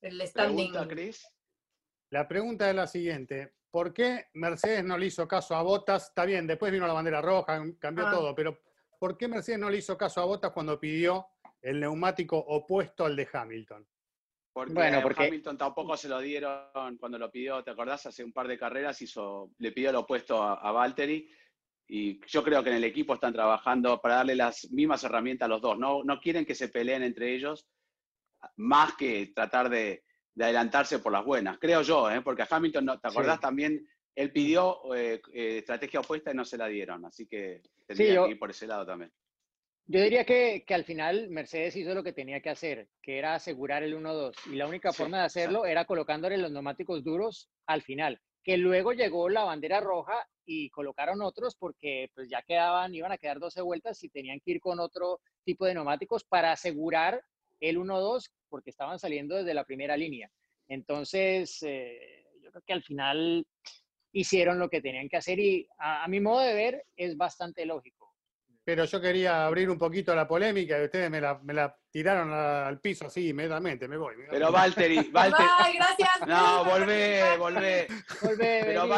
El 0.00 0.20
standing. 0.26 0.72
Pregunta, 0.72 1.18
La 2.10 2.28
pregunta 2.28 2.70
es 2.70 2.76
la 2.76 2.86
siguiente. 2.86 3.54
¿Por 3.70 3.92
qué 3.92 4.28
Mercedes 4.34 4.84
no 4.84 4.96
le 4.96 5.06
hizo 5.06 5.26
caso 5.26 5.56
a 5.56 5.62
Botas? 5.62 6.08
Está 6.08 6.24
bien, 6.24 6.46
después 6.46 6.70
vino 6.70 6.86
la 6.86 6.92
bandera 6.92 7.20
roja, 7.20 7.60
cambió 7.80 8.06
ah. 8.06 8.10
todo, 8.12 8.34
pero 8.34 8.60
¿por 9.00 9.18
qué 9.18 9.26
Mercedes 9.26 9.58
no 9.58 9.68
le 9.68 9.78
hizo 9.78 9.98
caso 9.98 10.20
a 10.20 10.24
Bottas 10.24 10.52
cuando 10.52 10.78
pidió 10.78 11.26
el 11.60 11.80
neumático 11.80 12.38
opuesto 12.38 13.04
al 13.04 13.16
de 13.16 13.28
Hamilton? 13.32 13.88
Porque, 14.54 14.72
bueno, 14.72 15.02
porque 15.02 15.26
Hamilton 15.26 15.58
tampoco 15.58 15.96
se 15.96 16.08
lo 16.08 16.20
dieron 16.20 16.96
cuando 16.98 17.18
lo 17.18 17.30
pidió, 17.30 17.62
¿te 17.62 17.72
acordás? 17.72 18.06
Hace 18.06 18.22
un 18.24 18.32
par 18.32 18.48
de 18.48 18.56
carreras 18.56 19.02
hizo, 19.02 19.50
le 19.58 19.72
pidió 19.72 19.90
lo 19.90 20.00
opuesto 20.00 20.40
a, 20.40 20.54
a 20.54 20.70
Valtteri 20.70 21.28
y 21.88 22.20
yo 22.26 22.42
creo 22.42 22.62
que 22.62 22.70
en 22.70 22.76
el 22.76 22.84
equipo 22.84 23.14
están 23.14 23.32
trabajando 23.32 24.00
para 24.00 24.16
darle 24.16 24.36
las 24.36 24.70
mismas 24.70 25.02
herramientas 25.04 25.46
a 25.46 25.48
los 25.48 25.60
dos. 25.60 25.76
No, 25.76 26.04
no 26.04 26.20
quieren 26.20 26.46
que 26.46 26.54
se 26.54 26.68
peleen 26.68 27.02
entre 27.02 27.34
ellos 27.34 27.66
más 28.56 28.94
que 28.96 29.32
tratar 29.34 29.68
de, 29.68 30.04
adelantarse 30.38 30.98
por 30.98 31.12
las 31.12 31.24
buenas, 31.24 31.58
creo 31.58 31.82
yo, 31.82 32.10
¿eh? 32.10 32.20
porque 32.20 32.42
a 32.42 32.48
Hamilton, 32.50 32.98
¿te 33.00 33.08
acordás 33.08 33.40
también? 33.40 33.86
Él 34.14 34.32
pidió 34.32 34.94
eh, 34.94 35.20
eh, 35.32 35.58
estrategia 35.58 36.00
opuesta 36.00 36.32
y 36.32 36.34
no 36.34 36.44
se 36.44 36.58
la 36.58 36.66
dieron, 36.66 37.04
así 37.04 37.26
que 37.26 37.62
tendría 37.86 38.24
que 38.24 38.30
ir 38.30 38.38
por 38.38 38.50
ese 38.50 38.66
lado 38.66 38.84
también. 38.84 39.12
Yo 39.86 40.00
diría 40.00 40.24
que, 40.24 40.64
al 40.70 40.84
final 40.84 41.28
Mercedes 41.28 41.76
hizo 41.76 41.94
lo 41.94 42.02
que 42.02 42.14
tenía 42.14 42.40
que 42.40 42.48
hacer, 42.48 42.88
que 43.02 43.18
era 43.18 43.34
asegurar 43.34 43.82
el 43.82 43.94
1-2. 43.94 44.34
Y 44.50 44.56
la 44.56 44.66
única 44.66 44.94
forma 44.94 45.18
de 45.18 45.24
hacerlo 45.24 45.66
era 45.66 45.84
colocándole 45.84 46.38
los 46.38 46.50
neumáticos 46.50 47.04
duros 47.04 47.50
al 47.66 47.82
final. 47.82 48.18
Que 48.42 48.56
luego 48.56 48.92
llegó 48.92 49.28
la 49.28 49.44
bandera 49.44 49.80
roja 49.80 50.26
y 50.46 50.70
colocaron 50.70 51.20
otros 51.20 51.54
porque 51.56 52.10
pues 52.14 52.30
ya 52.30 52.40
quedaban, 52.42 52.94
iban 52.94 53.12
a 53.12 53.18
quedar 53.18 53.38
12 53.38 53.60
vueltas 53.60 54.02
y 54.02 54.08
tenían 54.08 54.40
que 54.40 54.52
ir 54.52 54.60
con 54.60 54.80
otro 54.80 55.20
tipo 55.44 55.66
de 55.66 55.74
neumáticos 55.74 56.24
para 56.24 56.52
asegurar 56.52 57.22
el 57.60 57.76
1-2 57.78 58.30
porque 58.48 58.70
estaban 58.70 58.98
saliendo 58.98 59.36
desde 59.36 59.52
la 59.52 59.64
primera 59.64 59.98
línea. 59.98 60.30
Entonces, 60.66 61.62
eh, 61.62 62.24
yo 62.42 62.50
creo 62.50 62.62
que 62.66 62.72
al 62.72 62.82
final 62.82 63.46
hicieron 64.12 64.58
lo 64.58 64.70
que 64.70 64.80
tenían 64.80 65.10
que 65.10 65.18
hacer 65.18 65.38
y 65.38 65.68
a 65.78 66.08
mi 66.08 66.20
modo 66.20 66.40
de 66.40 66.54
ver 66.54 66.84
es 66.96 67.16
bastante 67.18 67.66
lógico 67.66 68.03
pero 68.64 68.86
yo 68.86 69.00
quería 69.00 69.44
abrir 69.44 69.68
un 69.68 69.78
poquito 69.78 70.14
la 70.14 70.26
polémica 70.26 70.80
y 70.80 70.84
ustedes 70.84 71.10
me 71.10 71.20
la, 71.20 71.38
me 71.42 71.52
la 71.52 71.76
tiraron 71.90 72.32
al 72.32 72.80
piso 72.80 73.06
así 73.06 73.28
inmediatamente, 73.28 73.86
me 73.86 73.98
voy. 73.98 74.14
Pero 74.30 74.50
Valtteri, 74.50 75.10
Valtteri. 75.10 75.48
Ay, 75.58 75.74
gracias. 75.74 76.26
No, 76.26 76.64
volvé, 76.64 77.36
volvé. 77.36 77.86
volvé 78.22 78.60
pero 78.64 78.88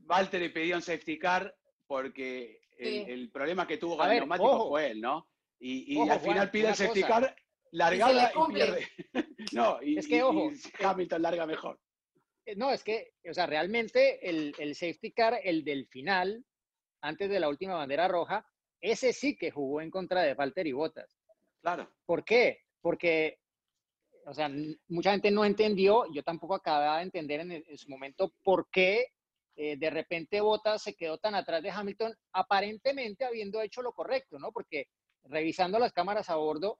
Valtteri, 0.00 0.50
pidió 0.50 0.76
un 0.76 0.82
safety 0.82 1.18
car 1.18 1.54
porque 1.86 2.60
el, 2.78 3.30
problema 3.30 3.66
que 3.66 3.78
tuvo 3.78 3.96
con 3.96 4.10
el 4.10 4.18
neumático 4.18 4.68
fue 4.68 4.90
él, 4.90 5.00
¿no? 5.00 5.28
Y, 5.58 5.98
al 6.08 6.20
final 6.20 6.50
pide 6.50 6.68
el 6.68 6.74
safety 6.74 7.02
car, 7.02 7.34
largada 7.72 8.30
y, 8.32 8.52
pierde. 8.52 8.88
no, 9.52 9.78
y, 9.82 9.98
es 9.98 10.06
que, 10.06 10.22
ojo, 10.22 10.50
Hamilton 10.84 11.22
larga 11.22 11.46
mejor. 11.46 11.80
Eh, 12.44 12.54
no, 12.54 12.70
es 12.70 12.84
que, 12.84 13.14
o 13.28 13.34
sea, 13.34 13.46
realmente 13.46 14.28
el, 14.28 14.54
el 14.58 14.74
safety 14.74 15.12
car, 15.12 15.40
el 15.42 15.64
del 15.64 15.86
final, 15.86 16.44
antes 17.00 17.28
de 17.28 17.40
la 17.40 17.48
última 17.48 17.74
bandera 17.74 18.08
roja, 18.08 18.46
ese 18.80 19.12
sí 19.12 19.36
que 19.36 19.50
jugó 19.50 19.80
en 19.80 19.90
contra 19.90 20.22
de 20.22 20.34
Valtteri 20.34 20.72
Bottas. 20.72 21.18
Claro. 21.60 21.90
¿Por 22.06 22.24
qué? 22.24 22.60
Porque, 22.80 23.38
o 24.24 24.32
sea, 24.32 24.50
mucha 24.88 25.12
gente 25.12 25.30
no 25.30 25.44
entendió, 25.44 26.04
yo 26.12 26.22
tampoco 26.22 26.54
acababa 26.54 26.98
de 26.98 27.04
entender 27.04 27.40
en, 27.40 27.78
su 27.78 27.88
momento 27.88 28.34
por 28.42 28.68
qué 28.70 29.08
eh, 29.56 29.76
de 29.76 29.90
repente 29.90 30.40
Bottas 30.40 30.82
se 30.82 30.94
quedó 30.94 31.18
tan 31.18 31.34
atrás 31.34 31.62
de 31.62 31.70
Hamilton, 31.70 32.14
aparentemente 32.32 33.24
habiendo 33.24 33.60
hecho 33.60 33.82
lo 33.82 33.92
correcto, 33.92 34.38
¿no? 34.38 34.52
Porque 34.52 34.86
revisando 35.24 35.78
las 35.78 35.92
cámaras 35.92 36.30
a 36.30 36.36
bordo, 36.36 36.78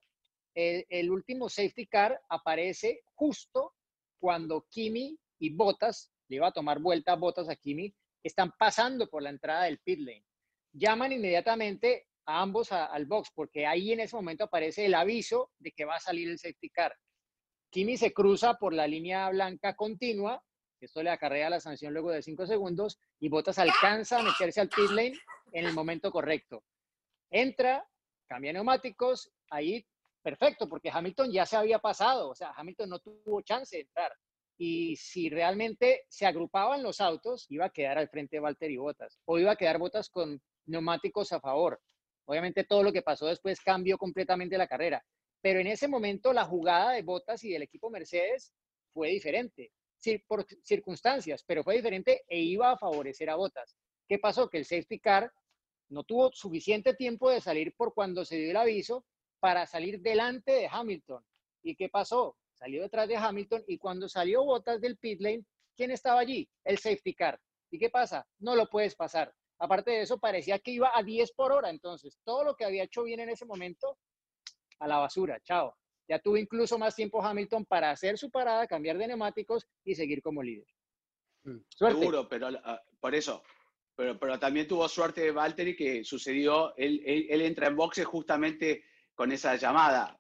el 0.55 1.11
último 1.13 1.49
safety 1.49 1.87
car 1.87 2.21
aparece 2.29 3.03
justo 3.15 3.75
cuando 4.19 4.67
Kimi 4.69 5.17
y 5.39 5.55
Bottas, 5.55 6.11
le 6.29 6.37
iba 6.37 6.49
a 6.49 6.53
tomar 6.53 6.81
vuelta 6.81 7.13
a 7.13 7.17
Bottas 7.17 7.49
a 7.49 7.55
Kimi, 7.55 7.95
están 8.25 8.53
pasando 8.59 9.09
por 9.09 9.23
la 9.23 9.31
entrada 9.31 9.65
del 9.65 9.79
pit 9.79 10.01
lane 10.01 10.28
llaman 10.73 11.13
inmediatamente 11.13 12.07
a 12.27 12.43
ambos 12.43 12.73
al 12.73 13.07
box, 13.07 13.31
porque 13.35 13.67
ahí 13.67 13.93
en 13.93 14.01
ese 14.01 14.15
momento 14.15 14.45
aparece 14.45 14.85
el 14.85 14.95
aviso 14.95 15.51
de 15.59 15.73
que 15.73 15.85
va 15.85 15.97
a 15.97 16.01
salir 16.01 16.29
el 16.29 16.39
safety 16.39 16.69
car. 16.71 16.95
Kimi 17.71 17.97
se 17.97 18.13
cruza 18.13 18.55
por 18.55 18.75
la 18.75 18.87
línea 18.87 19.29
blanca 19.31 19.75
continua, 19.75 20.43
esto 20.81 21.03
le 21.03 21.11
acarrea 21.11 21.51
la 21.51 21.61
sanción 21.61 21.93
luego 21.93 22.11
de 22.11 22.23
cinco 22.23 22.47
segundos, 22.47 22.99
y 23.19 23.29
Bottas 23.29 23.59
alcanza 23.59 24.21
a 24.21 24.23
meterse 24.23 24.61
al 24.61 24.69
pit 24.69 24.91
lane 24.91 25.19
en 25.53 25.67
el 25.67 25.73
momento 25.73 26.11
correcto. 26.11 26.65
Entra, 27.31 27.87
cambia 28.27 28.53
neumáticos, 28.53 29.31
ahí 29.51 29.85
perfecto, 30.23 30.69
porque 30.69 30.91
Hamilton 30.93 31.33
ya 31.33 31.47
se 31.47 31.57
había 31.57 31.79
pasado, 31.79 32.29
o 32.29 32.35
sea, 32.35 32.53
Hamilton 32.57 32.91
no 32.91 32.99
tuvo 32.99 33.41
chance 33.43 33.77
de 33.77 33.83
entrar. 33.83 34.13
Y 34.59 34.97
si 34.97 35.31
realmente 35.31 36.05
se 36.09 36.27
agrupaban 36.27 36.83
los 36.83 37.01
autos, 37.01 37.47
iba 37.49 37.67
a 37.67 37.71
quedar 37.71 37.97
al 37.97 38.09
frente 38.09 38.41
Valtteri 38.41 38.77
Bottas, 38.77 39.19
o 39.25 39.39
iba 39.39 39.53
a 39.53 39.57
quedar 39.57 39.79
Bottas 39.79 40.11
con 40.11 40.41
neumáticos 40.69 41.33
a 41.33 41.41
favor. 41.41 41.81
Obviamente 42.27 42.65
todo 42.65 42.83
lo 42.83 42.93
que 42.93 43.03
pasó 43.03 43.27
después 43.27 43.61
cambió 43.61 43.99
completamente 43.99 44.59
la 44.59 44.69
carrera, 44.69 45.05
pero 45.41 45.61
en 45.61 45.67
ese 45.67 45.89
momento 45.89 46.33
la 46.33 46.45
jugada 46.45 46.93
de 46.93 47.03
Bottas 47.03 47.43
y 47.45 47.51
del 47.51 47.63
equipo 47.63 47.91
Mercedes 47.91 48.53
fue 48.93 49.09
diferente, 49.09 49.73
por 50.27 50.47
circunstancias, 50.63 51.45
pero 51.47 51.65
fue 51.65 51.77
diferente 51.77 52.25
e 52.29 52.41
iba 52.41 52.71
a 52.71 52.79
favorecer 52.79 53.31
a 53.31 53.37
Bottas. 53.37 53.77
¿Qué 54.07 54.19
pasó? 54.19 54.49
Que 54.49 54.59
el 54.59 54.65
safety 54.65 55.01
car 55.01 55.33
no 55.89 56.05
tuvo 56.05 56.31
suficiente 56.33 56.95
tiempo 56.95 57.31
de 57.31 57.41
salir 57.41 57.75
por 57.77 57.95
cuando 57.95 58.25
se 58.25 58.37
dio 58.37 58.51
el 58.51 58.57
aviso 58.57 59.05
para 59.41 59.67
salir 59.67 60.01
delante 60.01 60.53
de 60.53 60.69
Hamilton. 60.71 61.25
¿Y 61.63 61.77
qué 61.77 61.89
pasó? 61.89 62.37
Salió 62.55 62.83
detrás 62.83 63.09
de 63.09 63.17
Hamilton 63.17 63.65
y 63.67 63.79
cuando 63.79 64.09
salió 64.09 64.45
Bottas 64.45 64.81
del 64.81 64.97
pit 64.99 65.21
lane, 65.21 65.45
¿quién 65.77 65.91
estaba 65.91 66.21
allí? 66.21 66.49
El 66.65 66.79
safety 66.79 67.15
car. 67.15 67.41
¿Y 67.71 67.79
qué 67.79 67.91
pasa? 67.91 68.27
No 68.39 68.57
lo 68.57 68.69
puedes 68.69 68.95
pasar. 68.95 69.33
Aparte 69.61 69.91
de 69.91 70.03
eso, 70.03 70.19
parecía 70.19 70.59
que 70.59 70.71
iba 70.71 70.91
a 70.95 71.03
10 71.03 71.33
por 71.33 71.53
hora. 71.53 71.71
Entonces, 71.71 72.19
todo 72.25 72.45
lo 72.45 72.55
que 72.55 72.65
había 72.65 72.85
hecho 72.85 73.03
bien 73.03 73.21
en 73.21 73.31
ese 73.31 73.45
momento, 73.45 73.99
a 74.79 74.87
la 74.87 74.99
basura. 74.99 75.41
Chao. 75.41 75.77
Ya 76.09 76.19
tuvo 76.19 76.37
incluso 76.37 76.79
más 76.79 76.95
tiempo 76.95 77.23
Hamilton 77.23 77.67
para 77.67 77.91
hacer 77.91 78.17
su 78.17 78.31
parada, 78.31 78.67
cambiar 78.67 78.97
de 78.97 79.09
neumáticos 79.09 79.67
y 79.85 79.95
seguir 79.95 80.23
como 80.23 80.43
líder. 80.43 80.67
Mm, 81.45 81.59
Seguro, 81.69 82.29
pero 82.29 82.49
ah, 82.65 82.81
por 82.99 83.15
eso. 83.15 83.43
Pero, 83.95 84.19
pero 84.19 84.39
también 84.39 84.69
tuvo 84.69 84.89
suerte 84.89 85.23
de 85.23 85.33
Valtteri 85.33 85.77
que 85.77 86.05
sucedió, 86.05 86.75
él, 86.77 87.03
él, 87.05 87.43
entra 87.43 87.67
en 87.67 87.77
boxe 87.77 88.05
justamente 88.05 88.85
con 89.15 89.33
esa 89.33 89.57
llamada 89.57 90.19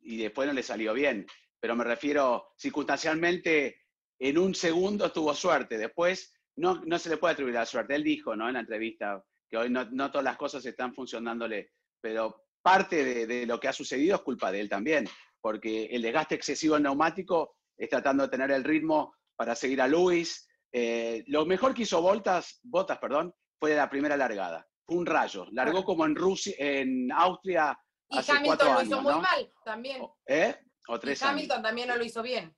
y 0.00 0.16
después 0.16 0.48
no 0.48 0.54
le 0.54 0.62
salió 0.62 0.94
bien. 0.94 1.26
Pero 1.60 1.76
me 1.76 1.84
refiero, 1.84 2.54
circunstancialmente, 2.56 3.82
en 4.18 4.38
un 4.38 4.54
segundo 4.54 5.12
tuvo 5.12 5.34
suerte. 5.34 5.76
Después 5.76 6.34
no, 6.56 6.82
no 6.84 6.98
se 6.98 7.10
le 7.10 7.16
puede 7.16 7.32
atribuir 7.32 7.54
la 7.54 7.66
suerte. 7.66 7.94
Él 7.94 8.04
dijo 8.04 8.36
¿no? 8.36 8.48
en 8.48 8.54
la 8.54 8.60
entrevista 8.60 9.22
que 9.48 9.56
hoy 9.56 9.70
no, 9.70 9.84
no 9.90 10.10
todas 10.10 10.24
las 10.24 10.36
cosas 10.36 10.64
están 10.64 10.94
funcionándole, 10.94 11.72
pero 12.00 12.44
parte 12.62 13.04
de, 13.04 13.26
de, 13.26 13.46
lo 13.46 13.58
que 13.60 13.68
ha 13.68 13.72
sucedido 13.72 14.16
es 14.16 14.22
culpa 14.22 14.50
de 14.52 14.60
él 14.60 14.68
también, 14.68 15.08
porque 15.40 15.86
el 15.86 16.02
desgaste 16.02 16.34
excesivo 16.34 16.76
en 16.76 16.84
neumático 16.84 17.56
es 17.76 17.88
tratando 17.88 18.22
de 18.22 18.28
tener 18.28 18.50
el 18.50 18.64
ritmo 18.64 19.14
para 19.36 19.54
seguir 19.54 19.80
a 19.80 19.88
Luis. 19.88 20.48
Eh, 20.72 21.24
lo 21.26 21.44
mejor 21.44 21.74
que 21.74 21.82
hizo 21.82 22.00
Botas, 22.00 22.60
Botas 22.62 22.98
perdón, 22.98 23.34
fue 23.58 23.74
la 23.74 23.90
primera 23.90 24.16
largada. 24.16 24.66
Fue 24.86 24.96
un 24.96 25.06
rayo. 25.06 25.46
Largó 25.52 25.84
como 25.84 26.06
en 26.06 26.14
Rusia, 26.14 26.54
en 26.58 27.10
Austria. 27.12 27.76
Y 28.08 28.18
Hamilton 28.18 28.74
lo 28.74 28.82
hizo 28.82 29.02
muy 29.02 29.14
mal 29.14 29.52
también. 29.64 30.02
¿Eh? 30.26 30.54
O 30.88 30.98
tres 30.98 31.20
y 31.20 31.24
Hamilton 31.24 31.62
también 31.62 31.88
no 31.88 31.96
lo 31.96 32.04
hizo 32.04 32.22
bien. 32.22 32.54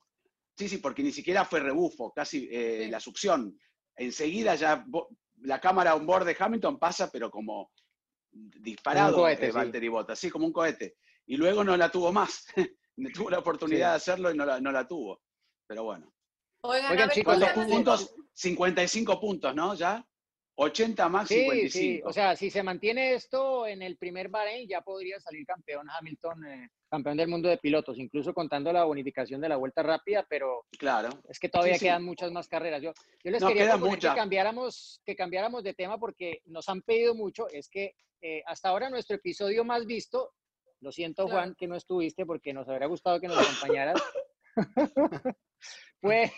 Sí, 0.57 0.69
sí, 0.69 0.79
porque 0.79 1.03
ni 1.03 1.11
siquiera 1.11 1.45
fue 1.45 1.61
rebufo, 1.61 2.13
casi 2.13 2.49
eh, 2.51 2.87
la 2.91 3.01
succión 3.01 3.59
enseguida 3.97 4.55
ya 4.55 4.85
la 5.43 5.61
cámara 5.61 5.95
on 5.95 6.07
board 6.07 6.25
de 6.25 6.37
Hamilton 6.39 6.79
pasa, 6.79 7.11
pero 7.11 7.31
como 7.31 7.71
disparado 8.33 9.17
cohete, 9.17 9.47
de 9.47 9.53
Valtteri 9.53 9.89
Bottas, 9.89 10.19
sí, 10.19 10.31
como 10.31 10.47
un 10.47 10.53
cohete. 10.53 10.97
Y 11.27 11.37
luego 11.37 11.65
no 11.65 11.77
la 11.77 11.91
tuvo 11.91 12.13
más. 12.13 12.47
tuvo 13.15 13.31
la 13.31 13.39
oportunidad 13.39 13.91
de 13.91 13.97
hacerlo 13.97 14.31
y 14.31 14.37
no 14.37 14.45
la, 14.45 14.61
no 14.61 14.73
la 14.73 14.87
tuvo. 14.87 15.23
Pero 15.67 15.85
bueno. 15.85 16.13
Oigan, 16.63 17.11
chicos, 17.11 17.39
puntos? 17.55 18.15
55 18.33 19.21
puntos, 19.21 19.55
¿no? 19.55 19.75
Ya. 19.75 20.05
80 20.57 21.09
más 21.09 21.29
sí, 21.29 21.41
55. 21.41 21.73
Sí, 21.73 22.03
o 22.05 22.13
sea, 22.13 22.37
si 22.37 22.51
se 22.51 22.63
mantiene 22.63 23.15
esto 23.15 23.67
en 23.67 23.83
el 23.83 23.97
primer 23.97 24.29
Bahrein, 24.29 24.69
ya 24.69 24.83
podría 24.83 25.19
salir 25.19 25.45
campeón 25.45 25.89
Hamilton, 25.91 26.47
eh, 26.47 26.69
campeón 26.89 27.17
del 27.17 27.29
mundo 27.29 27.49
de 27.49 27.59
pilotos, 27.59 27.99
incluso 27.99 28.33
contando 28.33 28.73
la 28.73 28.85
bonificación 28.85 29.41
de 29.41 29.49
la 29.49 29.57
vuelta 29.57 29.83
rápida, 29.83 30.25
pero 30.29 30.65
claro. 30.79 31.09
es 31.29 31.41
que 31.41 31.49
todavía 31.49 31.79
quedan 31.79 32.05
muchas 32.05 32.31
más 32.31 32.47
carreras. 32.47 32.83
Yo, 32.83 32.93
yo 33.25 33.31
les 33.33 33.43
quería 33.43 33.77
que 33.77 34.15
cambiáramos, 34.15 35.01
que 35.05 35.17
cambiáramos 35.17 35.65
de 35.65 35.75
tema 35.75 35.99
porque 35.99 36.41
nos 36.45 36.69
han 36.69 36.83
pedido 36.83 37.15
mucho, 37.17 37.49
es 37.49 37.69
que 37.69 37.97
eh, 38.21 38.43
hasta 38.47 38.69
ahora 38.69 38.91
nuestro 38.91 39.17
episodio 39.17 39.65
más 39.65 39.87
visto, 39.87 40.35
lo 40.81 40.93
siento 40.93 41.27
Juan 41.27 41.57
que 41.59 41.67
no 41.67 41.75
estuviste 41.75 42.27
porque 42.27 42.53
nos 42.53 42.69
habría 42.69 42.87
gustado 42.87 43.21
que 43.21 43.27
nos 43.27 43.39
acompañaras, 43.39 44.01
fue 46.01 46.31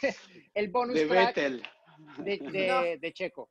el 0.55 0.69
bonus 0.71 0.95
de 0.95 1.07
track 1.07 1.37
de, 2.19 2.99
de 2.99 3.13
Checo 3.13 3.51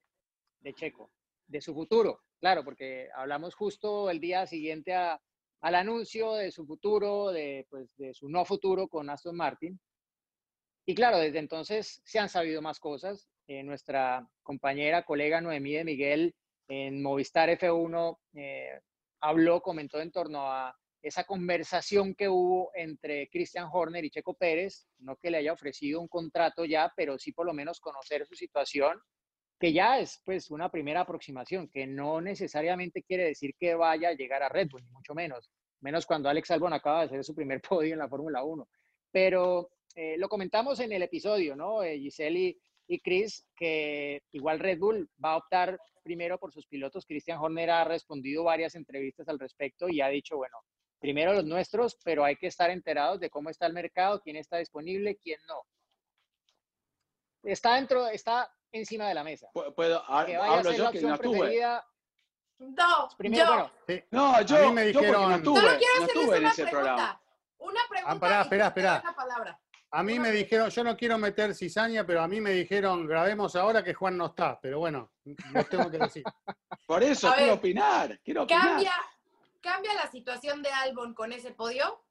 de 0.65 0.73
Checo, 0.73 1.11
de 1.47 1.61
su 1.61 1.75
futuro, 1.75 2.23
claro, 2.39 2.63
porque 2.63 3.07
hablamos 3.15 3.53
justo 3.53 4.09
el 4.09 4.19
día 4.19 4.47
siguiente 4.47 4.93
al 4.95 5.75
anuncio 5.75 6.33
de 6.33 6.51
su 6.51 6.65
futuro, 6.65 7.31
de, 7.31 7.67
pues, 7.69 7.95
de 7.97 8.13
su 8.15 8.27
no 8.27 8.43
futuro 8.45 8.87
con 8.87 9.09
Aston 9.09 9.35
Martin. 9.35 9.79
Y 10.87 10.95
claro, 10.95 11.19
desde 11.19 11.39
entonces 11.39 12.01
se 12.03 12.19
han 12.19 12.29
sabido 12.29 12.61
más 12.61 12.79
cosas. 12.79 13.29
Eh, 13.47 13.63
nuestra 13.63 14.27
compañera, 14.41 15.03
colega 15.03 15.39
Noemí 15.39 15.73
de 15.73 15.83
Miguel 15.83 16.35
en 16.67 17.01
Movistar 17.01 17.49
F1 17.49 18.17
eh, 18.33 18.79
habló, 19.21 19.61
comentó 19.61 20.01
en 20.01 20.11
torno 20.11 20.51
a 20.51 20.75
esa 21.03 21.25
conversación 21.25 22.15
que 22.15 22.27
hubo 22.27 22.71
entre 22.73 23.29
Christian 23.29 23.69
Horner 23.71 24.03
y 24.03 24.09
Checo 24.09 24.33
Pérez, 24.33 24.87
no 24.97 25.15
que 25.17 25.29
le 25.29 25.37
haya 25.37 25.53
ofrecido 25.53 26.01
un 26.01 26.07
contrato 26.07 26.65
ya, 26.65 26.91
pero 26.95 27.19
sí 27.19 27.31
por 27.31 27.45
lo 27.45 27.53
menos 27.53 27.79
conocer 27.79 28.25
su 28.25 28.33
situación, 28.33 28.99
que 29.59 29.71
ya 29.71 29.99
es 29.99 30.21
pues 30.25 30.51
una 30.51 30.69
primera 30.69 31.01
aproximación, 31.01 31.69
que 31.69 31.87
no 31.87 32.21
necesariamente 32.21 33.03
quiere 33.03 33.25
decir 33.25 33.55
que 33.57 33.75
vaya 33.75 34.09
a 34.09 34.13
llegar 34.13 34.43
a 34.43 34.49
Red 34.49 34.69
Bull, 34.69 34.83
ni 34.83 34.91
mucho 34.91 35.13
menos, 35.13 35.49
menos 35.81 36.05
cuando 36.05 36.29
Alex 36.29 36.51
Albon 36.51 36.73
acaba 36.73 36.99
de 36.99 37.05
hacer 37.05 37.23
su 37.23 37.35
primer 37.35 37.61
podio 37.69 37.93
en 37.93 37.99
la 37.99 38.09
Fórmula 38.09 38.43
1. 38.43 38.67
Pero 39.11 39.69
eh, 39.95 40.17
lo 40.17 40.27
comentamos 40.27 40.79
en 40.79 40.91
el 40.91 41.03
episodio, 41.03 41.55
¿no? 41.55 41.83
Eh, 41.83 41.97
Giselle 41.99 42.57
y 42.87 42.99
Chris, 42.99 43.47
que 43.55 44.21
igual 44.31 44.59
Red 44.59 44.79
Bull 44.79 45.09
va 45.23 45.33
a 45.33 45.37
optar 45.37 45.79
primero 46.03 46.37
por 46.37 46.51
sus 46.51 46.67
pilotos. 46.67 47.05
Christian 47.05 47.39
Horner 47.39 47.69
ha 47.71 47.83
respondido 47.85 48.43
varias 48.43 48.75
entrevistas 48.75 49.27
al 49.29 49.39
respecto 49.39 49.87
y 49.89 50.01
ha 50.01 50.09
dicho, 50.09 50.35
bueno, 50.37 50.57
primero 50.99 51.33
los 51.33 51.45
nuestros, 51.45 51.97
pero 52.03 52.23
hay 52.23 52.35
que 52.35 52.47
estar 52.47 52.69
enterados 52.69 53.19
de 53.19 53.29
cómo 53.29 53.49
está 53.49 53.65
el 53.65 53.73
mercado, 53.73 54.21
quién 54.21 54.35
está 54.35 54.57
disponible, 54.57 55.17
quién 55.17 55.39
no. 55.47 55.61
Está 57.43 57.75
dentro, 57.75 58.07
está 58.07 58.51
encima 58.79 59.07
de 59.07 59.13
la 59.13 59.23
mesa. 59.23 59.49
Puedo, 59.53 60.03
que 60.25 60.35
hablo 60.35 60.71
yo 60.71 60.91
que 60.91 61.01
no 61.01 61.17
tuve. 61.17 61.61
No, 62.57 63.09
primero, 63.17 63.71
yo. 63.87 63.95
No, 64.11 64.41
yo, 64.41 64.57
a 64.57 64.61
mí 64.67 64.71
me 64.71 64.85
dijeron, 64.85 65.29
no 65.29 65.41
tuve, 65.41 65.61
no 65.61 65.77
quiero 65.77 66.03
hacerles 66.03 66.39
una 66.39 66.53
pregunta. 66.53 66.71
Programa. 66.71 67.21
Una 67.57 67.79
ah, 67.81 67.87
pregunta. 67.89 68.41
espera, 68.41 68.67
espera. 68.67 69.03
A 69.91 70.03
mí 70.03 70.19
me 70.19 70.31
dijeron, 70.31 70.69
yo 70.69 70.83
no 70.83 70.95
quiero 70.95 71.17
meter 71.17 71.53
cizaña, 71.53 72.05
pero 72.05 72.21
a 72.21 72.27
mí 72.27 72.39
me 72.39 72.51
dijeron, 72.51 73.05
grabemos 73.07 73.55
ahora 73.55 73.83
que 73.83 73.93
Juan 73.93 74.17
no 74.17 74.27
está. 74.27 74.59
Pero 74.61 74.79
bueno, 74.79 75.11
no 75.25 75.63
tengo 75.65 75.91
que 75.91 75.97
decir. 75.97 76.23
Por 76.87 77.03
eso 77.03 77.31
quiero 77.35 77.53
opinar, 77.55 78.19
quiero 78.23 78.43
opinar. 78.43 78.67
Cambia, 78.67 78.93
¿Cambia 79.61 79.95
la 79.95 80.11
situación 80.11 80.61
de 80.61 80.69
Albon 80.69 81.15
con 81.15 81.33
ese 81.33 81.51
podio? 81.51 82.05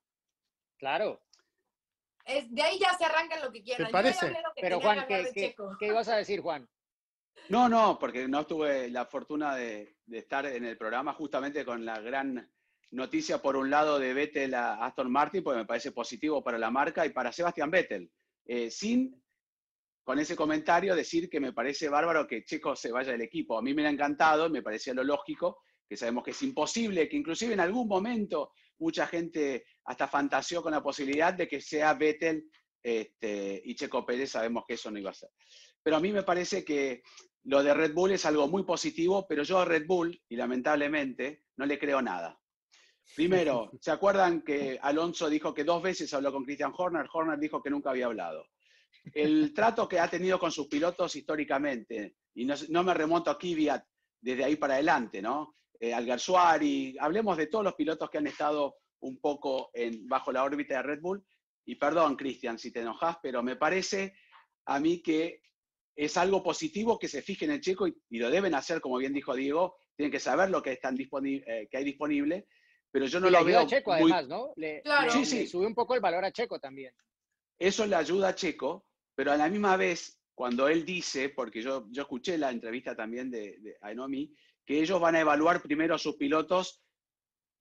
Claro. 0.77 1.23
Es, 2.25 2.53
de 2.53 2.63
ahí 2.63 2.79
ya 2.79 2.97
se 2.97 3.05
arrancan 3.05 3.43
lo 3.43 3.53
que 3.53 3.63
quieran. 3.63 3.87
¿Te 3.87 3.93
parece? 3.93 4.35
Pero 4.61 4.81
Juan, 4.81 5.05
¿qué, 5.07 5.55
¿qué, 5.79 5.87
ibas 5.87 6.09
a 6.09 6.17
decir, 6.17 6.41
Juan? 6.41 6.69
No, 7.49 7.69
no, 7.69 7.99
porque 7.99 8.27
no 8.27 8.47
tuve 8.47 8.89
la 8.91 9.05
fortuna 9.05 9.55
de, 9.55 9.97
estar 10.11 10.47
en 10.47 10.65
el 10.65 10.79
programa 10.79 11.13
justamente 11.13 11.65
con 11.65 11.85
la 11.85 12.01
gran 12.01 12.51
noticia, 12.91 13.43
por 13.43 13.57
un 13.57 13.69
lado, 13.69 13.99
de 13.99 14.15
Vettel 14.15 14.55
a 14.55 14.85
Aston 14.85 15.11
Martin, 15.11 15.43
porque 15.43 15.59
me 15.59 15.67
parece 15.67 15.93
positivo 15.93 16.43
para 16.43 16.59
la 16.59 16.71
marca 16.71 17.05
y 17.05 17.11
para 17.11 17.33
Sebastián 17.33 17.71
Vettel. 17.71 18.11
Eh, 18.47 18.71
sin, 18.71 19.23
con 20.03 20.19
ese 20.19 20.35
comentario, 20.35 20.95
decir 20.95 21.29
que 21.29 21.41
me 21.41 21.53
parece 21.53 21.89
bárbaro 21.89 22.27
que 22.27 22.45
Checo 22.45 22.75
se 22.75 22.93
vaya 22.93 23.13
del 23.13 23.23
equipo. 23.23 23.59
A 23.59 23.63
mí 23.63 23.75
me 23.75 23.87
ha 23.87 23.91
encantado, 23.91 24.49
me 24.49 24.63
parecía 24.63 24.95
lo 24.95 25.05
lógico, 25.05 25.59
que 25.87 25.97
sabemos 25.97 26.25
que 26.25 26.31
es 26.31 26.43
imposible, 26.43 27.09
que 27.09 27.17
inclusive 27.17 27.53
en 27.53 27.61
algún 27.61 27.87
momento 27.87 28.53
mucha 28.79 29.07
gente 29.07 29.67
hasta 29.85 30.09
fantaseó 30.09 30.63
con 30.63 30.73
la 30.73 30.83
posibilidad 30.83 31.35
de 31.35 31.49
que 31.49 31.61
sea 31.61 31.95
Vettel 31.95 32.51
este, 32.83 33.63
y 33.65 33.75
Checo 33.75 34.05
Pérez, 34.05 34.31
sabemos 34.31 34.65
que 34.67 34.75
eso 34.75 34.91
no 34.91 34.99
iba 34.99 35.11
a 35.11 35.15
ser. 35.15 35.31
Pero 35.83 35.97
a 35.97 36.01
mí 36.01 36.13
me 36.13 36.23
parece 36.23 36.65
que 36.65 37.03
lo 37.45 37.63
de 37.63 37.75
Red 37.75 37.93
Bull 37.93 38.13
es 38.13 38.25
algo 38.25 38.49
muy 38.49 38.65
positivo, 38.65 39.27
pero 39.29 39.43
yo 39.43 39.59
a 39.59 39.65
Red 39.65 39.87
Bull, 39.87 40.19
y 40.29 40.37
lamentablemente, 40.37 41.45
no 41.57 41.67
le 41.67 41.79
creo 41.79 42.01
nada. 42.01 42.41
Primero, 43.15 43.71
¿se 43.81 43.91
acuerdan 43.91 44.43
que 44.43 44.79
Alonso 44.81 45.29
dijo 45.29 45.53
que 45.53 45.65
dos 45.65 45.83
veces 45.83 46.13
habló 46.15 46.33
con 46.33 46.45
Christian 46.45 46.73
Horner? 46.77 47.07
Horner 47.13 47.39
dijo 47.39 47.63
que 47.63 47.71
nunca 47.71 47.91
había 47.91 48.07
hablado. 48.07 48.47
El 49.13 49.53
trato 49.53 49.87
que 49.87 50.01
ha 50.01 50.09
tenido 50.09 50.39
con 50.39 50.51
sus 50.51 50.67
pilotos 50.67 51.15
históricamente, 51.15 52.17
y 52.35 52.47
no, 52.47 52.55
no 52.71 52.83
me 52.83 52.95
remonto 52.95 53.31
a 53.31 53.39
Kvyat 53.39 53.85
desde 54.21 54.45
ahí 54.45 54.57
para 54.57 54.75
adelante, 54.75 55.21
¿no? 55.21 55.55
eh, 55.81 55.93
Alguersuari, 55.93 56.97
hablemos 56.99 57.37
de 57.37 57.47
todos 57.47 57.65
los 57.65 57.75
pilotos 57.75 58.09
que 58.09 58.19
han 58.19 58.27
estado 58.27 58.77
un 59.05 59.19
poco 59.19 59.71
en, 59.75 60.09
bajo 60.09 60.33
la 60.33 60.43
órbita 60.43 60.77
de 60.77 60.83
Red 60.83 61.01
Bull. 61.01 61.25
Y 61.67 61.77
perdón, 61.77 62.17
Cristian, 62.17 62.59
si 62.59 62.71
te 62.71 62.81
enojas, 62.81 63.19
pero 63.23 63.43
me 63.43 63.57
parece 63.57 64.15
a 64.67 64.81
mí 64.81 65.03
que 65.03 65.43
es 65.97 66.17
algo 66.17 66.43
positivo 66.43 66.99
que 66.99 67.09
se 67.09 67.23
fijen 67.23 67.51
en 67.51 67.57
el 67.57 67.61
checo 67.61 67.87
y, 67.87 68.19
lo 68.19 68.31
deben 68.31 68.55
hacer, 68.55 68.81
como 68.81 68.99
bien 68.99 69.13
dijo 69.13 69.35
Diego, 69.35 69.77
tienen 69.97 70.11
que 70.11 70.21
saber 70.21 70.51
lo 70.51 70.63
que, 70.63 70.73
están 70.73 70.97
eh, 70.99 71.69
que 71.71 71.77
hay 71.77 71.85
disponible, 71.85 72.49
pero 72.91 73.07
yo 73.07 73.21
no 73.21 73.31
lo 73.31 73.45
veo. 73.45 73.61
a 73.61 73.67
Checo, 73.67 73.93
además, 73.93 74.27
¿no? 74.27 74.53
Le, 74.57 74.83
sí, 75.11 75.25
sí. 75.25 75.47
sube 75.47 75.67
un 75.67 75.75
poco 75.75 75.95
el 75.95 76.01
valor 76.01 76.25
a 76.25 76.33
Checo 76.33 76.59
también. 76.59 76.95
Eso 77.59 77.87
le 77.87 77.97
ayuda 77.97 78.29
a 78.29 78.35
Checo, 78.35 78.87
pero 79.15 79.33
a 79.33 79.37
la 79.37 79.49
misma 79.49 79.77
vez, 79.77 80.21
cuando 80.35 80.69
él 80.69 80.85
dice, 80.85 81.29
porque 81.29 81.63
yo, 81.63 81.87
yo 81.91 82.03
escuché 82.03 82.37
la 82.39 82.51
entrevista 82.51 82.97
también 82.97 83.31
de, 83.31 83.59
de 83.61 83.77
que 84.67 84.81
ellos 84.81 85.01
van 85.01 85.15
a 85.15 85.21
evaluar 85.21 85.63
primero 85.63 85.95
a 85.95 85.99
sus 85.99 86.17
pilotos 86.17 86.84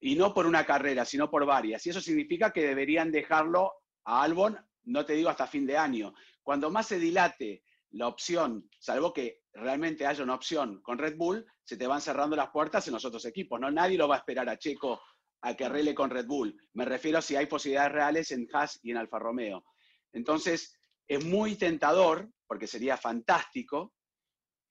y 0.06 0.16
no 0.16 0.34
por 0.34 0.46
una 0.46 0.66
carrera, 0.66 1.06
sino 1.06 1.30
por 1.30 1.46
varias. 1.46 1.86
Y 1.86 1.90
eso 1.90 2.02
significa 2.02 2.52
que 2.52 2.68
deberían 2.68 3.10
dejarlo 3.10 3.72
a 4.04 4.22
Albon, 4.24 4.58
no 4.84 5.06
te 5.06 5.14
digo 5.14 5.30
hasta 5.30 5.48
fin 5.48 5.66
de 5.66 5.78
año. 5.78 6.14
Cuando 6.42 6.70
más 6.70 6.88
se 6.88 7.00
dilate 7.00 7.64
la 7.92 8.10
opción, 8.10 8.70
salvo 8.80 9.14
que 9.14 9.44
realmente 9.54 10.06
haya 10.06 10.22
una 10.22 10.36
opción 10.36 10.82
con 10.82 10.98
Red 10.98 11.16
Bull, 11.16 11.46
se 11.64 11.78
te 11.78 11.88
van 11.88 12.02
cerrando 12.02 12.36
las 12.36 12.50
puertas 12.50 12.86
en 12.88 12.94
los 12.96 13.06
otros 13.06 13.24
equipos. 13.24 13.62
No, 13.62 13.72
nadie 13.72 13.98
lo 13.98 14.10
va 14.10 14.16
a 14.16 14.18
esperar 14.18 14.50
a 14.50 14.58
Checo 14.58 15.00
a 15.42 15.56
que 15.56 15.64
arregle 15.64 15.96
con 15.96 16.10
Red 16.10 16.26
Bull. 16.26 16.54
Me 16.74 16.84
refiero 16.84 17.20
a 17.20 17.22
si 17.22 17.38
hay 17.38 17.46
posibilidades 17.46 17.94
reales 17.94 18.32
en 18.32 18.46
Haas 18.52 18.82
y 18.84 18.92
en 18.92 18.98
Alfa 18.98 19.20
Romeo. 19.20 19.64
Entonces, 20.12 20.78
es 21.08 21.24
muy 21.24 21.56
tentador, 21.56 22.30
porque 22.46 22.68
sería 22.68 22.98
fantástico, 22.98 23.94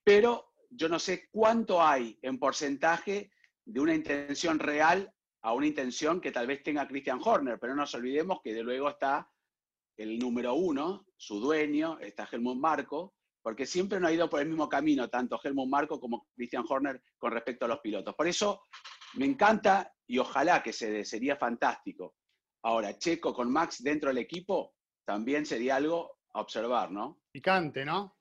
pero 0.05 0.53
yo 0.69 0.91
no 0.91 0.99
sé 0.99 1.31
cuánto 1.31 1.83
hay 1.83 2.19
en 2.21 2.39
porcentaje 2.39 3.31
de 3.65 3.81
una 3.81 3.95
intención 3.95 4.59
real 4.59 5.11
a 5.43 5.53
una 5.53 5.67
intención 5.67 6.21
que 6.21 6.33
tal 6.33 6.47
vez 6.47 6.63
tenga 6.63 6.87
Christian 6.87 7.21
Horner, 7.23 7.59
pero 7.59 7.75
no 7.75 7.83
nos 7.83 7.95
olvidemos 7.95 8.41
que 8.43 8.55
de 8.55 8.63
luego 8.63 8.89
está 8.89 9.31
el 9.97 10.19
número 10.19 10.55
uno, 10.55 11.07
su 11.17 11.41
dueño, 11.41 11.99
está 11.99 12.29
Helmut 12.31 12.57
Marco, 12.57 13.15
porque 13.43 13.67
siempre 13.67 13.99
no 13.99 14.07
ha 14.07 14.13
ido 14.13 14.31
por 14.31 14.41
el 14.41 14.49
mismo 14.49 14.69
camino, 14.69 15.11
tanto 15.11 15.41
Helmut 15.43 15.69
Marco 15.69 16.01
como 16.01 16.29
Christian 16.35 16.65
Horner 16.69 17.03
con 17.19 17.33
respecto 17.33 17.65
a 17.65 17.69
los 17.69 17.81
pilotos. 17.81 18.15
Por 18.15 18.29
eso 18.29 18.63
me 19.15 19.27
encanta 19.27 19.93
y 20.07 20.19
ojalá 20.19 20.63
que 20.63 20.73
se 20.73 20.91
dé, 20.91 21.05
sería 21.05 21.37
fantástico. 21.37 22.15
Ahora, 22.63 22.97
Checo 22.97 23.35
con 23.35 23.51
Max 23.51 23.83
dentro 23.83 24.11
del 24.11 24.19
equipo 24.19 24.75
también 25.05 25.45
sería 25.45 25.77
algo 25.77 26.19
a 26.35 26.41
observar, 26.41 26.91
¿no? 26.91 27.21
Picante, 27.33 27.85
¿no? 27.85 28.17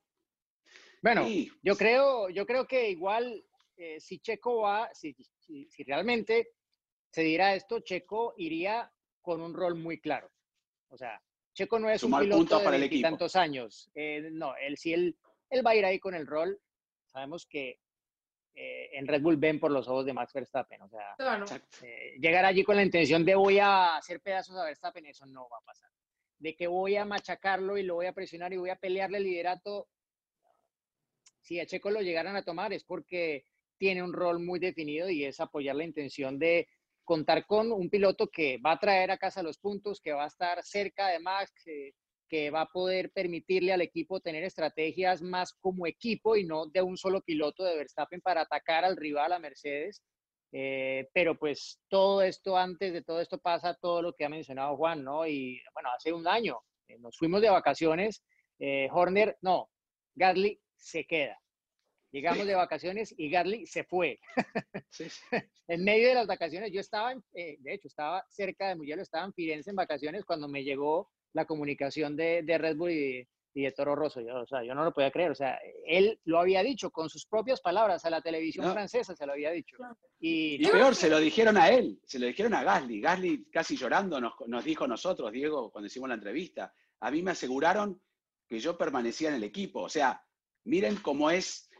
Bueno, 1.02 1.28
yo, 1.64 1.76
creo, 1.76 2.30
yo 2.30 2.46
creo 2.46 2.68
que 2.68 2.90
igual 2.90 3.44
eh, 3.76 4.00
si 4.00 4.20
Checo 4.20 4.62
va, 4.62 4.90
si, 4.94 5.16
si, 5.40 5.84
realmente 5.84 6.54
se 7.12 7.22
dirá 7.22 7.56
esto, 7.56 7.82
Checo 7.82 8.34
iría 8.38 8.92
con 9.22 9.42
un 9.42 9.54
rol 9.54 9.76
muy 9.76 10.00
claro. 10.00 10.32
O 10.90 10.98
sea, 10.98 11.22
Checo 11.54 11.80
no 11.80 11.90
es 11.90 12.04
un 12.04 12.18
piloto 12.18 12.60
de 12.60 12.64
para 12.64 13.02
tantos 13.02 13.36
años. 13.36 13.90
Eh, 13.94 14.30
no, 14.32 14.56
él 14.56 14.78
sí, 14.78 14.94
él, 14.94 15.18
él 15.50 15.66
va 15.66 15.72
a 15.72 15.76
ir 15.76 15.86
ahí 15.86 16.00
con 16.00 16.16
el 16.16 16.26
rol. 16.26 16.60
Sabemos 17.06 17.46
que 17.46 17.80
eh, 18.54 18.90
en 18.94 19.08
Red 19.08 19.22
Bull 19.22 19.38
ven 19.38 19.60
por 19.60 19.72
los 19.72 19.88
ojos 19.88 20.06
de 20.06 20.14
Max 20.14 20.34
Verstappen. 20.34 20.82
O 20.82 20.90
sea, 20.90 21.16
llegar 22.20 22.46
allí 22.46 22.64
con 22.64 22.76
la 22.76 22.84
intención 22.84 23.26
de 23.26 23.36
voy 23.36 23.60
a 23.60 23.98
hacer 23.98 24.22
pedazos 24.22 24.58
a 24.58 24.66
Verstappen, 24.66 25.06
eso 25.06 25.26
no 25.26 25.48
va 25.50 25.58
a 25.58 25.66
pasar. 25.66 25.90
De 26.40 26.56
que 26.56 26.68
voy 26.68 26.96
a 26.96 27.06
machacarlo 27.06 27.78
y 27.78 27.84
lo 27.84 27.96
voy 27.96 28.08
a 28.08 28.14
presionar 28.14 28.52
y 28.54 28.58
voy 28.58 28.70
a 28.70 28.78
pelearle 28.78 29.18
el 29.18 29.26
liderato, 29.26 29.88
si 31.42 31.60
a 31.60 31.66
Checo 31.66 31.92
lo 31.92 32.02
llegaran 32.02 32.36
a 32.36 32.44
tomar 32.44 32.72
es 32.72 32.84
porque 32.84 33.46
tiene 33.78 34.04
un 34.04 34.14
rol 34.14 34.40
muy 34.40 34.60
definido 34.60 35.10
y 35.10 35.26
es 35.26 35.40
apoyar 35.40 35.76
la 35.76 35.84
intención 35.84 36.38
de 36.38 36.68
contar 37.12 37.46
con 37.46 37.74
un 37.74 37.90
piloto 37.90 38.30
que 38.30 38.58
va 38.66 38.72
a 38.72 38.80
traer 38.80 39.12
a 39.12 39.18
casa 39.18 39.44
los 39.44 39.58
puntos, 39.58 40.00
que 40.00 40.14
va 40.14 40.24
a 40.24 40.28
estar 40.28 40.64
cerca 40.64 41.10
de 41.10 41.20
Max, 41.20 41.52
que, 41.62 42.50
va 42.50 42.62
a 42.62 42.68
poder 42.68 43.12
permitirle 43.12 43.74
al 43.74 43.82
equipo 43.82 44.22
tener 44.22 44.46
estrategias 44.46 45.22
más 45.22 45.52
como 45.60 45.86
equipo 45.86 46.38
y 46.38 46.46
no 46.46 46.68
de 46.68 46.82
un 46.82 46.96
solo 46.96 47.20
piloto 47.20 47.66
de 47.66 47.76
Verstappen 47.76 48.22
para 48.22 48.44
atacar 48.44 48.86
al 48.86 48.96
rival, 48.96 49.34
a 49.34 49.40
Mercedes. 49.40 50.02
Eh, 50.54 51.10
pero 51.14 51.38
pues 51.38 51.82
todo 51.90 52.22
esto, 52.22 52.56
antes 52.56 52.94
de 52.94 53.04
todo 53.04 53.20
esto 53.20 53.40
pasa 53.40 53.74
todo 53.82 54.02
lo 54.02 54.14
que 54.14 54.24
ha 54.24 54.30
mencionado 54.30 54.78
Juan, 54.78 55.04
¿no? 55.04 55.28
Y 55.28 55.62
bueno, 55.74 55.90
hace 55.94 56.14
un 56.14 56.26
año 56.26 56.62
eh, 56.88 56.98
nos 56.98 57.18
fuimos 57.18 57.42
de 57.42 57.50
vacaciones, 57.50 58.24
eh, 58.58 58.88
Horner, 58.90 59.36
no, 59.42 59.70
Gasly 60.16 60.62
se 60.78 61.04
queda. 61.04 61.38
Llegamos 62.12 62.46
de 62.46 62.56
vacaciones 62.56 63.16
y 63.18 63.30
Garly 63.30 63.66
se 63.66 63.86
fue. 63.86 64.20
en 65.68 65.84
medio 65.84 66.10
de 66.10 66.16
las 66.16 66.28
vacaciones, 66.28 66.72
yo 66.72 66.82
estaba, 66.82 67.14
eh, 67.34 67.58
de 67.60 67.74
hecho, 67.74 67.88
estaba 67.88 68.26
cerca 68.30 68.68
de 68.68 68.76
Mugello, 68.76 69.02
estaba 69.02 69.26
en 69.26 69.34
Firenze 69.34 69.70
en 69.70 69.78
vacaciones 69.78 70.26
cuando 70.26 70.50
me 70.50 70.64
llegó 70.64 71.10
la 71.32 71.46
comunicación 71.46 72.18
de, 72.18 72.44
de 72.44 72.58
Red 72.58 72.76
Bull 72.76 72.92
y, 72.92 73.28
de 73.54 73.72
Toro 73.72 73.96
Rosso. 73.96 74.20
Yo, 74.20 74.42
o 74.42 74.46
sea, 74.46 74.62
yo 74.64 74.76
no 74.76 74.84
lo 74.84 74.94
podía 74.94 75.10
creer. 75.12 75.32
O 75.32 75.36
sea, 75.36 75.58
él 75.86 76.20
lo 76.26 76.40
había 76.40 76.62
dicho 76.64 76.92
con 76.92 77.10
sus 77.10 77.26
propias 77.26 77.62
palabras 77.62 78.04
a 78.04 78.10
la 78.10 78.22
televisión 78.22 78.74
francesa, 78.74 79.16
se 79.16 79.26
lo 79.26 79.32
había 79.32 79.52
dicho. 79.52 79.78
Y, 80.20 80.68
peor, 80.70 80.96
se 80.96 81.10
lo 81.10 81.18
dijeron 81.18 81.56
a 81.58 81.70
él, 81.70 81.98
se 82.04 82.20
lo 82.20 82.28
dijeron 82.28 82.54
a 82.54 82.64
Gasly. 82.64 83.00
Gasly 83.00 83.46
casi 83.50 83.78
llorando 83.78 84.20
nos, 84.20 84.34
nos 84.48 84.66
dijo 84.66 84.84
a 84.84 84.88
nosotros, 84.88 85.32
Diego, 85.32 85.72
cuando 85.72 85.88
hicimos 85.88 86.10
la 86.10 86.16
entrevista. 86.16 86.74
A 87.00 87.10
mí 87.10 87.24
me 87.24 87.32
aseguraron 87.32 88.02
que 88.50 88.60
yo 88.60 88.78
permanecía 88.78 89.30
en 89.30 89.36
el 89.36 89.44
equipo. 89.46 89.82
O 89.82 89.90
sea, 89.90 90.22
miren 90.66 90.98
cómo 90.98 91.32
es 91.32 91.71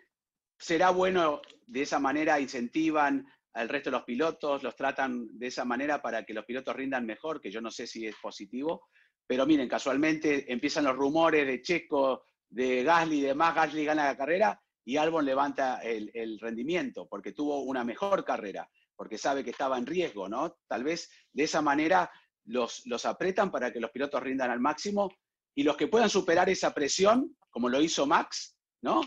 será 0.62 0.92
bueno, 0.92 1.42
de 1.66 1.82
esa 1.82 2.00
manera 2.00 2.40
incentivan 2.40 3.26
al 3.54 3.68
resto 3.68 3.90
de 3.90 3.98
los 3.98 4.06
pilotos, 4.06 4.62
los 4.62 4.76
tratan 4.76 5.28
de 5.38 5.48
esa 5.48 5.66
manera 5.66 6.02
para 6.02 6.24
que 6.24 6.36
los 6.36 6.46
pilotos 6.46 6.76
rindan 6.76 7.06
mejor, 7.06 7.42
que 7.42 7.52
yo 7.52 7.60
no 7.62 7.72
sé 7.72 7.88
si 7.88 8.06
es 8.06 8.16
positivo, 8.22 8.88
pero 9.26 9.46
miren, 9.48 9.68
casualmente 9.68 10.52
empiezan 10.52 10.86
los 10.86 10.96
rumores 10.96 11.48
de 11.48 11.62
Checo, 11.62 12.24
de 12.48 12.84
Gasly 12.84 13.20
y 13.20 13.22
demás, 13.22 13.56
Gasly 13.56 13.86
gana 13.86 14.06
la 14.06 14.16
carrera 14.16 14.62
y 14.86 14.98
Albon 14.98 15.26
levanta 15.26 15.82
el, 15.82 16.40
rendimiento 16.40 17.08
porque 17.08 17.34
tuvo 17.34 17.62
una 17.64 17.84
mejor 17.84 18.24
carrera, 18.24 18.70
porque 18.96 19.18
sabe 19.18 19.44
que 19.44 19.50
estaba 19.50 19.80
en 19.80 19.88
riesgo, 19.88 20.30
¿no? 20.30 20.58
Tal 20.68 20.84
vez 20.84 21.10
de 21.34 21.44
esa 21.44 21.62
manera 21.62 22.12
los, 22.46 22.86
los 22.86 23.06
apretan 23.06 23.50
para 23.50 23.74
que 23.74 23.80
los 23.80 23.92
pilotos 23.92 24.22
rindan 24.22 24.52
al 24.52 24.60
máximo 24.60 25.12
y 25.56 25.64
los 25.64 25.76
que 25.76 25.88
puedan 25.88 26.10
superar 26.10 26.50
esa 26.50 26.74
presión, 26.74 27.36
como 27.50 27.68
lo 27.68 27.82
hizo 27.82 28.06
Max, 28.06 28.56
¿no? 28.82 29.02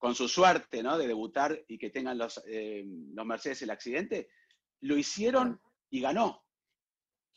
Con 0.00 0.16
su 0.16 0.28
suerte, 0.28 0.82
¿no? 0.82 0.98
De 0.98 1.06
debutar 1.06 1.64
y 1.68 1.78
que 1.78 1.90
tengan 1.90 2.18
los, 2.18 2.42
eh, 2.48 2.84
los 3.14 3.24
Mercedes 3.24 3.62
el 3.62 3.70
accidente, 3.70 4.28
lo 4.80 4.96
hicieron 4.96 5.60
y 5.90 6.00
ganó. 6.00 6.44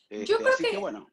Yo 0.10 0.38
creo 0.38 0.58
que, 0.58 0.78
bueno. 0.78 1.08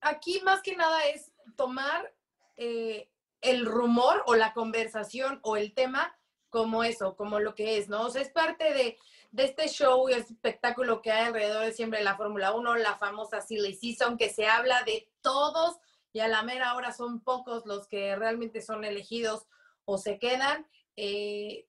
aquí 0.00 0.40
más 0.42 0.60
que 0.60 0.76
nada 0.76 1.06
es 1.06 1.32
tomar 1.56 2.14
eh, 2.56 3.10
el 3.40 3.66
rumor 3.66 4.22
o 4.26 4.34
la 4.34 4.52
conversación 4.52 5.40
o 5.42 5.56
el 5.56 5.74
tema 5.74 6.16
como 6.52 6.84
eso, 6.84 7.16
como 7.16 7.40
lo 7.40 7.54
que 7.54 7.78
es, 7.78 7.88
¿no? 7.88 8.02
O 8.02 8.10
sea, 8.10 8.20
es 8.22 8.30
parte 8.30 8.72
de, 8.74 8.98
este 9.42 9.68
show 9.68 10.10
y 10.10 10.12
espectáculo 10.12 11.00
que 11.00 11.10
hay 11.10 11.26
alrededor 11.26 11.64
de 11.64 11.72
siempre 11.72 12.00
de 12.00 12.04
la 12.04 12.16
Fórmula 12.18 12.52
1, 12.52 12.76
la 12.76 12.96
famosa 12.98 13.40
Silly 13.40 13.74
Season, 13.74 14.18
que 14.18 14.28
se 14.28 14.46
habla 14.46 14.82
de 14.82 15.08
todos 15.22 15.78
y 16.12 16.20
a 16.20 16.28
la 16.28 16.42
mera 16.42 16.74
hora 16.74 16.92
son 16.92 17.20
pocos 17.20 17.64
los 17.64 17.88
que 17.88 18.14
realmente 18.16 18.60
son 18.60 18.84
elegidos 18.84 19.46
o 19.84 19.98
se 19.98 20.18
quedan. 20.18 20.66
Eh, 20.96 21.66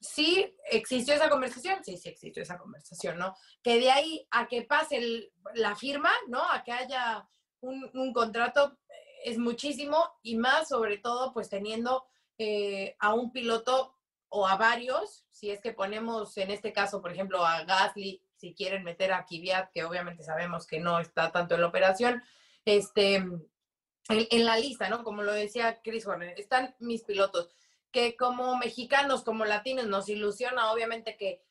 sí 0.00 0.54
existió 0.70 1.14
esa 1.14 1.30
conversación, 1.30 1.82
sí, 1.84 1.96
sí 1.96 2.08
existió 2.08 2.42
esa 2.42 2.58
conversación, 2.58 3.18
¿no? 3.18 3.34
Que 3.62 3.78
de 3.78 3.90
ahí 3.90 4.26
a 4.30 4.46
que 4.46 4.62
pase 4.62 5.30
la 5.54 5.74
firma, 5.74 6.10
¿no? 6.28 6.42
A 6.50 6.62
que 6.62 6.72
haya 6.72 7.28
un, 7.60 7.90
un 7.94 8.12
contrato, 8.12 8.78
es 9.24 9.38
muchísimo 9.38 9.96
y 10.22 10.36
más 10.36 10.68
sobre 10.68 10.98
todo 10.98 11.32
pues 11.32 11.48
teniendo 11.48 12.06
eh, 12.38 12.94
a 12.98 13.14
un 13.14 13.32
piloto 13.32 13.96
o 14.28 14.46
a 14.46 14.56
varios, 14.56 15.24
si 15.30 15.50
es 15.50 15.60
que 15.60 15.72
ponemos 15.72 16.36
en 16.36 16.50
este 16.50 16.72
caso, 16.72 17.00
por 17.00 17.12
ejemplo, 17.12 17.44
a 17.44 17.64
Gasly, 17.64 18.22
si 18.36 18.54
quieren 18.54 18.84
meter 18.84 19.12
a 19.12 19.24
Kvyat, 19.24 19.72
que 19.72 19.84
obviamente 19.84 20.22
sabemos 20.22 20.66
que 20.66 20.78
no 20.78 21.00
está 21.00 21.32
tanto 21.32 21.54
en 21.54 21.62
la 21.62 21.68
operación, 21.68 22.22
este, 22.64 23.24
en, 24.08 24.44
la 24.44 24.58
lista, 24.58 24.88
¿no? 24.88 25.02
Como 25.04 25.22
lo 25.22 25.32
decía 25.32 25.80
Chris 25.82 26.06
Horner, 26.06 26.38
están 26.38 26.74
mis 26.78 27.02
pilotos, 27.02 27.48
que 27.90 28.16
como 28.16 28.56
mexicanos, 28.56 29.24
como 29.24 29.44
latinos, 29.44 29.86
nos 29.86 30.08
ilusiona 30.08 30.72
obviamente 30.72 31.16
que 31.16 31.42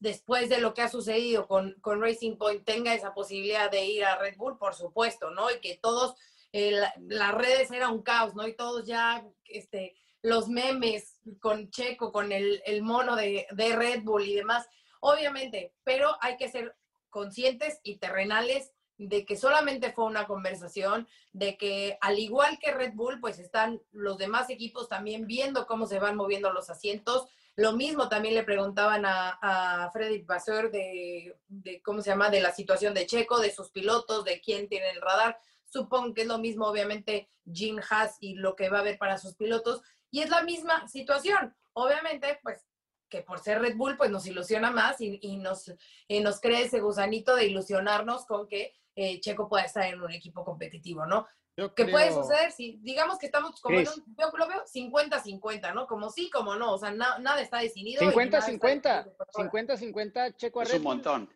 después 0.00 0.48
de 0.48 0.60
lo 0.60 0.74
que 0.74 0.82
ha 0.82 0.88
sucedido 0.88 1.46
con, 1.46 1.74
con 1.80 2.00
Racing 2.00 2.36
Point 2.36 2.64
tenga 2.64 2.94
esa 2.94 3.14
posibilidad 3.14 3.70
de 3.70 3.84
ir 3.84 4.04
a 4.04 4.16
Red 4.16 4.36
Bull, 4.36 4.58
por 4.58 4.74
supuesto, 4.74 5.30
¿no? 5.30 5.50
Y 5.50 5.60
que 5.60 5.76
todos 5.76 6.14
eh, 6.52 6.80
las 7.08 7.34
redes 7.34 7.70
era 7.70 7.90
un 7.90 8.02
caos, 8.02 8.34
¿no? 8.34 8.46
Y 8.46 8.54
todos 8.54 8.86
ya, 8.86 9.24
este, 9.44 9.94
los 10.22 10.48
memes 10.48 11.20
con 11.40 11.70
Checo, 11.70 12.12
con 12.12 12.32
el, 12.32 12.62
mono 12.82 13.14
de, 13.16 13.46
de, 13.50 13.76
Red 13.76 14.02
Bull 14.02 14.26
y 14.26 14.34
demás, 14.34 14.68
obviamente, 15.00 15.74
pero 15.84 16.16
hay 16.20 16.36
que 16.36 16.48
ser 16.48 16.74
conscientes 17.10 17.80
y 17.82 17.98
terrenales 17.98 18.72
de 18.98 19.24
que 19.24 19.36
solamente 19.36 19.92
fue 19.92 20.04
una 20.06 20.26
conversación, 20.26 21.06
de 21.32 21.56
que 21.56 21.98
al 22.00 22.18
igual 22.18 22.58
que 22.58 22.72
Red 22.72 22.94
Bull, 22.94 23.20
pues 23.20 23.38
están 23.38 23.82
los 23.92 24.18
demás 24.18 24.48
equipos 24.50 24.88
también 24.88 25.26
viendo 25.26 25.66
cómo 25.66 25.86
se 25.86 25.98
van 25.98 26.16
moviendo 26.16 26.52
los 26.52 26.70
asientos. 26.70 27.26
Lo 27.56 27.72
mismo 27.72 28.08
también 28.08 28.34
le 28.34 28.42
preguntaban 28.42 29.04
a, 29.06 29.38
a 29.40 29.90
Frederick 29.90 30.26
Vasseur 30.26 30.70
de, 30.70 31.36
de, 31.48 31.82
¿cómo 31.82 32.02
se 32.02 32.10
llama?, 32.10 32.30
de 32.30 32.40
la 32.40 32.52
situación 32.52 32.94
de 32.94 33.06
Checo, 33.06 33.40
de 33.40 33.50
sus 33.50 33.70
pilotos, 33.70 34.24
de 34.24 34.40
quién 34.40 34.68
tiene 34.68 34.90
el 34.90 35.00
radar. 35.00 35.38
Supongo 35.64 36.14
que 36.14 36.22
es 36.22 36.28
lo 36.28 36.38
mismo, 36.38 36.66
obviamente, 36.66 37.28
Jim 37.50 37.80
Haas 37.90 38.16
y 38.20 38.34
lo 38.34 38.56
que 38.56 38.68
va 38.68 38.78
a 38.78 38.80
haber 38.80 38.98
para 38.98 39.18
sus 39.18 39.34
pilotos. 39.34 39.82
Y 40.10 40.20
es 40.20 40.30
la 40.30 40.42
misma 40.42 40.88
situación. 40.88 41.54
Obviamente, 41.72 42.38
pues 42.42 42.66
que 43.08 43.22
por 43.22 43.38
ser 43.38 43.60
Red 43.60 43.76
Bull, 43.76 43.96
pues 43.96 44.10
nos 44.10 44.26
ilusiona 44.26 44.70
más 44.70 45.00
y, 45.00 45.36
nos, 45.36 45.72
nos 46.08 46.40
cree 46.40 46.64
ese 46.64 46.80
gusanito 46.80 47.36
de 47.36 47.46
ilusionarnos 47.46 48.26
con 48.26 48.48
que 48.48 48.74
eh, 48.96 49.20
Checo 49.20 49.48
pueda 49.48 49.64
estar 49.64 49.84
en 49.84 50.00
un 50.00 50.10
equipo 50.10 50.44
competitivo, 50.44 51.06
¿no? 51.06 51.26
¿Qué 51.74 51.86
puede 51.86 52.12
suceder? 52.12 52.52
Si 52.52 52.78
digamos 52.82 53.18
que 53.18 53.26
estamos 53.26 53.60
como 53.60 53.78
en 53.78 53.88
un, 53.88 54.16
yo 54.18 54.30
lo 54.36 54.46
veo 54.46 54.64
50-50, 54.64 55.72
¿no? 55.72 55.86
Como 55.86 56.10
sí, 56.10 56.28
como 56.28 56.54
no, 56.56 56.74
o 56.74 56.78
sea, 56.78 56.90
nada 56.90 57.40
está 57.40 57.58
definido. 57.58 58.02
50-50, 58.02 59.16
50-50 59.32 60.36
Checo 60.36 60.62
Es 60.62 60.74
un 60.74 60.82
montón. 60.82 61.30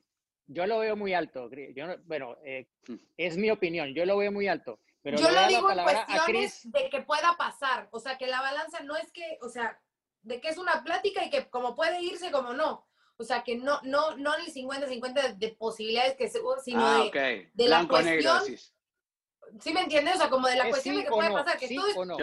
Yo 0.46 0.66
lo 0.66 0.80
veo 0.80 0.96
muy 0.96 1.14
alto. 1.14 1.48
Yo 1.74 1.86
bueno, 2.04 2.36
eh, 2.44 2.68
hmm. 2.86 2.96
es 3.16 3.36
mi 3.36 3.50
opinión. 3.50 3.94
Yo 3.94 4.04
lo 4.04 4.18
veo 4.18 4.32
muy 4.32 4.48
alto. 4.48 4.80
Pero 5.02 5.16
yo 5.16 5.30
lo 5.30 5.46
digo 5.46 5.70
en 5.70 5.82
cuestiones 5.82 6.70
de 6.70 6.90
que 6.90 7.02
pueda 7.02 7.36
pasar. 7.38 7.88
O 7.92 8.00
sea, 8.00 8.18
que 8.18 8.26
la 8.26 8.42
balanza 8.42 8.80
no 8.82 8.96
es 8.96 9.10
que, 9.12 9.38
o 9.40 9.48
sea, 9.48 9.80
de 10.22 10.40
que 10.40 10.48
es 10.48 10.58
una 10.58 10.82
plática 10.84 11.24
y 11.24 11.30
que 11.30 11.48
como 11.48 11.74
puede 11.74 12.02
irse, 12.02 12.30
como 12.30 12.52
no. 12.52 12.86
O 13.20 13.24
sea, 13.24 13.42
que 13.42 13.56
no, 13.56 13.78
no, 13.82 14.16
no 14.16 14.34
el 14.34 14.46
50-50 14.52 15.36
de, 15.36 15.48
posibilidades 15.50 16.16
que 16.16 16.28
se, 16.30 16.40
sino 16.64 16.80
ah, 16.86 17.10
de, 17.12 17.50
de 17.52 17.68
la 17.68 17.86
cuestión. 17.86 18.42
¿Sí 19.60 19.74
me 19.74 19.82
entiendes? 19.82 20.14
O 20.14 20.18
sea, 20.18 20.30
como 20.30 20.48
de 20.48 20.56
la 20.56 20.70
cuestión 20.70 20.96
de 20.96 21.04
que 21.04 21.10
puede 21.10 21.30
pasar, 21.30 21.58
que 21.58 21.68
sí 21.68 21.76
todo 21.76 22.04
no. 22.06 22.16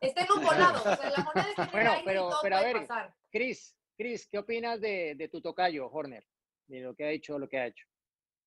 esté 0.00 0.20
en 0.20 0.32
un 0.32 0.44
volado. 0.44 0.78
O 0.78 0.96
sea, 0.96 1.10
la 1.10 1.24
moneda 1.24 1.50
está 1.50 1.66
bueno, 1.72 1.92
pero, 2.04 2.30
pero 2.40 2.56
a 2.56 2.60
ver, 2.60 2.86
Cris, 3.32 3.74
Cris, 3.96 4.28
¿qué 4.28 4.38
opinas 4.38 4.80
de, 4.80 5.16
de 5.16 5.28
tu 5.28 5.40
tocayo, 5.40 5.90
Horner? 5.90 6.24
de 6.68 6.80
lo 6.80 6.94
que 6.94 7.04
ha 7.04 7.10
hecho, 7.10 7.38
lo 7.38 7.48
que 7.48 7.58
ha 7.58 7.66
hecho. 7.66 7.84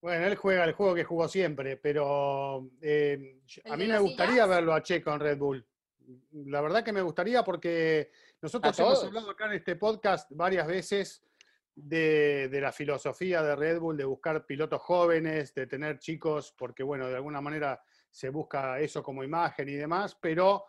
Bueno, 0.01 0.28
él 0.28 0.36
juega 0.36 0.64
el 0.64 0.74
juego 0.74 0.95
que 0.95 1.03
jugó 1.03 1.28
siempre, 1.28 1.76
pero 1.76 2.70
eh, 2.82 3.41
a 3.66 3.76
mí 3.76 3.86
me 3.86 3.99
gustaría 3.99 4.45
verlo 4.45 4.74
a 4.74 4.82
Checo 4.82 5.12
en 5.14 5.20
Red 5.20 5.38
Bull. 5.38 5.68
La 6.32 6.62
verdad 6.62 6.84
que 6.84 6.93
me 6.93 7.01
gustaría 7.01 7.43
porque 7.43 8.12
nosotros 8.41 8.80
hemos 8.80 9.03
hablado 9.03 9.32
acá 9.32 9.47
en 9.47 9.53
este 9.53 9.76
podcast 9.76 10.32
varias 10.32 10.68
veces 10.68 11.22
de, 11.78 12.49
de, 12.49 12.61
la 12.61 12.71
filosofía 12.71 13.43
de 13.43 13.55
Red 13.55 13.80
Bull, 13.80 13.97
de 13.97 14.03
buscar 14.03 14.45
pilotos 14.45 14.82
jóvenes, 14.82 15.53
de 15.53 15.67
tener 15.67 15.99
chicos, 15.99 16.53
porque 16.57 16.82
bueno, 16.84 17.07
de 17.07 17.15
alguna 17.15 17.39
manera 17.39 17.82
se 18.09 18.30
busca 18.30 18.80
eso 18.80 19.03
como 19.03 19.23
imagen 19.23 19.69
y 19.69 19.73
demás, 19.73 20.17
pero 20.19 20.65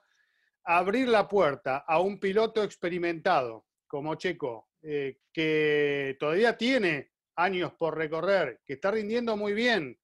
abrir 0.65 1.09
la 1.09 1.27
puerta 1.27 1.79
a 1.79 1.99
un 2.01 2.21
piloto 2.21 2.63
experimentado 2.63 3.67
como 3.87 4.17
Checo, 4.17 4.69
eh, 4.83 5.21
que 5.33 6.17
todavía 6.21 6.57
tiene 6.59 7.13
años 7.37 7.73
por 7.73 7.97
recorrer, 7.97 8.61
que 8.67 8.75
está 8.75 8.91
rindiendo 8.91 9.35
muy 9.35 9.55
bien, 9.55 9.99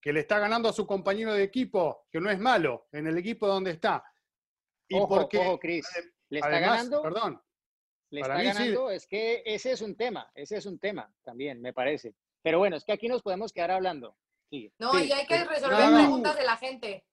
que 0.00 0.12
le 0.12 0.20
está 0.20 0.40
ganando 0.40 0.68
a 0.68 0.72
su 0.72 0.86
compañero 0.86 1.34
de 1.34 1.44
equipo, 1.44 2.06
que 2.10 2.20
no 2.20 2.30
es 2.30 2.38
malo, 2.40 2.88
en 2.90 3.06
el 3.06 3.16
equipo 3.16 3.46
donde 3.46 3.70
está. 3.70 4.04
Y 4.88 4.96
ojo, 4.96 5.08
porque, 5.08 5.38
ojo, 5.38 5.58
Chris. 5.58 5.86
¿Le 6.30 6.40
está 6.40 6.58
ganando? 6.58 7.02
Perdón. 7.02 7.40
Le 8.10 8.20
está 8.20 8.42
ganando, 8.42 8.90
es 8.90 9.06
que 9.06 9.42
ese 9.44 9.72
es 9.72 9.82
un 9.82 9.96
tema, 9.96 10.30
ese 10.34 10.56
es 10.56 10.66
un 10.66 10.78
tema 10.78 11.12
también, 11.22 11.60
me 11.60 11.72
parece. 11.72 12.14
Pero 12.42 12.58
bueno, 12.58 12.76
es 12.76 12.84
que 12.84 12.92
aquí 12.92 13.08
nos 13.08 13.22
podemos 13.22 13.52
quedar 13.52 13.70
hablando. 13.70 14.16
No, 14.78 14.98
y 14.98 15.12
hay 15.12 15.26
que 15.26 15.44
resolver 15.44 15.92
preguntas 15.94 16.36
de 16.36 16.44
la 16.44 16.56
gente. 16.56 17.04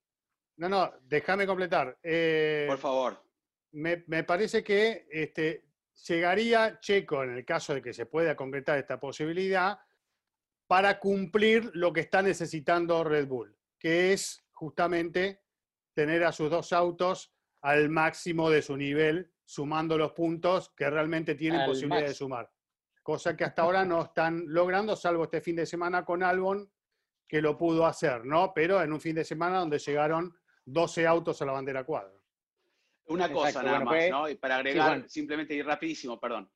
No, 0.57 0.69
no, 0.69 0.93
déjame 1.01 1.45
completar. 1.45 1.97
Eh, 2.01 2.65
por 2.67 2.77
favor. 2.77 3.21
Me, 3.73 4.05
me, 4.07 4.23
parece 4.23 4.63
que 4.63 5.05
este, 5.11 5.65
llegaría 6.07 6.79
Checo, 6.79 7.23
en 7.23 7.35
el 7.35 7.43
caso 7.43 7.73
de 7.73 7.81
que 7.81 7.93
se 7.93 8.05
pueda 8.05 8.35
concretar 8.35 8.77
esta 8.77 8.99
posibilidad, 8.99 9.77
para 10.67 10.99
cumplir 10.99 11.71
lo 11.73 11.91
que 11.91 12.01
está 12.01 12.21
necesitando 12.21 13.03
Red 13.03 13.27
Bull, 13.27 13.57
que 13.77 14.13
es 14.13 14.45
justamente 14.53 15.41
tener 15.93 16.23
a 16.23 16.31
sus 16.31 16.49
dos 16.49 16.71
autos 16.71 17.33
al 17.61 17.89
máximo 17.89 18.49
de 18.49 18.61
su 18.61 18.77
nivel, 18.77 19.33
sumando 19.45 19.97
los 19.97 20.11
puntos 20.11 20.73
que 20.75 20.89
realmente 20.89 21.35
tienen 21.35 21.65
posibilidad 21.65 22.07
de 22.07 22.13
sumar. 22.13 22.51
Cosa 23.03 23.37
que 23.37 23.43
hasta 23.43 23.61
ahora 23.61 23.85
no 23.85 24.01
están 24.01 24.43
logrando, 24.47 24.95
salvo 24.95 25.25
este 25.25 25.39
fin 25.39 25.55
de 25.55 25.65
semana 25.65 26.03
con 26.03 26.23
Albon, 26.23 26.69
que 27.27 27.41
lo 27.41 27.55
pudo 27.55 27.85
hacer, 27.85 28.25
¿no? 28.25 28.51
Pero 28.53 28.81
en 28.81 28.91
un 28.91 28.99
fin 28.99 29.15
de 29.15 29.23
semana 29.23 29.59
donde 29.59 29.79
llegaron 29.79 30.35
12 30.65 31.05
autos 31.05 31.41
a 31.41 31.45
la 31.45 31.51
bandera 31.51 31.83
cuadra. 31.83 32.13
Una 33.07 33.31
cosa 33.31 33.61
nada 33.61 33.81
más, 33.81 34.09
¿no? 34.09 34.27
Y 34.27 34.35
para 34.35 34.57
agregar, 34.57 35.07
simplemente 35.07 35.53
ir 35.53 35.65
rapidísimo, 35.65 36.19
perdón. 36.19 36.49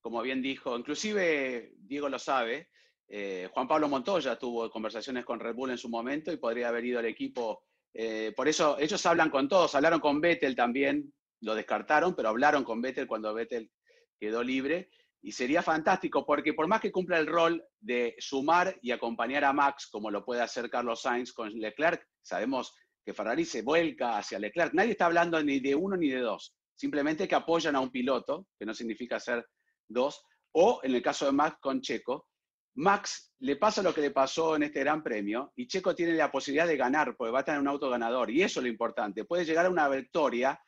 Como 0.00 0.22
bien 0.22 0.40
dijo, 0.40 0.78
inclusive 0.78 1.72
Diego 1.78 2.08
lo 2.08 2.20
sabe, 2.20 2.70
eh, 3.08 3.48
Juan 3.52 3.68
Pablo 3.68 3.88
Montoya 3.88 4.38
tuvo 4.38 4.70
conversaciones 4.70 5.24
con 5.24 5.40
Red 5.40 5.54
Bull 5.54 5.70
en 5.70 5.78
su 5.78 5.88
momento 5.88 6.32
y 6.32 6.36
podría 6.36 6.68
haber 6.68 6.84
ido 6.84 6.98
al 6.98 7.06
equipo. 7.06 7.64
Eh, 7.92 8.32
por 8.36 8.46
eso 8.46 8.78
ellos 8.78 9.04
hablan 9.06 9.30
con 9.30 9.48
todos, 9.48 9.74
hablaron 9.74 10.00
con 10.00 10.20
Vettel 10.20 10.54
también, 10.54 11.12
lo 11.40 11.54
descartaron, 11.54 12.14
pero 12.14 12.28
hablaron 12.28 12.64
con 12.64 12.80
Vettel 12.80 13.06
cuando 13.06 13.32
Vettel 13.34 13.70
quedó 14.18 14.42
libre. 14.42 14.90
Y 15.22 15.32
sería 15.32 15.62
fantástico 15.62 16.24
porque 16.24 16.54
por 16.54 16.68
más 16.68 16.80
que 16.80 16.92
cumpla 16.92 17.18
el 17.18 17.26
rol 17.26 17.64
de 17.80 18.14
sumar 18.18 18.78
y 18.80 18.92
acompañar 18.92 19.44
a 19.44 19.52
Max, 19.52 19.88
como 19.90 20.10
lo 20.10 20.24
puede 20.24 20.42
hacer 20.42 20.70
Carlos 20.70 21.02
Sainz 21.02 21.32
con 21.32 21.50
Leclerc, 21.50 22.06
sabemos 22.22 22.74
que 23.04 23.14
Ferrari 23.14 23.44
se 23.44 23.62
vuelca 23.62 24.18
hacia 24.18 24.38
Leclerc. 24.38 24.74
Nadie 24.74 24.92
está 24.92 25.06
hablando 25.06 25.42
ni 25.42 25.58
de 25.58 25.74
uno 25.74 25.96
ni 25.96 26.08
de 26.08 26.20
dos, 26.20 26.54
simplemente 26.74 27.26
que 27.26 27.34
apoyan 27.34 27.74
a 27.74 27.80
un 27.80 27.90
piloto, 27.90 28.46
que 28.58 28.66
no 28.66 28.74
significa 28.74 29.18
ser 29.18 29.44
dos, 29.88 30.22
o 30.52 30.80
en 30.84 30.94
el 30.94 31.02
caso 31.02 31.26
de 31.26 31.32
Max 31.32 31.58
con 31.60 31.80
Checo, 31.80 32.28
Max 32.76 33.32
le 33.38 33.56
pasa 33.56 33.82
lo 33.82 33.94
que 33.94 34.02
le 34.02 34.10
pasó 34.10 34.54
en 34.56 34.64
este 34.64 34.80
Gran 34.80 35.02
Premio 35.02 35.52
y 35.56 35.66
Checo 35.66 35.94
tiene 35.94 36.12
la 36.12 36.30
posibilidad 36.30 36.66
de 36.66 36.76
ganar 36.76 37.16
porque 37.16 37.32
va 37.32 37.40
a 37.40 37.44
tener 37.44 37.60
un 37.60 37.68
auto 37.68 37.88
ganador 37.88 38.30
y 38.30 38.42
eso 38.42 38.60
es 38.60 38.64
lo 38.64 38.70
importante. 38.70 39.24
Puede 39.24 39.46
llegar 39.46 39.64
a 39.64 39.70
una 39.70 39.88
victoria 39.88 40.60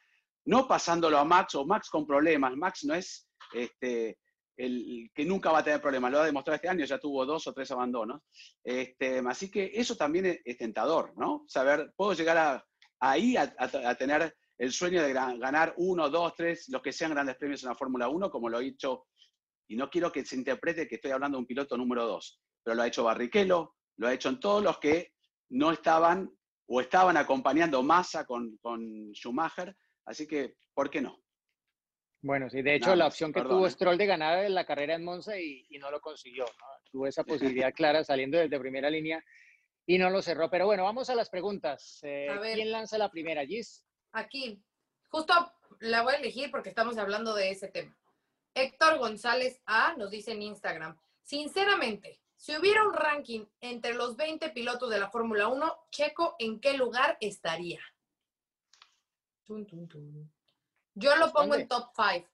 no 0.49 0.67
pasándolo 0.67 1.19
a 1.19 1.25
Max 1.25 1.55
o 1.57 1.67
Max 1.67 1.91
con 1.91 2.07
problemas. 2.07 2.57
Max 2.57 2.85
no 2.85 2.95
es 2.95 3.29
este, 3.53 4.19
el 4.57 5.11
que 5.15 5.27
nunca 5.27 5.53
va 5.53 5.59
a 5.59 5.65
tener 5.65 5.81
problemas, 5.81 6.11
lo 6.11 6.21
ha 6.21 6.25
demostrado 6.25 6.57
este 6.57 6.71
año, 6.71 6.87
ya 6.87 6.99
tuvo 6.99 7.27
dos 7.27 7.47
o 7.47 7.53
tres 7.53 7.71
abandonos. 7.71 8.23
Este, 8.65 9.23
así 9.29 9.51
que 9.51 9.71
eso 9.75 9.95
también 9.95 10.41
es, 10.43 10.57
tentador, 10.57 11.13
¿no? 11.19 11.45
Saber, 11.47 11.93
puedo 11.95 12.15
llegar 12.15 12.39
a, 12.39 12.67
ahí 12.99 13.37
a, 13.37 13.95
tener 13.97 14.35
el 14.57 14.73
sueño 14.73 15.03
de 15.03 15.13
ganar 15.13 15.75
uno, 15.77 16.09
dos, 16.09 16.35
tres, 16.35 16.67
los 16.71 16.81
que 16.81 16.93
sean 16.93 17.11
grandes 17.11 17.37
premios 17.37 17.63
en 17.63 17.69
la 17.69 17.77
Fórmula 17.77 18.09
1, 18.09 18.31
como 18.31 18.49
lo 18.49 18.59
he 18.59 18.69
hecho, 18.69 19.07
y 19.69 19.77
no 19.77 19.91
quiero 19.91 20.11
que 20.11 20.25
se 20.25 20.35
interprete 20.35 20.89
que 20.89 20.95
estoy 20.95 21.11
hablando 21.11 21.37
de 21.37 21.41
un 21.41 21.47
piloto 21.47 21.77
número 21.77 22.07
dos, 22.07 22.41
pero 22.65 22.75
lo 22.75 22.83
ha 22.83 22.87
hecho 22.87 23.05
Barrichello, 23.05 23.75
lo 23.99 24.09
ha 24.09 24.15
hecho 24.15 24.31
en 24.31 24.41
todos 24.41 24.65
los 24.65 24.79
que 24.79 25.13
no 25.51 25.73
estaban 25.73 26.31
o 26.71 26.81
estaban 26.81 27.19
acompañando 27.19 27.83
Massa 27.83 28.25
con, 28.25 28.57
con 28.63 29.13
Schumacher, 29.13 29.77
así 30.09 30.27
que, 30.27 30.57
¿por 30.75 30.91
qué 30.91 31.01
no? 31.01 31.23
Bueno, 32.21 32.51
sí, 32.51 32.63
de 32.63 32.75
hecho 32.75 32.97
la 32.97 33.07
opción 33.07 33.33
que 33.33 33.43
tuvo 33.43 33.69
Stroll 33.71 33.97
de 33.97 34.07
ganar 34.07 34.45
en 34.45 34.55
la 34.55 34.67
carrera 34.67 34.95
en 34.95 35.05
Monza 35.05 35.39
y, 35.39 35.67
no 35.79 35.91
lo 35.91 36.01
consiguió, 36.01 36.45
¿no? 36.45 36.67
Tuvo 36.91 37.07
esa 37.07 37.23
posibilidad 37.63 37.73
clara 37.73 38.03
saliendo 38.03 38.39
desde 38.39 38.59
primera 38.59 38.91
línea 38.91 39.25
y 39.87 39.99
no 39.99 40.11
lo 40.11 40.21
cerró. 40.21 40.51
Pero 40.51 40.67
bueno, 40.67 40.83
vamos 40.83 41.09
a 41.11 41.15
las 41.15 41.31
preguntas. 41.31 42.01
Eh, 42.03 42.29
¿Quién 42.55 42.73
lanza 42.73 42.99
la 42.99 43.11
primera, 43.11 43.47
Gis? 43.47 43.85
Aquí, 44.13 44.61
justo 45.09 45.53
la 45.81 46.03
voy 46.03 46.15
a 46.15 46.19
elegir 46.19 46.51
porque 46.51 46.71
estamos 46.71 46.99
hablando 46.99 47.35
de 47.35 47.51
ese 47.51 47.69
tema. 47.69 47.97
Héctor 48.55 48.99
González 48.99 49.61
A 49.67 49.95
nos 49.97 50.11
dice 50.11 50.33
en 50.33 50.43
Instagram, 50.43 50.99
sinceramente, 51.23 52.21
si 52.35 52.57
hubiera 52.57 52.85
un 52.85 52.95
ranking 52.95 53.45
entre 53.61 53.95
los 53.95 54.17
20 54.17 54.51
pilotos 54.51 54.91
de 54.91 54.99
la 54.99 55.11
Fórmula 55.11 55.49
1, 55.49 55.73
Checo, 55.91 56.35
¿en 56.41 56.59
qué 56.61 56.73
lugar 56.73 57.17
estaría? 57.21 57.81
Tum, 59.49 59.65
tum, 59.65 59.89
tum. 59.89 60.29
Yo 60.93 61.17
lo 61.17 61.33
pongo 61.33 61.55
en 61.55 61.67
top 61.67 61.89
5. 61.97 62.29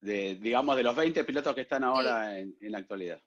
De, 0.00 0.34
digamos, 0.36 0.74
de 0.78 0.82
los 0.82 0.96
20 0.96 1.24
pilotos 1.24 1.54
que 1.54 1.60
están 1.60 1.84
ahora 1.84 2.38
en, 2.38 2.56
la 2.58 2.78
actualidad. 2.78 3.20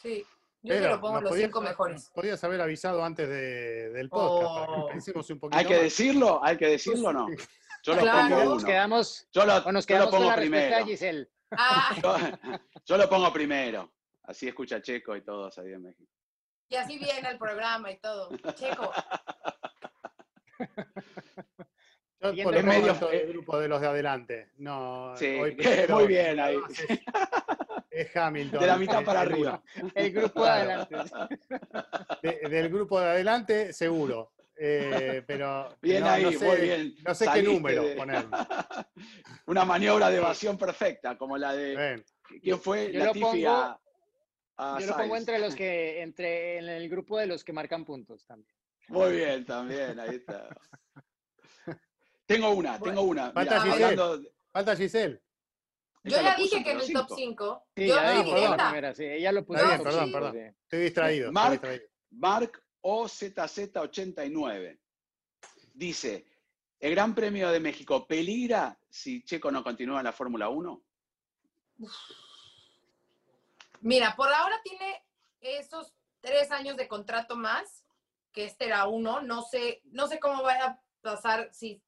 Sí, 0.00 0.24
yo 0.62 0.80
lo 0.80 0.98
pongo 0.98 1.18
en 1.18 1.24
los 1.24 1.36
5 1.36 1.60
mejores. 1.60 2.10
Podrías 2.14 2.42
haber 2.42 2.62
avisado 2.62 3.04
antes 3.04 3.28
del 3.28 4.08
podcast. 4.08 5.08
Oh. 5.14 5.32
un 5.34 5.38
poquito 5.38 5.58
¿Hay 5.58 5.66
que 5.66 5.82
decirlo? 5.82 6.42
¿Hay 6.42 6.56
que 6.56 6.68
decirlo 6.68 7.08
o 7.08 7.12
no? 7.12 7.28
Yo 7.82 7.94
lo 7.94 8.00
pongo 8.00 8.36
uno. 8.36 8.44
Nos 8.54 8.64
quedamos, 8.64 9.28
yo 9.30 9.44
lo, 9.44 9.72
nos 9.72 9.84
quedamos 9.84 10.10
pongo 10.10 10.34
primero. 10.34 10.86
Giselle. 10.86 11.28
Ah. 11.50 12.38
Yo, 12.86 12.96
lo 12.96 13.10
pongo 13.10 13.30
primero. 13.30 13.92
Así 14.22 14.48
escucha 14.48 14.80
Checo 14.80 15.14
y 15.16 15.20
todos 15.22 15.58
ahí 15.58 15.72
en 15.72 15.82
México. 15.82 16.10
Y 16.70 16.76
así 16.76 16.96
viene 16.96 17.28
el 17.28 17.36
programa 17.36 17.90
y 17.90 17.98
todo. 17.98 18.30
Checo. 18.54 18.90
Yo 22.22 22.44
por 22.44 22.62
medio 22.62 22.94
del 22.94 23.28
grupo 23.32 23.58
de 23.58 23.68
los 23.68 23.80
de 23.80 23.86
adelante. 23.88 24.50
No, 24.58 25.12
sí, 25.16 25.38
muy 25.88 26.06
bien 26.06 26.38
ahí. 26.40 26.56
Es, 27.90 28.16
Hamilton. 28.16 28.58
De 28.58 28.66
la 28.66 28.78
mitad 28.78 29.04
para 29.04 29.20
arriba. 29.20 29.62
El 29.94 30.12
grupo 30.12 30.44
de 30.44 30.50
adelante. 30.50 30.96
del 32.48 32.70
grupo 32.70 32.98
de 32.98 33.06
adelante, 33.06 33.72
seguro. 33.74 34.32
Eh, 34.56 35.22
pero 35.26 35.76
bien 35.82 36.04
ahí, 36.04 36.22
no 36.22 36.32
sé, 36.32 36.46
muy 36.46 36.56
bien. 36.56 36.94
No 37.06 37.14
sé 37.14 37.26
qué 37.34 37.42
número 37.42 37.84
poner. 37.94 38.24
Una 39.44 39.66
maniobra 39.66 40.08
de 40.08 40.16
evasión 40.16 40.56
perfecta, 40.56 41.18
como 41.18 41.36
la 41.36 41.52
de. 41.52 42.02
¿Quién 42.40 42.58
fue? 42.58 42.90
Yo 42.92 43.04
lo 43.04 43.12
pongo, 43.12 43.34
yo 43.34 44.86
lo 44.86 44.96
pongo 44.96 45.16
entre 45.16 45.38
los 45.38 45.54
que, 45.54 46.00
entre 46.00 46.58
en 46.58 46.68
el 46.70 46.88
grupo 46.88 47.18
de 47.18 47.26
los 47.26 47.44
que 47.44 47.52
marcan 47.52 47.84
puntos 47.84 48.24
también. 48.24 48.54
Muy 48.92 49.12
bien, 49.12 49.44
también, 49.46 49.98
ahí 49.98 50.16
está. 50.16 50.48
Tengo 52.26 52.50
una, 52.50 52.78
tengo 52.78 53.02
una. 53.02 53.32
Falta 53.32 53.60
Giselle. 53.62 54.32
Falta 54.52 54.76
Giselle. 54.76 55.22
Yo 56.04 56.20
ya 56.20 56.36
dije 56.36 56.62
que 56.62 56.72
en 56.72 56.80
el 56.80 56.92
top 56.92 57.08
5. 57.14 57.66
Sí, 57.76 57.86
yo 57.88 57.94
ya 57.94 58.22
dije 58.22 58.32
perdón, 58.32 58.94
sí, 58.94 59.04
ella 59.04 59.32
lo 59.32 59.46
puso. 59.46 59.66
bien, 59.66 59.82
perdón, 59.82 60.12
perdón. 60.12 60.36
Estoy 60.36 60.80
distraído. 60.80 61.32
Mark, 61.32 61.54
estoy 61.54 61.70
distraído. 61.70 61.92
Mark 62.10 62.62
OZZ89 62.82 64.78
dice, 65.74 66.26
¿el 66.80 66.94
Gran 66.94 67.14
Premio 67.14 67.50
de 67.50 67.60
México 67.60 68.06
peligra 68.06 68.78
si 68.90 69.22
Checo 69.24 69.50
no 69.50 69.64
continúa 69.64 70.00
en 70.00 70.04
la 70.04 70.12
Fórmula 70.12 70.48
1? 70.48 70.82
Mira, 73.80 74.14
por 74.16 74.32
ahora 74.32 74.60
tiene 74.62 75.02
esos 75.40 75.94
tres 76.20 76.50
años 76.50 76.76
de 76.76 76.88
contrato 76.88 77.36
más 77.36 77.81
que 78.32 78.44
este 78.44 78.66
era 78.66 78.86
uno. 78.86 79.20
No 79.20 79.42
sé, 79.42 79.82
no 79.84 80.06
sé 80.06 80.18
cómo 80.18 80.42
va 80.42 80.54
a 80.54 80.82
pasar 81.00 81.48
si, 81.52 81.82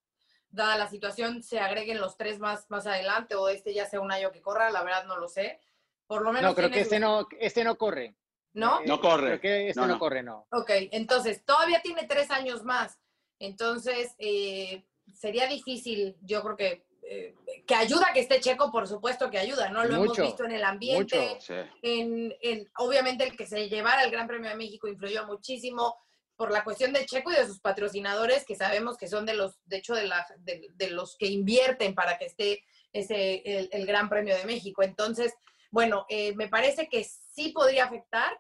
dada 0.54 0.76
la 0.76 0.88
situación, 0.88 1.42
se 1.42 1.58
agreguen 1.58 2.00
los 2.00 2.16
tres 2.16 2.38
más, 2.38 2.70
más 2.70 2.86
adelante 2.86 3.34
o 3.34 3.48
este 3.48 3.74
ya 3.74 3.86
sea 3.86 4.00
un 4.00 4.12
año 4.12 4.30
que 4.30 4.40
corra, 4.40 4.70
la 4.70 4.82
verdad 4.82 5.04
no 5.04 5.16
lo 5.16 5.28
sé. 5.28 5.60
Por 6.06 6.22
lo 6.22 6.32
menos. 6.32 6.50
No, 6.50 6.54
creo 6.54 6.70
que 6.70 6.80
este 6.80 7.00
no, 7.00 7.26
este 7.38 7.64
no 7.64 7.76
corre. 7.76 8.14
¿No? 8.52 8.80
no 8.82 9.00
corre. 9.00 9.26
Creo 9.26 9.40
que 9.40 9.68
este 9.70 9.86
no, 9.86 9.98
corre, 9.98 10.22
no. 10.22 10.46
Ok, 10.52 10.70
entonces 10.92 11.44
todavía 11.44 11.80
tiene 11.82 12.06
tres 12.06 12.30
años 12.30 12.62
más. 12.62 13.00
Entonces, 13.40 14.14
eh, 14.18 14.86
sería 15.12 15.48
difícil, 15.48 16.16
yo 16.20 16.40
creo 16.42 16.56
que 16.56 16.86
eh, 17.06 17.34
que 17.66 17.74
ayuda 17.74 18.12
que 18.14 18.20
esté 18.20 18.40
Checo, 18.40 18.70
por 18.70 18.88
supuesto 18.88 19.30
que 19.30 19.38
ayuda, 19.38 19.68
¿no? 19.70 19.84
Lo 19.84 19.96
hemos 19.96 20.16
visto 20.16 20.44
en 20.44 20.52
el 20.52 20.64
ambiente, 20.64 21.38
en, 21.82 22.34
en, 22.40 22.70
obviamente 22.78 23.24
el 23.24 23.36
que 23.36 23.46
se 23.46 23.68
llevara 23.68 24.04
el 24.04 24.10
Gran 24.10 24.26
Premio 24.26 24.48
de 24.48 24.56
México 24.56 24.88
influyó 24.88 25.26
muchísimo, 25.26 25.96
por 26.36 26.50
la 26.50 26.64
cuestión 26.64 26.92
de 26.92 27.06
Checo 27.06 27.30
y 27.30 27.36
de 27.36 27.46
sus 27.46 27.60
patrocinadores, 27.60 28.44
que 28.44 28.56
sabemos 28.56 28.96
que 28.96 29.08
son 29.08 29.24
de 29.26 29.34
los, 29.34 29.58
de 29.66 29.76
hecho, 29.76 29.94
de, 29.94 30.68
de, 30.74 30.90
los 30.90 31.16
que 31.16 31.26
invierten 31.26 31.94
para 31.94 32.18
que 32.18 32.26
esté 32.26 32.64
ese, 32.92 33.68
el, 33.72 33.86
Gran 33.86 34.08
Premio 34.08 34.36
de 34.36 34.44
México. 34.44 34.82
Entonces, 34.82 35.32
bueno, 35.70 36.06
eh, 36.08 36.34
me 36.34 36.48
parece 36.48 36.88
que 36.88 37.04
sí 37.04 37.50
podría 37.50 37.84
afectar, 37.84 38.32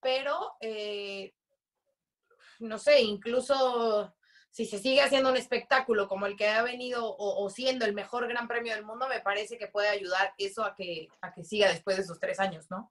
pero 0.00 0.56
eh, 0.60 1.34
no 2.60 2.78
sé, 2.78 3.00
incluso 3.00 4.14
si 4.50 4.64
se 4.64 4.78
sigue 4.78 5.02
haciendo 5.02 5.30
un 5.30 5.36
espectáculo 5.36 6.08
como 6.08 6.26
el 6.26 6.36
que 6.36 6.48
ha 6.48 6.62
venido 6.62 7.14
o, 7.16 7.48
siendo 7.50 7.84
el 7.84 7.94
mejor 7.94 8.26
Gran 8.26 8.48
Premio 8.48 8.74
del 8.74 8.84
mundo, 8.84 9.06
me 9.08 9.20
parece 9.20 9.58
que 9.58 9.68
puede 9.68 9.88
ayudar 9.88 10.34
eso 10.38 10.64
a 10.64 10.74
que, 10.74 11.08
a 11.20 11.32
que 11.32 11.44
siga 11.44 11.68
después 11.68 11.96
de 11.96 12.02
esos 12.02 12.18
tres 12.18 12.40
años, 12.40 12.70
¿no? 12.70 12.90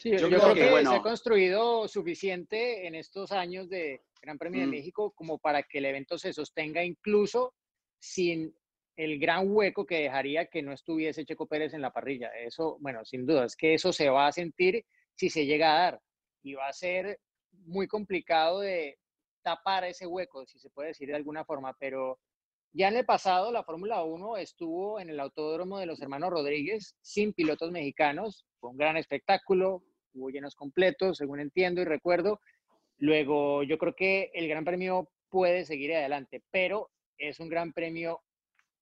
Sí, 0.00 0.10
yo, 0.16 0.28
creo, 0.28 0.54
que, 0.54 0.86
se 0.86 0.94
ha 0.94 1.02
construido 1.02 1.88
suficiente 1.88 2.86
en 2.86 2.94
estos 2.94 3.32
años 3.32 3.68
de 3.68 4.02
Gran 4.22 4.38
Premio 4.38 4.60
de 4.60 4.66
mm. 4.66 4.70
México 4.70 5.12
como 5.12 5.38
para 5.38 5.62
que 5.62 5.78
el 5.78 5.86
evento 5.86 6.18
se 6.18 6.32
sostenga 6.32 6.84
incluso 6.84 7.54
sin 7.98 8.54
el 8.96 9.18
gran 9.18 9.46
hueco 9.48 9.86
que 9.86 10.02
dejaría 10.02 10.46
que 10.46 10.62
no 10.62 10.72
estuviese 10.72 11.24
Checo 11.24 11.46
Pérez 11.46 11.72
en 11.72 11.82
la 11.82 11.92
parrilla. 11.92 12.30
Eso, 12.36 12.78
bueno, 12.80 13.04
sin 13.04 13.26
duda, 13.26 13.44
es 13.44 13.56
que 13.56 13.74
eso 13.74 13.92
se 13.92 14.08
va 14.08 14.26
a 14.26 14.32
sentir 14.32 14.84
si 15.14 15.30
se 15.30 15.46
llega 15.46 15.72
a 15.72 15.80
dar 15.82 16.00
y 16.42 16.54
va 16.54 16.68
a 16.68 16.72
ser 16.72 17.20
muy 17.66 17.86
complicado 17.86 18.60
de 18.60 18.98
tapar 19.42 19.84
ese 19.84 20.06
hueco, 20.06 20.46
si 20.46 20.58
se 20.58 20.70
puede 20.70 20.88
decir 20.88 21.08
de 21.08 21.16
alguna 21.16 21.44
forma, 21.44 21.74
pero 21.78 22.18
ya 22.72 22.88
en 22.88 22.96
el 22.96 23.06
pasado 23.06 23.50
la 23.50 23.64
Fórmula 23.64 24.02
1 24.02 24.36
estuvo 24.36 25.00
en 25.00 25.10
el 25.10 25.20
autódromo 25.20 25.78
de 25.78 25.86
los 25.86 26.00
hermanos 26.02 26.30
Rodríguez 26.30 26.96
sin 27.00 27.32
pilotos 27.32 27.70
mexicanos, 27.70 28.46
fue 28.60 28.70
un 28.70 28.76
gran 28.76 28.96
espectáculo, 28.96 29.84
hubo 30.18 30.30
llenos 30.30 30.54
completos, 30.54 31.18
según 31.18 31.40
entiendo 31.40 31.80
y 31.80 31.84
recuerdo. 31.84 32.40
Luego, 32.98 33.62
yo 33.62 33.78
creo 33.78 33.94
que 33.94 34.30
el 34.34 34.48
Gran 34.48 34.64
Premio 34.64 35.08
puede 35.28 35.64
seguir 35.64 35.94
adelante, 35.94 36.42
pero 36.50 36.90
es 37.16 37.38
un 37.40 37.48
Gran 37.48 37.72
Premio 37.72 38.22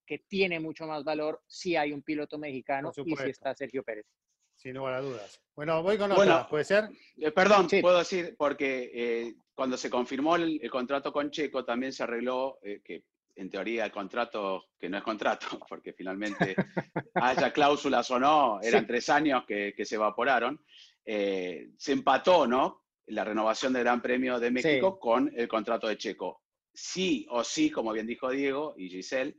que 0.07 0.19
tiene 0.19 0.61
mucho 0.61 0.87
más 0.87 1.05
valor 1.05 1.43
si 1.47 1.77
hay 1.77 1.93
un 1.93 2.03
piloto 2.03 2.39
mexicano 2.39 2.93
y 3.05 3.17
si 3.17 3.31
está 3.31 3.55
Sergio 3.55 3.83
Pérez. 3.83 4.07
Sin 4.55 4.75
lugar 4.75 4.95
a 4.95 5.01
dudas. 5.03 5.41
Bueno, 5.55 5.83
voy 5.83 5.99
con 5.99 6.13
otra, 6.13 6.49
¿puede 6.49 6.65
ser? 6.65 6.89
Eh, 7.19 7.31
perdón, 7.31 7.69
puedo 7.83 7.99
decir, 7.99 8.35
porque 8.39 8.91
eh, 8.95 9.35
cuando 9.55 9.77
se 9.77 9.91
confirmó 9.91 10.37
el, 10.37 10.61
contrato 10.71 11.13
con 11.13 11.31
Checo, 11.31 11.65
también 11.65 11.93
se 11.93 12.05
arregló 12.05 12.59
eh, 12.63 12.81
que 12.83 13.05
en 13.37 13.51
teoría 13.51 13.85
el 13.85 13.93
contrato, 13.93 14.65
que 14.79 14.89
no 14.89 14.97
es 14.97 15.05
contrato, 15.05 15.47
porque 15.69 15.93
finalmente 15.93 16.57
haya 17.15 17.53
cláusulas 17.53 18.11
o 18.11 18.19
no, 18.19 18.61
eran 18.63 18.87
tres 18.87 19.09
años 19.11 19.45
que, 19.47 19.75
se 19.85 19.95
evaporaron, 19.95 20.65
eh, 21.07 21.71
se 21.79 21.93
empató, 21.93 22.47
¿no? 22.47 22.83
La 23.07 23.25
renovación 23.25 23.73
del 23.73 23.85
Gran 23.85 24.03
Premio 24.03 24.41
de 24.41 24.51
México 24.51 24.99
con 24.99 25.33
el 25.35 25.47
contrato 25.47 25.87
de 25.87 25.97
Checo. 25.97 26.43
Sí 26.75 27.27
o 27.31 27.45
sí, 27.45 27.71
como 27.71 27.93
bien 27.93 28.07
dijo 28.07 28.29
Diego 28.29 28.75
y 28.77 28.89
Giselle, 28.89 29.39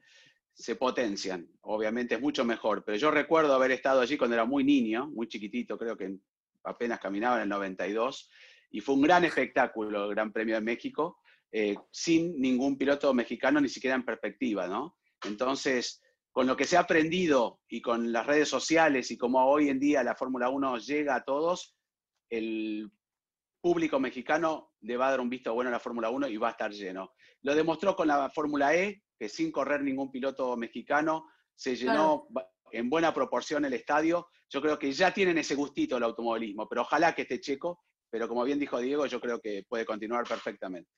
se 0.53 0.75
potencian. 0.77 1.47
Obviamente 1.61 2.15
es 2.15 2.21
mucho 2.21 2.45
mejor, 2.45 2.83
pero 2.85 2.97
yo 2.97 3.11
recuerdo 3.11 3.53
haber 3.53 3.71
estado 3.71 3.99
allí 4.01 4.17
cuando 4.17 4.35
era 4.35 4.45
muy 4.45 4.63
niño, 4.63 5.07
muy 5.07 5.27
chiquitito, 5.27 5.77
creo 5.77 5.97
que 5.97 6.17
apenas 6.63 6.99
caminaba 6.99 7.35
en 7.35 7.43
el 7.43 7.49
92, 7.49 8.29
y 8.71 8.79
fue 8.79 8.95
un 8.95 9.01
gran 9.01 9.25
espectáculo 9.25 10.05
el 10.05 10.15
Gran 10.15 10.31
Premio 10.31 10.55
de 10.55 10.61
México. 10.61 11.19
Eh, 11.51 11.77
sin 11.91 12.39
ningún 12.41 12.77
piloto 12.77 13.13
mexicano 13.13 13.61
ni 13.61 13.69
siquiera 13.69 13.95
en 13.95 14.03
perspectiva, 14.03 14.67
¿no? 14.67 14.97
Entonces, 15.23 16.01
con 16.37 16.45
lo 16.45 16.55
que 16.55 16.65
se 16.65 16.77
ha 16.77 16.81
aprendido 16.81 17.61
y 17.67 17.81
con 17.81 18.11
las 18.11 18.27
redes 18.27 18.47
sociales 18.47 19.09
y 19.09 19.17
como 19.17 19.43
hoy 19.47 19.69
en 19.69 19.79
día 19.79 20.03
la 20.03 20.13
Fórmula 20.13 20.49
1 20.49 20.77
llega 20.77 21.15
a 21.15 21.23
todos, 21.23 21.75
el 22.29 22.91
público 23.59 23.99
mexicano 23.99 24.71
le 24.81 24.97
va 24.97 25.07
a 25.07 25.09
dar 25.09 25.19
un 25.19 25.31
visto 25.31 25.51
bueno 25.55 25.69
a 25.69 25.71
la 25.71 25.79
Fórmula 25.79 26.11
1 26.11 26.27
y 26.27 26.37
va 26.37 26.49
a 26.49 26.51
estar 26.51 26.71
lleno. 26.71 27.15
Lo 27.41 27.55
demostró 27.55 27.95
con 27.95 28.07
la 28.07 28.29
Fórmula 28.29 28.75
E, 28.75 29.01
que 29.17 29.29
sin 29.29 29.51
correr 29.51 29.81
ningún 29.81 30.11
piloto 30.11 30.55
mexicano, 30.55 31.25
se 31.55 31.75
llenó 31.75 32.27
en 32.71 32.87
buena 32.87 33.11
proporción 33.15 33.65
el 33.65 33.73
estadio. 33.73 34.27
Yo 34.47 34.61
creo 34.61 34.77
que 34.77 34.91
ya 34.91 35.11
tienen 35.11 35.39
ese 35.39 35.55
gustito 35.55 35.97
el 35.97 36.03
automovilismo, 36.03 36.69
pero 36.69 36.83
ojalá 36.83 37.15
que 37.15 37.23
esté 37.23 37.41
checo, 37.41 37.81
pero 38.11 38.27
como 38.27 38.43
bien 38.43 38.59
dijo 38.59 38.79
Diego, 38.79 39.07
yo 39.07 39.19
creo 39.19 39.39
que 39.39 39.65
puede 39.67 39.87
continuar 39.87 40.27
perfectamente. 40.27 40.91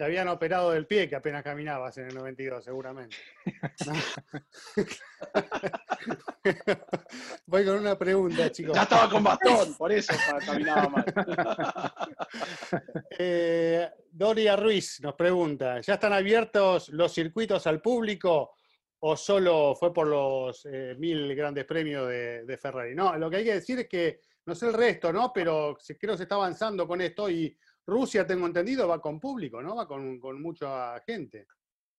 Te 0.00 0.06
habían 0.06 0.28
operado 0.28 0.70
del 0.70 0.86
pie 0.86 1.10
que 1.10 1.16
apenas 1.16 1.42
caminabas 1.42 1.98
en 1.98 2.06
el 2.06 2.14
92, 2.14 2.64
seguramente. 2.64 3.18
Voy 7.44 7.66
con 7.66 7.80
una 7.80 7.98
pregunta, 7.98 8.50
chicos. 8.50 8.74
Ya 8.74 8.84
estaba 8.84 9.10
con 9.10 9.22
bastón, 9.22 9.74
por 9.74 9.92
eso 9.92 10.14
caminaba 10.46 10.88
mal. 10.88 11.04
Eh, 13.18 13.90
Doria 14.10 14.56
Ruiz 14.56 15.02
nos 15.02 15.16
pregunta, 15.16 15.82
¿ya 15.82 15.94
están 15.94 16.14
abiertos 16.14 16.88
los 16.88 17.12
circuitos 17.12 17.66
al 17.66 17.82
público 17.82 18.52
o 19.00 19.18
solo 19.18 19.76
fue 19.78 19.92
por 19.92 20.06
los 20.06 20.64
eh, 20.64 20.94
mil 20.96 21.34
grandes 21.34 21.66
premios 21.66 22.08
de, 22.08 22.58
Ferrari? 22.58 22.94
No, 22.94 23.18
lo 23.18 23.28
que 23.28 23.36
hay 23.36 23.44
que 23.44 23.54
decir 23.54 23.80
es 23.80 23.86
que, 23.86 24.20
no 24.46 24.54
sé 24.54 24.68
el 24.68 24.72
resto, 24.72 25.12
¿no? 25.12 25.30
Pero 25.30 25.76
creo 25.98 26.14
que 26.14 26.16
se 26.16 26.22
está 26.22 26.36
avanzando 26.36 26.88
con 26.88 27.02
esto 27.02 27.28
y 27.28 27.54
Rusia, 27.86 28.26
tengo 28.26 28.46
entendido, 28.46 28.88
va 28.88 29.00
con 29.00 29.18
público, 29.18 29.62
¿no? 29.62 29.76
Va 29.76 29.86
con, 29.86 30.20
mucha 30.40 31.00
gente. 31.00 31.46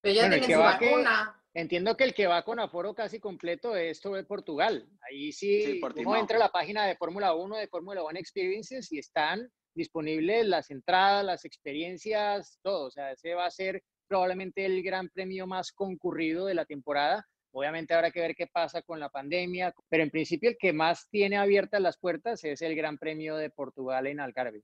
Pero 0.02 0.16
ya 0.16 0.30
tiene 0.30 0.54
su 0.54 0.60
vacuna. 0.60 1.44
entiendo 1.54 1.96
que 1.96 2.06
el 2.06 2.14
que 2.14 2.28
va 2.28 2.44
con 2.44 2.60
aforo 2.60 2.94
casi 2.96 3.20
completo 3.20 3.76
es 3.76 4.02
todo 4.02 4.26
Portugal. 4.26 4.88
Ahí 5.02 5.32
sí, 5.32 5.80
uno 5.98 6.16
entra 6.18 6.38
a 6.38 6.40
la 6.40 6.52
página 6.52 6.86
de 6.86 6.96
Fórmula 6.96 7.36
1, 7.36 7.58
de 7.58 7.68
Fórmula 7.68 8.04
1 8.04 8.20
Experiences 8.20 8.92
y 8.92 9.00
están 9.00 9.52
disponibles 9.76 10.46
las 10.46 10.72
entradas, 10.72 11.26
las 11.26 11.46
experiencias, 11.46 12.60
todo. 12.62 12.88
O 12.88 12.92
sea, 12.92 13.12
ese 13.12 13.34
va 13.34 13.46
a 13.46 13.52
ser 13.52 13.84
probablemente 14.08 14.66
el 14.66 14.84
gran 14.84 15.10
premio 15.10 15.48
más 15.48 15.72
concurrido 15.72 16.46
de 16.46 16.54
la 16.54 16.66
temporada. 16.66 17.26
Obviamente 17.54 17.94
habrá 17.94 18.12
que 18.12 18.22
ver 18.22 18.36
qué 18.36 18.48
pasa 18.48 18.82
con 18.82 19.00
la 19.00 19.10
pandemia, 19.10 19.74
pero 19.90 20.04
en 20.04 20.10
principio 20.10 20.50
el 20.50 20.58
que 20.58 20.74
más 20.74 21.10
tiene 21.10 21.38
abiertas 21.38 21.82
las 21.82 21.98
puertas 21.98 22.44
es 22.44 22.62
el 22.62 22.76
Gran 22.76 22.98
Premio 22.98 23.36
de 23.36 23.50
Portugal 23.50 24.08
en 24.08 24.22
Algarve. 24.22 24.64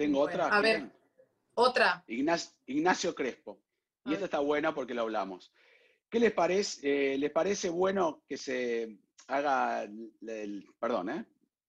Tengo 0.00 0.20
otra. 0.20 0.46
A 0.46 0.62
ver, 0.62 0.90
otra. 1.56 2.02
Ignacio, 2.06 3.14
Crespo. 3.14 3.60
Y 4.06 4.14
esta 4.14 4.24
está 4.24 4.38
buena 4.38 4.74
porque 4.74 4.94
lo 4.94 5.02
hablamos. 5.02 5.52
¿Qué 6.08 6.18
les 6.18 6.32
parece? 6.32 7.12
Eh, 7.12 7.18
¿Les 7.18 7.30
parece 7.30 7.68
bueno 7.68 8.22
que 8.26 8.38
se 8.38 8.98
haga, 9.26 9.82
el, 9.82 10.66
perdón, 10.78 11.10
¿eh? 11.10 11.26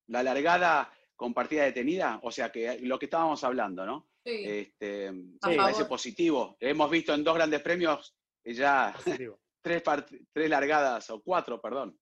la 0.07 0.23
largada 0.23 0.89
con 1.13 1.33
partida 1.33 1.65
detenida? 1.65 2.21
O 2.23 2.31
sea, 2.31 2.49
que 2.53 2.79
lo 2.79 2.97
que 2.97 3.07
estábamos 3.07 3.43
hablando, 3.43 3.85
¿no? 3.85 4.07
Sí. 4.23 4.43
Este, 4.45 5.11
parece 5.41 5.83
positivo. 5.83 6.55
Hemos 6.61 6.89
visto 6.89 7.13
en 7.13 7.25
dos 7.25 7.35
grandes 7.35 7.61
premios 7.61 8.15
ya 8.45 8.95
tres, 9.61 9.83
tres 10.31 10.49
largadas, 10.49 11.09
o 11.09 11.21
cuatro, 11.21 11.59
perdón. 11.59 11.99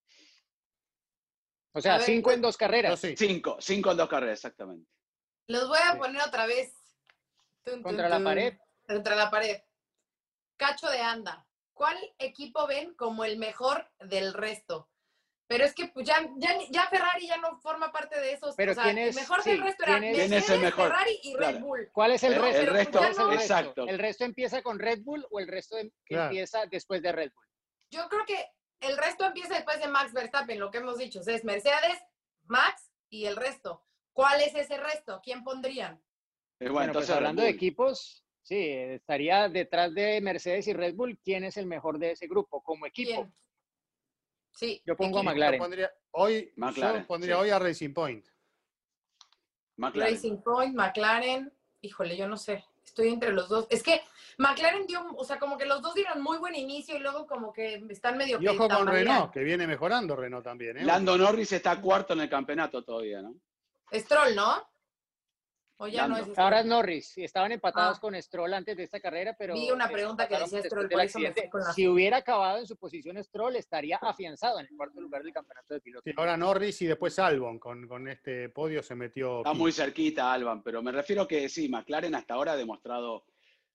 O 1.73 1.82
sea, 1.82 1.99
cinco 1.99 2.32
en 2.32 2.41
dos 2.41 2.55
carreras. 2.55 3.01
Cinco, 3.17 3.57
cinco 3.59 3.89
en 3.89 3.97
dos 3.97 4.07
carreras, 4.07 4.38
exactamente. 4.38 4.88
Los 5.49 5.67
voy 5.67 5.79
a 5.83 5.97
poner 5.97 6.21
otra 6.21 6.45
vez. 6.45 6.71
Contra 7.83 8.07
la 8.07 8.23
pared. 8.23 8.55
Contra 8.87 9.15
la 9.15 9.31
pared. 9.31 9.59
Cacho 10.57 10.87
de 10.89 10.99
anda. 10.99 11.45
¿Cuál 11.73 11.97
equipo 12.19 12.67
ven 12.67 12.93
como 12.93 13.25
el 13.25 13.39
mejor 13.39 13.89
del 13.99 14.33
resto? 14.33 14.89
Pero 15.47 15.65
es 15.65 15.73
que 15.73 15.87
pues, 15.87 16.05
ya, 16.05 16.23
ya, 16.37 16.87
Ferrari 16.89 17.25
ya 17.25 17.37
no 17.37 17.59
forma 17.61 17.91
parte 17.91 18.19
de 18.19 18.33
esos. 18.33 18.53
Pero 18.55 18.75
quién 18.75 18.99
es, 18.99 19.15
el 19.15 19.21
mejor 19.21 19.43
del 19.43 19.61
resto 19.61 19.83
era 19.85 19.97
el 19.97 20.29
mejor? 20.59 20.91
Ferrari 20.91 21.19
y 21.23 21.35
Red 21.35 21.59
Bull. 21.61 21.89
¿Cuál 21.93 22.11
es 22.11 22.23
el, 22.23 22.35
resto? 22.35 22.61
El 22.61 22.67
resto, 22.67 23.33
exacto. 23.33 23.87
¿El 23.87 23.97
resto 23.97 24.25
empieza 24.25 24.61
con 24.61 24.77
Red 24.77 24.99
Bull 25.01 25.25
o 25.31 25.39
el 25.39 25.47
resto 25.47 25.79
em, 25.79 25.89
empieza 26.09 26.67
después 26.67 27.01
de 27.01 27.11
Red 27.11 27.31
Bull? 27.33 27.45
Yo 27.89 28.07
creo 28.07 28.23
que 28.27 28.45
el 28.81 28.95
resto 28.97 29.25
empieza 29.25 29.55
después 29.55 29.79
de 29.79 29.87
Max 29.87 30.13
Verstappen, 30.13 30.59
lo 30.59 30.69
que 30.69 30.77
hemos 30.77 30.99
dicho. 30.99 31.21
es 31.25 31.43
Mercedes, 31.43 31.99
Max 32.43 32.91
y 33.09 33.25
el 33.25 33.35
resto. 33.35 33.83
¿Cuál 34.20 34.41
es 34.41 34.53
ese 34.53 34.78
resto? 34.78 35.22
¿Quién 35.24 35.45
pondrían? 35.45 35.97
Eh, 36.59 36.67
bueno, 36.67 36.88
entonces, 36.88 37.07
pues, 37.07 37.15
hablando 37.15 37.41
de 37.41 37.47
equipos, 37.47 38.22
sí, 38.41 38.57
estaría 38.57 39.47
detrás 39.47 39.93
de 39.93 40.20
Mercedes 40.20 40.67
y 40.67 40.74
Red 40.74 40.93
Bull. 40.95 41.17
¿Quién 41.24 41.45
es 41.45 41.55
el 41.55 41.65
mejor 41.65 41.97
de 41.97 42.11
ese 42.11 42.28
grupo 42.28 42.61
como 42.61 42.86
equipo? 42.86 43.32
Sí. 44.51 44.82
Yo 44.86 44.97
pongo 44.97 45.20
a 45.20 45.24
McLaren. 45.24 45.61
hoy, 46.11 46.51
yo 46.53 47.07
pondría 47.07 47.39
hoy 47.39 47.49
a 47.49 47.59
Racing 47.59 47.93
Point. 47.93 48.28
Racing 49.78 50.41
Point, 50.41 50.76
McLaren. 50.76 51.53
Híjole, 51.80 52.17
yo 52.17 52.28
no 52.28 52.36
sé. 52.36 52.65
Estoy 52.84 53.07
entre 53.07 53.32
los 53.32 53.47
dos. 53.47 53.67
Es 53.70 53.82
que 53.82 54.01
McLaren 54.38 54.86
dio, 54.86 55.15
o 55.15 55.24
sea, 55.24 55.39
como 55.39 55.57
que 55.57 55.65
los 55.65 55.82
dos 55.82 55.95
dieron 55.95 56.22
muy 56.22 56.39
buen 56.39 56.55
inicio 56.55 56.97
y 56.97 56.99
luego 56.99 57.26
como 57.26 57.53
que 57.53 57.86
están 57.88 58.17
medio... 58.17 58.38
Y 58.41 58.49
ojo 58.49 58.67
con 58.67 58.86
Renault, 58.86 59.32
que 59.32 59.45
viene 59.45 59.65
mejorando 59.65 60.17
Renault 60.17 60.43
también. 60.43 60.76
¿eh? 60.76 60.84
Lando 60.84 61.17
Norris 61.17 61.53
está 61.53 61.80
cuarto 61.80 62.11
en 62.11 62.20
el 62.20 62.30
campeonato 62.30 62.84
todavía, 62.84 63.22
¿no? 63.22 63.34
Stroll, 63.93 64.35
¿no? 64.35 64.69
¿O 65.81 65.87
ya 65.87 66.09
no 66.09 66.17
es 66.17 66.37
Ahora 66.37 66.59
es 66.59 66.65
Norris. 66.65 67.17
Estaban 67.17 67.53
empatados 67.53 67.97
ah. 67.97 68.01
con 68.01 68.21
Stroll 68.21 68.53
antes 68.53 68.75
de 68.75 68.83
esta 68.83 68.99
carrera, 68.99 69.33
pero. 69.39 69.53
Vi 69.53 69.71
una 69.71 69.87
pregunta 69.87 70.27
que 70.27 70.37
decía 70.37 70.61
Stroll, 70.61 70.89
por 70.89 71.01
eso 71.01 71.19
Si 71.73 71.87
hubiera 71.87 72.17
acabado 72.17 72.57
en 72.59 72.67
su 72.67 72.75
posición 72.75 73.21
Stroll, 73.23 73.55
estaría 73.55 73.95
afianzado 73.95 74.59
en 74.59 74.65
el 74.65 74.75
cuarto 74.75 74.99
lugar 74.99 75.23
del 75.23 75.31
campeonato 75.31 75.73
de 75.73 75.79
pilotos. 75.79 76.13
ahora 76.17 76.35
Norris 76.35 76.81
y 76.81 76.87
después 76.87 77.17
Albon. 77.17 77.59
Con, 77.59 77.87
con 77.87 78.09
este 78.09 78.49
podio 78.49 78.83
se 78.83 78.93
metió. 78.95 79.37
Está 79.37 79.53
muy 79.53 79.71
cerquita 79.71 80.33
Albon, 80.33 80.63
pero 80.63 80.83
me 80.83 80.91
refiero 80.91 81.25
que 81.25 81.47
sí, 81.47 81.69
McLaren 81.69 82.13
hasta 82.13 82.33
ahora 82.33 82.51
ha 82.53 82.57
demostrado. 82.57 83.25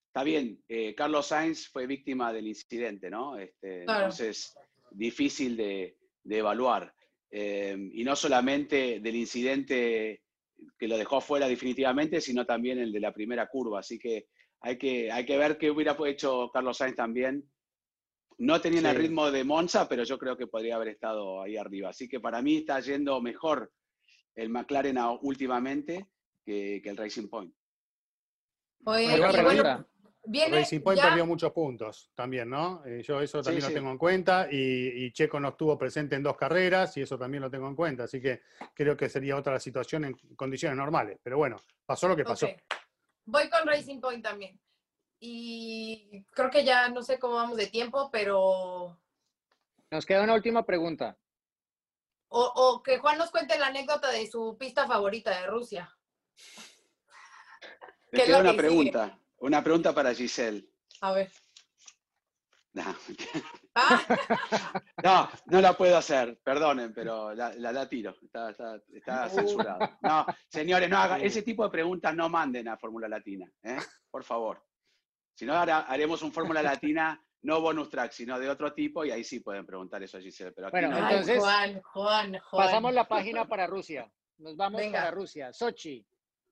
Está 0.05 0.23
bien, 0.23 0.63
eh, 0.69 0.93
Carlos 0.93 1.25
Sainz 1.25 1.67
fue 1.69 1.87
víctima 1.87 2.31
del 2.31 2.47
incidente, 2.47 3.09
¿no? 3.09 3.35
Este, 3.35 3.81
Entonces, 3.81 4.55
difícil 4.91 5.57
de, 5.57 5.97
de 6.23 6.37
evaluar. 6.37 6.93
Em, 7.31 7.91
y 7.93 8.03
no 8.03 8.15
solamente 8.15 8.99
del 8.99 9.15
incidente 9.15 10.21
que 10.77 10.87
lo 10.87 10.97
dejó 10.97 11.21
fuera 11.21 11.47
definitivamente, 11.47 12.21
sino 12.21 12.45
también 12.45 12.79
el 12.79 12.91
de 12.91 12.99
la 12.99 13.13
primera 13.13 13.47
curva. 13.47 13.79
Así 13.79 13.99
que 13.99 14.27
hay 14.61 14.77
que, 14.77 15.11
hay 15.11 15.25
que 15.25 15.37
ver 15.37 15.57
qué 15.57 15.69
hubiera 15.69 15.97
hecho 16.05 16.49
Carlos 16.53 16.77
Sainz 16.77 16.95
también. 16.95 17.43
No 18.37 18.59
tenía 18.59 18.91
el 18.91 18.97
ritmo 18.97 19.31
de 19.31 19.43
Monza, 19.43 19.87
pero 19.87 20.03
yo 20.03 20.17
creo 20.17 20.35
que 20.35 20.47
podría 20.47 20.75
haber 20.75 20.89
estado 20.89 21.41
ahí 21.41 21.55
arriba. 21.55 21.89
Así 21.89 22.07
que 22.07 22.19
para 22.19 22.41
mí 22.41 22.57
está 22.57 22.79
yendo 22.79 23.21
mejor 23.21 23.71
el 24.35 24.49
McLaren 24.49 24.97
últimamente 25.21 26.07
que, 26.45 26.81
el 26.83 26.97
Racing 26.97 27.27
Point. 27.27 27.53
Oye, 28.85 29.17
Racing 30.27 30.81
Point 30.81 31.01
perdió 31.01 31.25
muchos 31.25 31.51
puntos 31.51 32.11
también, 32.15 32.49
¿no? 32.49 32.83
Eh, 32.85 33.03
yo 33.03 33.21
eso 33.21 33.41
también 33.41 33.65
lo 33.65 33.73
tengo 33.73 33.91
en 33.91 33.97
cuenta 33.97 34.47
y, 34.51 35.11
Checo 35.11 35.39
no 35.39 35.49
estuvo 35.49 35.77
presente 35.77 36.15
en 36.15 36.23
dos 36.23 36.35
carreras 36.35 36.95
y 36.97 37.01
eso 37.01 37.17
también 37.17 37.43
lo 37.43 37.49
tengo 37.49 37.67
en 37.67 37.75
cuenta, 37.75 38.03
así 38.03 38.21
que 38.21 38.41
creo 38.73 38.97
que 38.97 39.09
sería 39.09 39.35
otra 39.35 39.59
situación 39.59 40.05
en 40.05 40.13
condiciones 40.35 40.77
normales, 40.77 41.19
pero 41.21 41.37
bueno, 41.37 41.57
pasó 41.85 42.07
lo 42.07 42.15
que 42.15 42.23
pasó. 42.23 42.47
Voy 43.25 43.49
con 43.49 43.67
Racing 43.67 43.99
Point 43.99 44.23
también. 44.23 44.59
Y 45.19 46.23
creo 46.31 46.49
que 46.49 46.63
ya 46.63 46.89
no 46.89 47.01
sé 47.01 47.17
cómo 47.17 47.35
vamos 47.35 47.57
de 47.57 47.67
tiempo, 47.67 48.09
pero... 48.11 48.99
Nos 49.89 50.05
queda 50.05 50.23
una 50.23 50.33
última 50.33 50.65
pregunta. 50.65 51.17
O, 52.27 52.81
que 52.83 52.97
Juan 52.97 53.17
nos 53.17 53.31
cuente 53.31 53.57
la 53.57 53.67
anécdota 53.67 54.11
de 54.11 54.27
su 54.27 54.57
pista 54.57 54.85
favorita 54.87 55.39
de 55.39 55.47
Rusia. 55.47 55.97
Me 58.11 58.23
queda 58.23 58.39
una 58.39 58.53
pregunta. 58.53 59.17
Una 59.39 59.63
pregunta 59.63 59.93
para 59.93 60.13
Giselle. 60.13 60.67
A 61.01 61.13
ver. 61.13 61.31
Ah. 62.77 62.95
No. 65.03 65.29
no, 65.47 65.61
la 65.61 65.73
puedo 65.73 65.97
hacer, 65.97 66.39
perdonen, 66.41 66.93
pero 66.93 67.33
la, 67.33 67.53
la, 67.53 67.89
tiro, 67.89 68.15
está, 68.23 68.49
está, 68.49 68.81
está 68.91 69.25
uh. 69.27 69.29
censurado. 69.29 69.79
No, 70.01 70.25
señores, 70.49 70.89
no 70.89 70.97
hagan, 70.97 71.21
ese 71.21 71.43
tipo 71.43 71.63
de 71.63 71.69
preguntas 71.69 72.15
no 72.15 72.29
manden 72.29 72.67
a 72.69 72.77
Fórmula 72.77 73.07
Latina, 73.07 73.45
¿eh? 73.63 73.77
por 74.09 74.23
favor. 74.23 74.63
Si 75.35 75.45
no, 75.45 75.53
haremos 75.53 76.21
un 76.23 76.31
Fórmula 76.31 76.63
Latina, 76.63 77.21
no 77.43 77.61
bonus 77.61 77.89
track, 77.89 78.11
sino 78.13 78.39
de 78.39 78.49
otro 78.49 78.73
tipo, 78.73 79.05
y 79.05 79.11
ahí 79.11 79.23
sí 79.23 79.41
pueden 79.41 79.65
preguntar 79.65 80.01
eso 80.01 80.17
a 80.17 80.21
Giselle. 80.21 80.53
Pero 80.53 80.71
bueno, 80.71 80.97
entonces, 80.97 81.37
Juan, 81.37 81.81
Juan, 81.83 82.39
Juan. 82.39 82.65
pasamos 82.65 82.93
la 82.93 83.07
página 83.07 83.45
para 83.45 83.67
Rusia. 83.67 84.11
Nos 84.37 84.55
vamos 84.55 84.81
para 84.81 85.11
Rusia. 85.11 85.53
Sochi, 85.53 86.05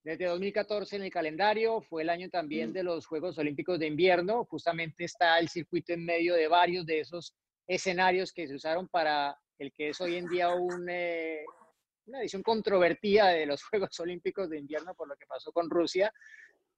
desde 0.03 0.25
2014 0.25 0.97
en 0.97 1.03
el 1.03 1.11
calendario, 1.11 1.81
fue 1.81 2.03
el 2.03 2.09
año 2.09 2.29
también 2.29 2.69
mm. 2.69 2.73
de 2.73 2.83
los 2.83 3.05
Juegos 3.05 3.37
Olímpicos 3.37 3.79
de 3.79 3.87
Invierno, 3.87 4.45
justamente 4.45 5.05
está 5.05 5.39
el 5.39 5.49
circuito 5.49 5.93
en 5.93 6.05
medio 6.05 6.35
de 6.35 6.47
varios 6.47 6.85
de 6.85 6.99
esos 6.99 7.35
escenarios 7.67 8.33
que 8.33 8.47
se 8.47 8.55
usaron 8.55 8.87
para 8.87 9.37
el 9.59 9.71
que 9.71 9.89
es 9.89 10.01
hoy 10.01 10.15
en 10.15 10.27
día 10.27 10.49
eh, 10.89 11.45
una 12.05 12.19
edición 12.19 12.43
controvertida 12.43 13.29
de 13.29 13.45
los 13.45 13.63
Juegos 13.69 13.99
Olímpicos 13.99 14.49
de 14.49 14.59
Invierno 14.59 14.93
por 14.95 15.07
lo 15.07 15.15
que 15.15 15.25
pasó 15.25 15.51
con 15.51 15.69
Rusia, 15.69 16.13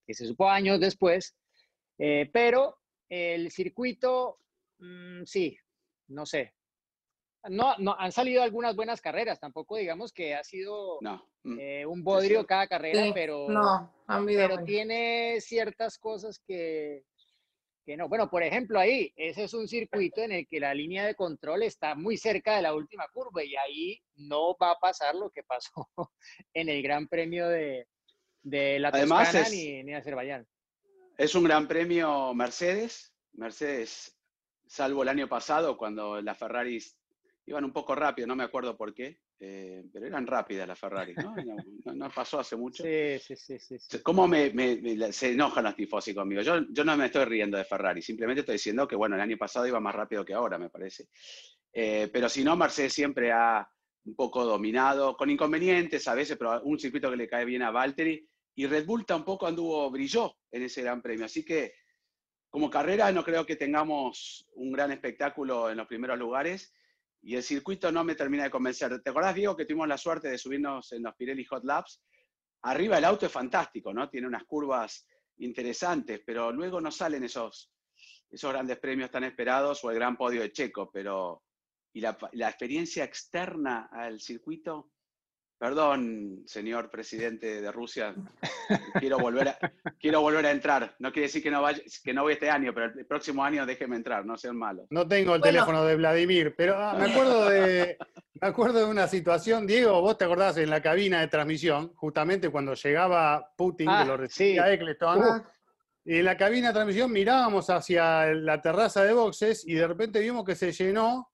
que 0.05 0.13
se 0.13 0.25
supo 0.25 0.49
años 0.49 0.79
después, 0.79 1.35
eh, 1.97 2.29
pero 2.31 2.77
el 3.09 3.51
circuito 3.51 4.39
Mm, 4.79 5.23
sí, 5.25 5.57
no 6.07 6.25
sé. 6.25 6.53
No, 7.49 7.75
no, 7.77 7.95
han 7.97 8.11
salido 8.11 8.41
algunas 8.43 8.75
buenas 8.75 9.01
carreras, 9.01 9.39
tampoco 9.39 9.77
digamos 9.77 10.11
que 10.11 10.35
ha 10.35 10.43
sido 10.43 10.99
mm, 11.43 11.59
eh, 11.59 11.85
un 11.85 12.03
bodrio 12.03 12.45
cada 12.45 12.67
carrera, 12.67 13.11
pero, 13.13 13.47
no, 13.49 13.93
pero 14.25 14.63
tiene 14.63 15.39
ciertas 15.41 15.97
cosas 15.97 16.39
que, 16.39 17.03
que 17.85 17.95
no. 17.95 18.09
Bueno, 18.09 18.29
por 18.29 18.41
ejemplo, 18.41 18.79
ahí, 18.79 19.13
ese 19.15 19.43
es 19.43 19.53
un 19.53 19.67
circuito 19.67 20.21
en 20.21 20.31
el 20.31 20.47
que 20.47 20.59
la 20.59 20.73
línea 20.73 21.05
de 21.05 21.15
control 21.15 21.63
está 21.63 21.93
muy 21.93 22.17
cerca 22.17 22.55
de 22.55 22.63
la 22.63 22.73
última 22.73 23.07
curva 23.13 23.43
y 23.43 23.55
ahí 23.55 24.01
no 24.15 24.55
va 24.57 24.71
a 24.71 24.79
pasar 24.79 25.15
lo 25.15 25.29
que 25.29 25.43
pasó 25.43 25.87
en 26.53 26.69
el 26.69 26.81
Gran 26.81 27.07
Premio 27.07 27.47
de, 27.47 27.87
de 28.41 28.79
la 28.79 28.91
Toscana 28.91 29.49
ni, 29.49 29.83
ni 29.83 29.93
Azerbaiyán. 29.93 30.47
Es 31.17 31.35
un 31.35 31.43
Gran 31.43 31.67
Premio 31.67 32.33
Mercedes. 32.33 33.13
Mercedes, 33.33 34.17
salvo 34.65 35.03
el 35.03 35.09
año 35.09 35.27
pasado, 35.27 35.77
cuando 35.77 36.21
las 36.21 36.37
Ferraris 36.37 36.97
iban 37.47 37.63
un 37.63 37.71
poco 37.71 37.93
rápido, 37.93 38.27
no 38.27 38.35
me 38.35 38.43
acuerdo 38.43 38.75
por 38.75 38.93
qué, 38.93 39.19
eh, 39.39 39.83
pero 39.93 40.07
eran 40.07 40.25
rápidas 40.25 40.67
las 40.67 40.79
Ferrari, 40.79 41.13
¿no? 41.15 41.35
¿no? 41.93 42.09
pasó 42.09 42.39
hace 42.39 42.55
mucho. 42.57 42.83
Sí, 42.83 43.19
sí, 43.19 43.35
sí. 43.59 43.77
sí, 43.79 43.99
¿Cómo 44.01 44.27
me, 44.27 44.51
se 45.11 45.31
enojan 45.31 45.63
los 45.63 45.75
tifosi 45.75 46.13
conmigo? 46.13 46.41
Yo, 46.41 46.61
yo 46.69 46.83
no 46.83 46.97
me 46.97 47.05
estoy 47.05 47.25
riendo 47.25 47.57
de 47.57 47.65
Ferrari, 47.65 48.01
simplemente 48.01 48.41
estoy 48.41 48.53
diciendo 48.53 48.87
que, 48.87 48.95
bueno, 48.95 49.15
el 49.15 49.21
año 49.21 49.37
pasado 49.37 49.67
iba 49.67 49.79
más 49.79 49.93
rápido 49.93 50.25
que 50.25 50.33
ahora, 50.33 50.57
me 50.57 50.69
parece. 50.69 51.09
Eh, 51.71 52.09
pero 52.11 52.29
si 52.29 52.43
no, 52.43 52.55
Mercedes 52.55 52.93
siempre 52.93 53.31
ha 53.31 53.69
un 54.05 54.15
poco 54.15 54.45
dominado, 54.45 55.17
con 55.17 55.29
inconvenientes 55.29 56.07
a 56.07 56.15
veces, 56.15 56.37
pero 56.37 56.61
un 56.63 56.79
circuito 56.79 57.09
que 57.09 57.17
le 57.17 57.27
cae 57.27 57.45
bien 57.45 57.63
a 57.63 57.71
Valtteri. 57.71 58.27
Y 58.57 58.67
Red 58.67 58.85
Bull 58.85 59.05
tampoco 59.05 59.47
anduvo, 59.47 59.89
brilló 59.91 60.37
en 60.51 60.63
ese 60.63 60.81
gran 60.81 61.01
premio. 61.01 61.25
Así 61.25 61.43
que 61.43 61.73
como 62.49 62.69
carrera 62.69 63.11
no 63.11 63.23
creo 63.23 63.45
que 63.45 63.57
tengamos 63.57 64.47
un 64.53 64.71
gran 64.71 64.91
espectáculo 64.93 65.69
en 65.69 65.75
los 65.75 65.87
primeros 65.87 66.17
lugares 66.17 66.73
y 67.25 67.35
el 67.35 67.41
circuito 67.41 67.91
no 67.91 68.03
me 68.03 68.13
termina 68.13 68.43
de 68.43 68.51
convencer. 68.51 69.01
¿Te 69.01 69.09
acordás, 69.09 69.33
Diego, 69.33 69.55
que 69.55 69.65
tuvimos 69.65 69.87
la 69.87 69.97
suerte 69.97 70.29
de 70.29 70.37
subirnos 70.37 70.91
en 70.91 71.01
los 71.01 71.15
Pirelli 71.15 71.43
Hot 71.45 71.63
Labs? 71.63 72.03
Arriba 72.61 72.99
el 72.99 73.05
auto 73.05 73.25
es 73.25 73.31
fantástico, 73.31 73.91
¿no? 73.91 74.07
Tiene 74.07 74.27
unas 74.27 74.43
curvas 74.43 75.07
interesantes, 75.37 76.21
pero 76.23 76.51
luego 76.51 76.79
no 76.79 76.91
salen 76.91 77.23
esos, 77.23 77.73
esos 78.29 78.51
grandes 78.51 78.77
premios 78.77 79.09
tan 79.09 79.23
esperados 79.23 79.83
o 79.83 79.89
el 79.89 79.95
gran 79.95 80.15
podio 80.15 80.41
de 80.41 80.51
Checo, 80.51 80.91
pero 80.91 81.41
y 81.93 82.01
la, 82.01 82.15
la 82.33 82.49
experiencia 82.49 83.03
externa 83.03 83.89
al 83.91 84.19
circuito 84.21 84.91
Perdón, 85.57 86.43
señor 86.45 86.89
presidente 86.89 87.61
de 87.61 87.71
Rusia, 87.71 88.13
quiero 88.99 89.17
volver 89.17 89.49
a, 89.49 89.57
quiero 89.99 90.19
volver 90.19 90.45
a 90.47 90.51
entrar. 90.51 90.95
No 90.99 91.13
quiere 91.13 91.27
decir 91.27 91.41
que 91.41 91.49
no, 91.49 91.61
vaya, 91.61 91.81
que 92.03 92.13
no 92.13 92.23
voy 92.23 92.33
este 92.33 92.49
año, 92.49 92.73
pero 92.73 92.91
el 92.99 93.05
próximo 93.05 93.41
año 93.41 93.65
déjeme 93.65 93.95
entrar, 93.95 94.25
no 94.25 94.37
sean 94.37 94.57
malos. 94.57 94.85
No 94.89 95.07
tengo 95.07 95.35
el 95.35 95.41
teléfono 95.41 95.85
de 95.85 95.95
Vladimir, 95.95 96.53
pero 96.57 96.75
ah, 96.77 96.97
me, 96.99 97.09
acuerdo 97.09 97.49
de, 97.49 97.97
me 98.41 98.47
acuerdo 98.47 98.79
de 98.79 98.85
una 98.85 99.07
situación, 99.07 99.65
Diego, 99.65 100.01
vos 100.01 100.17
te 100.17 100.25
acordás 100.25 100.57
en 100.57 100.69
la 100.69 100.81
cabina 100.81 101.21
de 101.21 101.29
transmisión, 101.29 101.93
justamente 101.95 102.49
cuando 102.49 102.73
llegaba 102.73 103.53
Putin, 103.55 103.87
que 103.87 103.93
ah, 103.93 104.05
lo 104.05 104.17
recibía 104.17 104.73
Eccleston, 104.73 105.19
uh. 105.19 105.43
y 106.03 106.17
en 106.17 106.25
la 106.25 106.35
cabina 106.35 106.67
de 106.67 106.73
transmisión 106.73 107.09
mirábamos 107.13 107.69
hacia 107.69 108.25
la 108.33 108.61
terraza 108.61 109.05
de 109.05 109.13
boxes 109.13 109.65
y 109.65 109.75
de 109.75 109.87
repente 109.87 110.19
vimos 110.19 110.43
que 110.43 110.55
se 110.55 110.73
llenó 110.73 111.31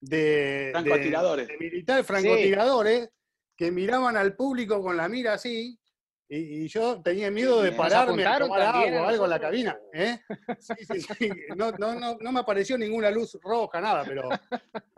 de, 0.00 0.68
francotiradores. 0.72 1.48
de, 1.48 1.56
militares 1.58 2.06
francotiradores 2.06 3.10
que 3.56 3.70
miraban 3.70 4.16
al 4.16 4.36
público 4.36 4.82
con 4.82 4.96
la 4.96 5.08
mira 5.08 5.34
así, 5.34 5.78
y, 6.28 6.66
yo 6.66 7.00
tenía 7.02 7.30
miedo 7.30 7.62
de 7.62 7.70
pararme 7.70 8.26
a 8.26 8.38
tomar 8.38 8.62
agua 8.62 9.02
o 9.02 9.06
algo 9.06 9.24
en 9.24 9.30
la 9.30 9.40
cabina. 9.40 9.78
¿eh? 9.92 10.18
Sí, 10.58 10.74
sí, 10.84 11.00
sí. 11.00 11.30
No, 11.56 11.70
no, 11.72 11.94
no, 11.94 12.16
no, 12.20 12.32
me 12.32 12.40
apareció 12.40 12.76
ninguna 12.76 13.10
luz 13.10 13.38
roja, 13.40 13.80
nada, 13.80 14.04
pero 14.04 14.28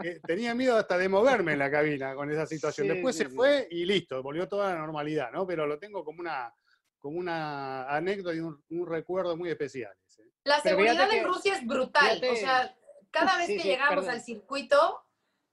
eh, 0.02 0.20
tenía 0.26 0.54
miedo 0.54 0.78
hasta 0.78 0.96
de 0.96 1.08
moverme 1.08 1.52
en 1.52 1.58
la 1.58 1.70
cabina 1.70 2.14
con 2.14 2.30
esa 2.30 2.46
situación. 2.46 2.88
Después 2.88 3.14
se 3.14 3.28
fue 3.28 3.68
y 3.70 3.84
listo, 3.84 4.22
volvió 4.22 4.48
toda 4.48 4.72
la 4.72 4.80
normalidad, 4.80 5.30
¿no? 5.30 5.46
Pero 5.46 5.66
lo 5.66 5.78
tengo 5.78 6.02
como 6.02 6.20
una, 6.20 6.52
como 6.98 7.18
una 7.18 7.84
anécdota 7.94 8.34
y 8.34 8.40
un, 8.40 8.86
recuerdo 8.86 9.36
muy 9.36 9.50
especial. 9.50 9.92
La 10.44 10.60
seguridad 10.60 11.12
en 11.12 11.24
Rusia 11.24 11.56
es 11.56 11.66
brutal. 11.66 12.22
o 12.24 12.36
sea, 12.36 12.74
cada 13.10 13.36
vez 13.38 13.48
que 13.48 13.58
llegamos 13.58 14.08
al 14.08 14.22
circuito 14.22 15.04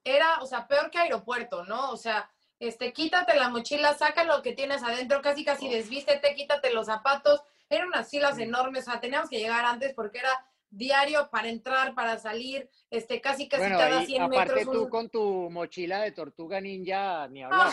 era, 0.06 0.38
o 0.42 0.46
sea, 0.46 0.68
peor 0.68 0.90
que 0.90 1.00
aeropuerto, 1.00 1.66
¿no? 1.66 1.92
O 1.92 1.98
sea, 1.98 2.32
este, 2.60 2.94
quítate 2.94 3.36
la 3.36 3.50
mochila, 3.50 3.94
saca 3.94 4.24
lo 4.24 4.42
que 4.42 4.54
tienes 4.54 4.84
adentro, 4.84 5.22
casi 5.22 5.44
casi 5.44 5.70
desvístete, 5.70 6.36
quítate 6.36 6.74
los 6.74 6.86
zapatos. 6.86 7.42
Eran 7.70 7.88
unas 7.88 8.10
filas 8.10 8.38
enormes, 8.38 8.88
o 8.88 8.92
sea, 8.92 9.00
teníamos 9.00 9.30
que 9.30 9.40
llegar 9.40 9.66
antes 9.66 9.94
porque 9.94 10.20
era 10.20 10.46
diario 10.70 11.30
para 11.30 11.50
entrar, 11.50 11.96
para 11.96 12.18
salir, 12.18 12.70
este, 12.90 13.22
casi 13.22 13.48
casi 13.48 13.70
cada 13.70 14.06
100 14.06 14.22
aparte 14.22 14.56
metros. 14.56 14.76
tú 14.76 14.90
con 14.90 15.10
tu 15.10 15.50
mochila 15.50 16.02
de 16.02 16.12
tortuga 16.12 16.60
ninja, 16.60 17.28
ni 17.30 17.44
hablar, 17.44 17.72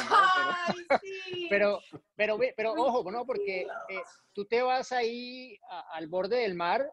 Pero, 1.51 1.81
pero, 2.15 2.39
pero, 2.57 2.73
ojo, 2.75 3.11
¿no? 3.11 3.27
Porque 3.27 3.63
eh, 3.63 4.03
tú 4.33 4.45
te 4.45 4.63
vas 4.63 4.93
ahí 4.93 5.59
al 5.93 6.07
borde 6.07 6.39
del 6.39 6.55
mar 6.55 6.93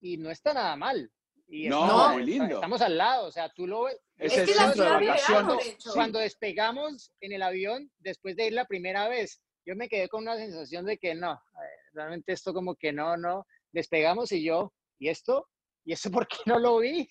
y 0.00 0.16
no 0.16 0.30
está 0.30 0.54
nada 0.54 0.76
mal. 0.76 1.10
Y 1.52 1.68
no, 1.68 2.12
muy 2.12 2.24
lindo. 2.24 2.54
Estamos 2.54 2.80
al 2.80 2.96
lado, 2.96 3.26
o 3.26 3.32
sea, 3.32 3.48
tú 3.48 3.66
lo 3.66 3.84
ves. 3.84 4.00
Es, 4.16 4.38
el 4.38 4.46
centro 4.48 4.84
de 4.84 4.90
vacaciones. 5.06 5.76
Cuando, 5.92 6.20
despegamos 6.20 7.12
en 7.20 7.32
el 7.32 7.42
avión, 7.42 7.90
después 7.98 8.36
de 8.36 8.46
ir 8.46 8.52
la 8.52 8.66
primera 8.66 9.08
vez, 9.08 9.42
yo 9.66 9.74
me 9.74 9.88
quedé 9.88 10.08
con 10.08 10.22
una 10.22 10.36
sensación 10.36 10.86
de 10.86 10.96
que 10.96 11.14
no, 11.14 11.32
eh, 11.32 11.90
realmente 11.92 12.32
esto 12.32 12.54
como 12.54 12.76
que 12.76 12.92
no, 12.92 13.16
no. 13.16 13.46
Despegamos 13.72 14.30
y 14.30 14.44
yo, 14.44 14.72
¿y 15.00 15.08
esto? 15.08 15.48
¿Y 15.84 15.92
esto 15.92 16.10
por 16.10 16.28
qué 16.28 16.36
no 16.46 16.58
lo 16.60 16.78
vi? 16.78 17.04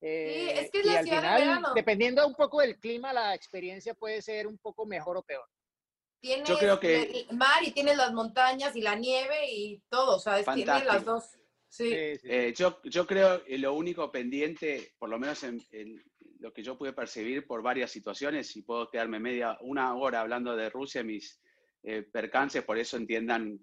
sí, 0.00 0.50
es 0.50 0.70
que 0.70 0.80
es 0.80 0.86
la 0.86 1.02
ciudad 1.02 1.22
de 1.22 1.44
verano. 1.44 1.72
Dependiendo 1.74 2.26
un 2.26 2.34
poco 2.34 2.60
del 2.60 2.78
clima, 2.80 3.12
la 3.12 3.32
experiencia 3.32 3.94
puede 3.94 4.20
ser 4.22 4.48
un 4.48 4.58
poco 4.58 4.86
mejor 4.86 5.18
o 5.18 5.22
peor. 5.22 5.48
Tienes 6.20 6.48
yo 6.48 6.58
creo 6.58 6.80
que... 6.80 7.26
el 7.28 7.36
mar 7.36 7.62
y 7.62 7.70
tienes 7.70 7.96
las 7.96 8.12
montañas 8.12 8.74
y 8.74 8.80
la 8.80 8.96
nieve 8.96 9.50
y 9.50 9.80
todo, 9.88 10.16
o 10.16 10.18
sea, 10.18 10.42
tiene 10.42 10.84
las 10.84 11.04
dos. 11.04 11.24
Sí. 11.74 11.90
Eh, 11.92 12.54
yo, 12.56 12.80
yo 12.84 13.04
creo 13.04 13.42
que 13.42 13.58
lo 13.58 13.74
único 13.74 14.12
pendiente, 14.12 14.92
por 14.96 15.10
lo 15.10 15.18
menos 15.18 15.42
en, 15.42 15.60
lo 16.38 16.52
que 16.52 16.62
yo 16.62 16.78
pude 16.78 16.92
percibir 16.92 17.48
por 17.48 17.62
varias 17.62 17.90
situaciones, 17.90 18.54
y 18.54 18.62
puedo 18.62 18.88
quedarme 18.88 19.18
media, 19.18 19.58
una 19.60 19.92
hora 19.96 20.20
hablando 20.20 20.54
de 20.54 20.70
Rusia, 20.70 21.02
mis 21.02 21.42
eh, 21.82 22.02
percances, 22.02 22.62
por 22.62 22.78
eso 22.78 22.96
entiendan 22.96 23.58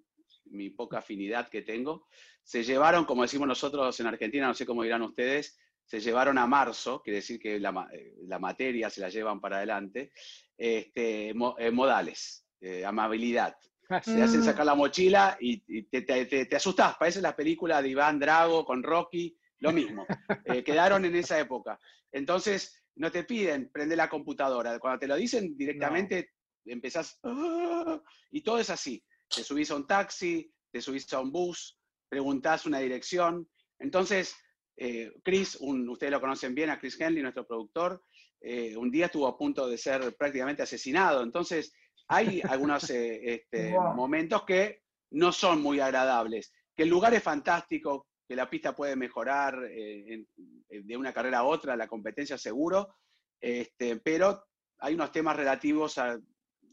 mi 0.48 0.72
poca 0.72 0.98
afinidad 0.98 1.48
que 1.48 1.62
tengo, 1.62 2.10
se 2.44 2.66
llevaron, 2.66 3.06
como 3.06 3.22
decimos 3.22 3.48
nosotros 3.48 3.98
en 4.02 4.08
Argentina, 4.08 4.48
no 4.48 4.56
sé 4.56 4.66
cómo 4.66 4.84
dirán 4.84 5.04
ustedes, 5.04 5.58
se 5.86 6.02
llevaron 6.02 6.38
a 6.38 6.46
marzo, 6.46 7.02
quiere 7.02 7.20
decir 7.20 7.40
que 7.40 7.62
la, 7.62 7.88
eh, 7.94 8.14
la 8.24 8.40
materia 8.40 8.90
se 8.90 9.00
la 9.00 9.08
llevan 9.08 9.40
para 9.40 9.56
adelante, 9.56 10.12
este, 10.58 11.34
modales, 11.34 12.46
amabilidad, 12.86 13.56
se 14.04 14.22
hacen 14.22 14.44
sacar 14.44 14.66
la 14.66 14.76
mochila 14.76 15.38
y, 15.40 15.84
te, 15.84 16.02
te, 16.04 16.26
te, 16.26 16.56
asustás. 16.56 16.96
Parece 16.98 17.22
la 17.22 17.36
película 17.36 17.82
de 17.82 17.90
Iván 17.90 18.20
Drago 18.20 18.66
con 18.66 18.84
Rocky, 18.84 19.38
lo 19.60 19.72
mismo. 19.72 20.06
Eh, 20.46 20.64
quedaron 20.64 21.06
en 21.06 21.16
esa 21.16 21.40
época. 21.40 21.80
Entonces, 22.12 22.84
no 22.96 23.12
te 23.12 23.24
piden, 23.24 23.70
prende 23.72 23.96
la 23.96 24.10
computadora. 24.10 24.78
Cuando 24.80 25.00
te 25.00 25.08
lo 25.08 25.16
dicen 25.16 25.58
directamente, 25.58 26.32
empezás, 26.66 27.20
ah", 27.24 28.02
y 28.32 28.42
todo 28.42 28.60
es 28.60 28.70
así. 28.70 29.04
Te 29.34 29.44
subís 29.44 29.72
a 29.72 29.76
un 29.76 29.88
taxi, 29.88 30.54
te 30.72 30.82
subís 30.82 31.12
a 31.14 31.20
un 31.20 31.32
bus, 31.32 31.80
preguntás 32.10 32.66
una 32.66 32.80
dirección. 32.80 33.50
Entonces, 33.80 34.36
eh, 34.78 35.12
Chris, 35.24 35.58
ustedes 35.60 36.12
lo 36.12 36.22
conocen 36.22 36.56
bien, 36.56 36.70
a 36.70 36.80
Chris 36.80 37.00
Henley, 37.00 37.22
nuestro 37.22 37.46
productor, 37.46 38.04
eh, 38.42 38.76
un 38.76 38.90
día 38.90 39.06
estuvo 39.06 39.28
a 39.28 39.38
punto 39.38 39.68
de 39.68 39.78
ser 39.78 40.16
prácticamente 40.18 40.64
asesinado. 40.64 41.22
Entonces, 41.24 41.74
hay 42.12 42.42
algunos 42.48 42.90
eh, 42.90 43.36
este, 43.36 43.72
momentos 43.96 44.44
que 44.44 44.84
no 45.12 45.32
son 45.32 45.62
muy 45.62 45.80
agradables. 45.80 46.54
Que 46.76 46.84
el 46.84 46.90
lugar 46.90 47.14
es 47.14 47.24
fantástico, 47.24 48.08
que 48.28 48.36
la 48.36 48.50
pista 48.50 48.76
puede 48.76 48.96
mejorar 48.96 49.64
eh, 49.70 50.26
de 50.68 50.98
una 50.98 51.14
carrera 51.14 51.40
a 51.40 51.44
otra, 51.44 51.76
la 51.76 51.88
competencia 51.88 52.38
seguro, 52.38 52.96
este, 53.40 53.98
pero 53.98 54.46
hay 54.80 54.94
unos 54.94 55.12
temas 55.12 55.36
relativos 55.36 55.98
a... 55.98 56.18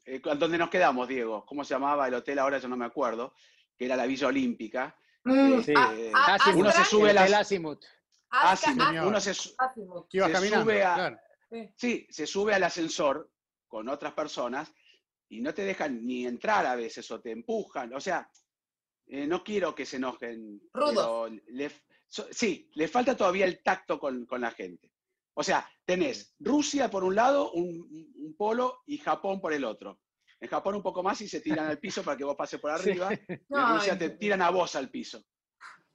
Eh, 0.04 0.20
¿Dónde 0.20 0.58
nos 0.58 0.70
quedamos, 0.70 1.06
Diego? 1.08 1.44
¿Cómo 1.46 1.64
se 1.64 1.74
llamaba 1.74 2.08
el 2.08 2.14
hotel? 2.14 2.38
Ahora 2.38 2.58
yo 2.58 2.68
no 2.68 2.76
me 2.76 2.86
acuerdo, 2.86 3.34
que 3.76 3.84
era 3.84 3.96
la 3.96 4.06
Villa 4.06 4.28
Olímpica. 4.28 4.96
Mm, 5.24 5.60
sí. 5.60 5.74
uno 6.54 6.72
se 6.72 6.84
sube 6.84 7.10
a 7.10 7.28
la... 7.28 7.38
Azimut. 7.38 7.84
Uno 9.04 9.20
se, 9.20 9.34
sube 9.34 10.84
a... 10.84 11.18
Sí, 11.76 12.06
se 12.10 12.26
sube 12.26 12.54
al 12.54 12.62
ascensor 12.62 13.30
con 13.66 13.88
otras 13.88 14.12
personas 14.12 14.72
y 15.28 15.40
no 15.40 15.52
te 15.52 15.62
dejan 15.62 16.04
ni 16.06 16.26
entrar 16.26 16.66
a 16.66 16.76
veces 16.76 17.10
o 17.10 17.20
te 17.20 17.30
empujan. 17.30 17.92
O 17.94 18.00
sea, 18.00 18.28
eh, 19.06 19.26
no 19.26 19.42
quiero 19.42 19.74
que 19.74 19.86
se 19.86 19.96
enojen. 19.96 20.60
Rudo. 20.72 21.28
sí, 22.30 22.70
le 22.74 22.88
falta 22.88 23.16
todavía 23.16 23.46
el 23.46 23.62
tacto 23.62 23.98
con, 23.98 24.26
la 24.38 24.50
gente. 24.50 24.92
O 25.34 25.42
sea, 25.42 25.68
tenés 25.84 26.34
Rusia 26.38 26.90
por 26.90 27.04
un 27.04 27.14
lado, 27.14 27.52
un, 27.52 28.34
polo, 28.36 28.82
y 28.86 28.98
Japón 28.98 29.40
por 29.40 29.52
el 29.52 29.64
otro. 29.64 30.00
En 30.40 30.48
Japón 30.48 30.76
un 30.76 30.82
poco 30.82 31.02
más 31.02 31.20
y 31.20 31.28
se 31.28 31.40
tiran 31.40 31.66
al 31.66 31.78
piso 31.78 32.02
para 32.02 32.16
que 32.16 32.24
vos 32.24 32.36
pases 32.36 32.60
por 32.60 32.70
arriba. 32.70 33.10
En 33.50 33.76
Rusia 33.76 33.98
te 33.98 34.10
tiran 34.10 34.42
a 34.42 34.50
vos 34.50 34.76
al 34.76 34.90
piso. 34.90 35.22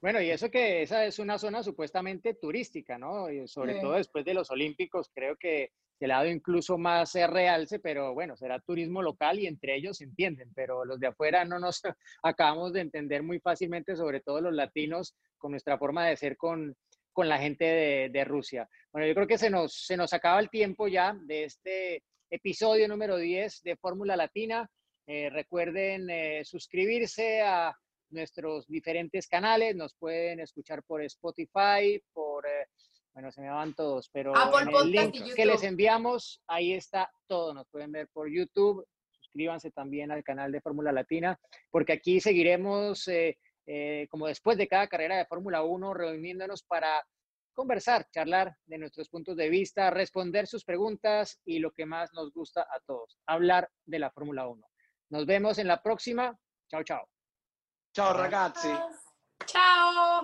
Bueno, 0.01 0.21
y 0.21 0.31
eso 0.31 0.51
que 0.51 0.81
esa 0.81 1.05
es 1.05 1.17
una 1.17 1.39
zona 1.39 1.63
supuestamente 1.63 2.33
turística, 2.33 2.97
¿no? 2.97 3.31
Y 3.31 3.47
sobre 3.47 3.79
todo 3.79 3.93
después 3.93 4.25
de 4.25 4.33
los 4.33 4.51
Olímpicos, 4.51 5.09
creo 5.13 5.37
que 5.37 5.71
se 6.03 6.07
le 6.07 6.31
incluso 6.31 6.77
más 6.77 7.13
realce, 7.13 7.79
pero 7.79 8.13
bueno, 8.13 8.35
será 8.35 8.59
turismo 8.59 9.01
local 9.01 9.39
y 9.39 9.47
entre 9.47 9.77
ellos 9.77 10.01
entienden, 10.01 10.51
pero 10.53 10.83
los 10.83 10.99
de 10.99 11.07
afuera 11.07 11.45
no 11.45 11.59
nos 11.59 11.81
acabamos 12.23 12.73
de 12.73 12.81
entender 12.81 13.23
muy 13.23 13.39
fácilmente, 13.39 13.95
sobre 13.95 14.19
todo 14.19 14.41
los 14.41 14.53
latinos, 14.53 15.15
con 15.37 15.51
nuestra 15.51 15.77
forma 15.77 16.05
de 16.05 16.17
ser 16.17 16.35
con, 16.35 16.75
con 17.13 17.29
la 17.29 17.37
gente 17.37 18.09
de, 18.11 18.23
Rusia. 18.25 18.67
Bueno, 18.91 19.07
yo 19.07 19.15
creo 19.15 19.27
que 19.27 19.37
se 19.37 19.49
nos, 19.49 19.85
se 19.85 19.95
nos 19.95 20.11
acaba 20.11 20.41
el 20.41 20.49
tiempo 20.49 20.89
ya 20.89 21.15
de 21.23 21.45
este 21.45 22.03
episodio 22.29 22.89
número 22.89 23.15
10 23.15 23.61
de 23.63 23.77
Fórmula 23.77 24.17
Latina. 24.17 24.69
Eh, 25.07 25.29
recuerden 25.29 26.09
eh, 26.09 26.41
suscribirse 26.43 27.43
a 27.43 27.73
nuestros 28.09 28.67
diferentes 28.67 29.25
canales, 29.29 29.73
nos 29.73 29.95
pueden 29.95 30.41
escuchar 30.41 30.83
por 30.83 31.01
Spotify, 31.01 32.03
por, 32.11 32.45
eh, 32.45 32.67
bueno, 33.13 33.31
se 33.31 33.41
me 33.41 33.49
van 33.49 33.73
todos, 33.73 34.09
pero 34.11 34.33
en 34.59 34.69
el 34.69 34.91
link 34.91 35.35
que 35.35 35.45
les 35.45 35.63
enviamos, 35.63 36.41
ahí 36.47 36.73
está 36.73 37.11
todo, 37.27 37.53
nos 37.53 37.67
pueden 37.69 37.91
ver 37.91 38.07
por 38.11 38.27
YouTube, 38.29 38.85
suscríbanse 39.11 39.71
también 39.71 40.11
al 40.11 40.23
canal 40.23 40.51
de 40.51 40.61
Fórmula 40.61 40.91
Latina, 40.91 41.39
porque 41.69 41.93
aquí 41.93 42.19
seguiremos, 42.19 43.07
eh, 43.07 43.37
eh, 43.67 44.07
como 44.09 44.27
después 44.27 44.57
de 44.57 44.67
cada 44.67 44.87
carrera 44.87 45.17
de 45.17 45.25
Fórmula 45.25 45.63
1, 45.63 45.93
reuniéndonos 45.93 46.63
para 46.63 47.03
conversar, 47.53 48.07
charlar 48.11 48.55
de 48.65 48.79
nuestros 48.79 49.09
puntos 49.09 49.37
de 49.37 49.49
vista, 49.49 49.91
responder 49.91 50.47
sus 50.47 50.65
preguntas 50.65 51.39
y 51.45 51.59
lo 51.59 51.71
que 51.71 51.85
más 51.85 52.11
nos 52.13 52.33
gusta 52.33 52.61
a 52.61 52.79
todos, 52.85 53.19
hablar 53.27 53.69
de 53.85 53.99
la 53.99 54.11
Fórmula 54.11 54.47
1. 54.47 54.67
Nos 55.11 55.25
vemos 55.27 55.59
en 55.59 55.67
la 55.67 55.81
próxima. 55.81 56.35
Chao, 56.67 56.83
chao. 56.83 57.07
Ciao 57.93 58.13
ragazzi. 58.13 58.73
Ciao. 59.45 60.23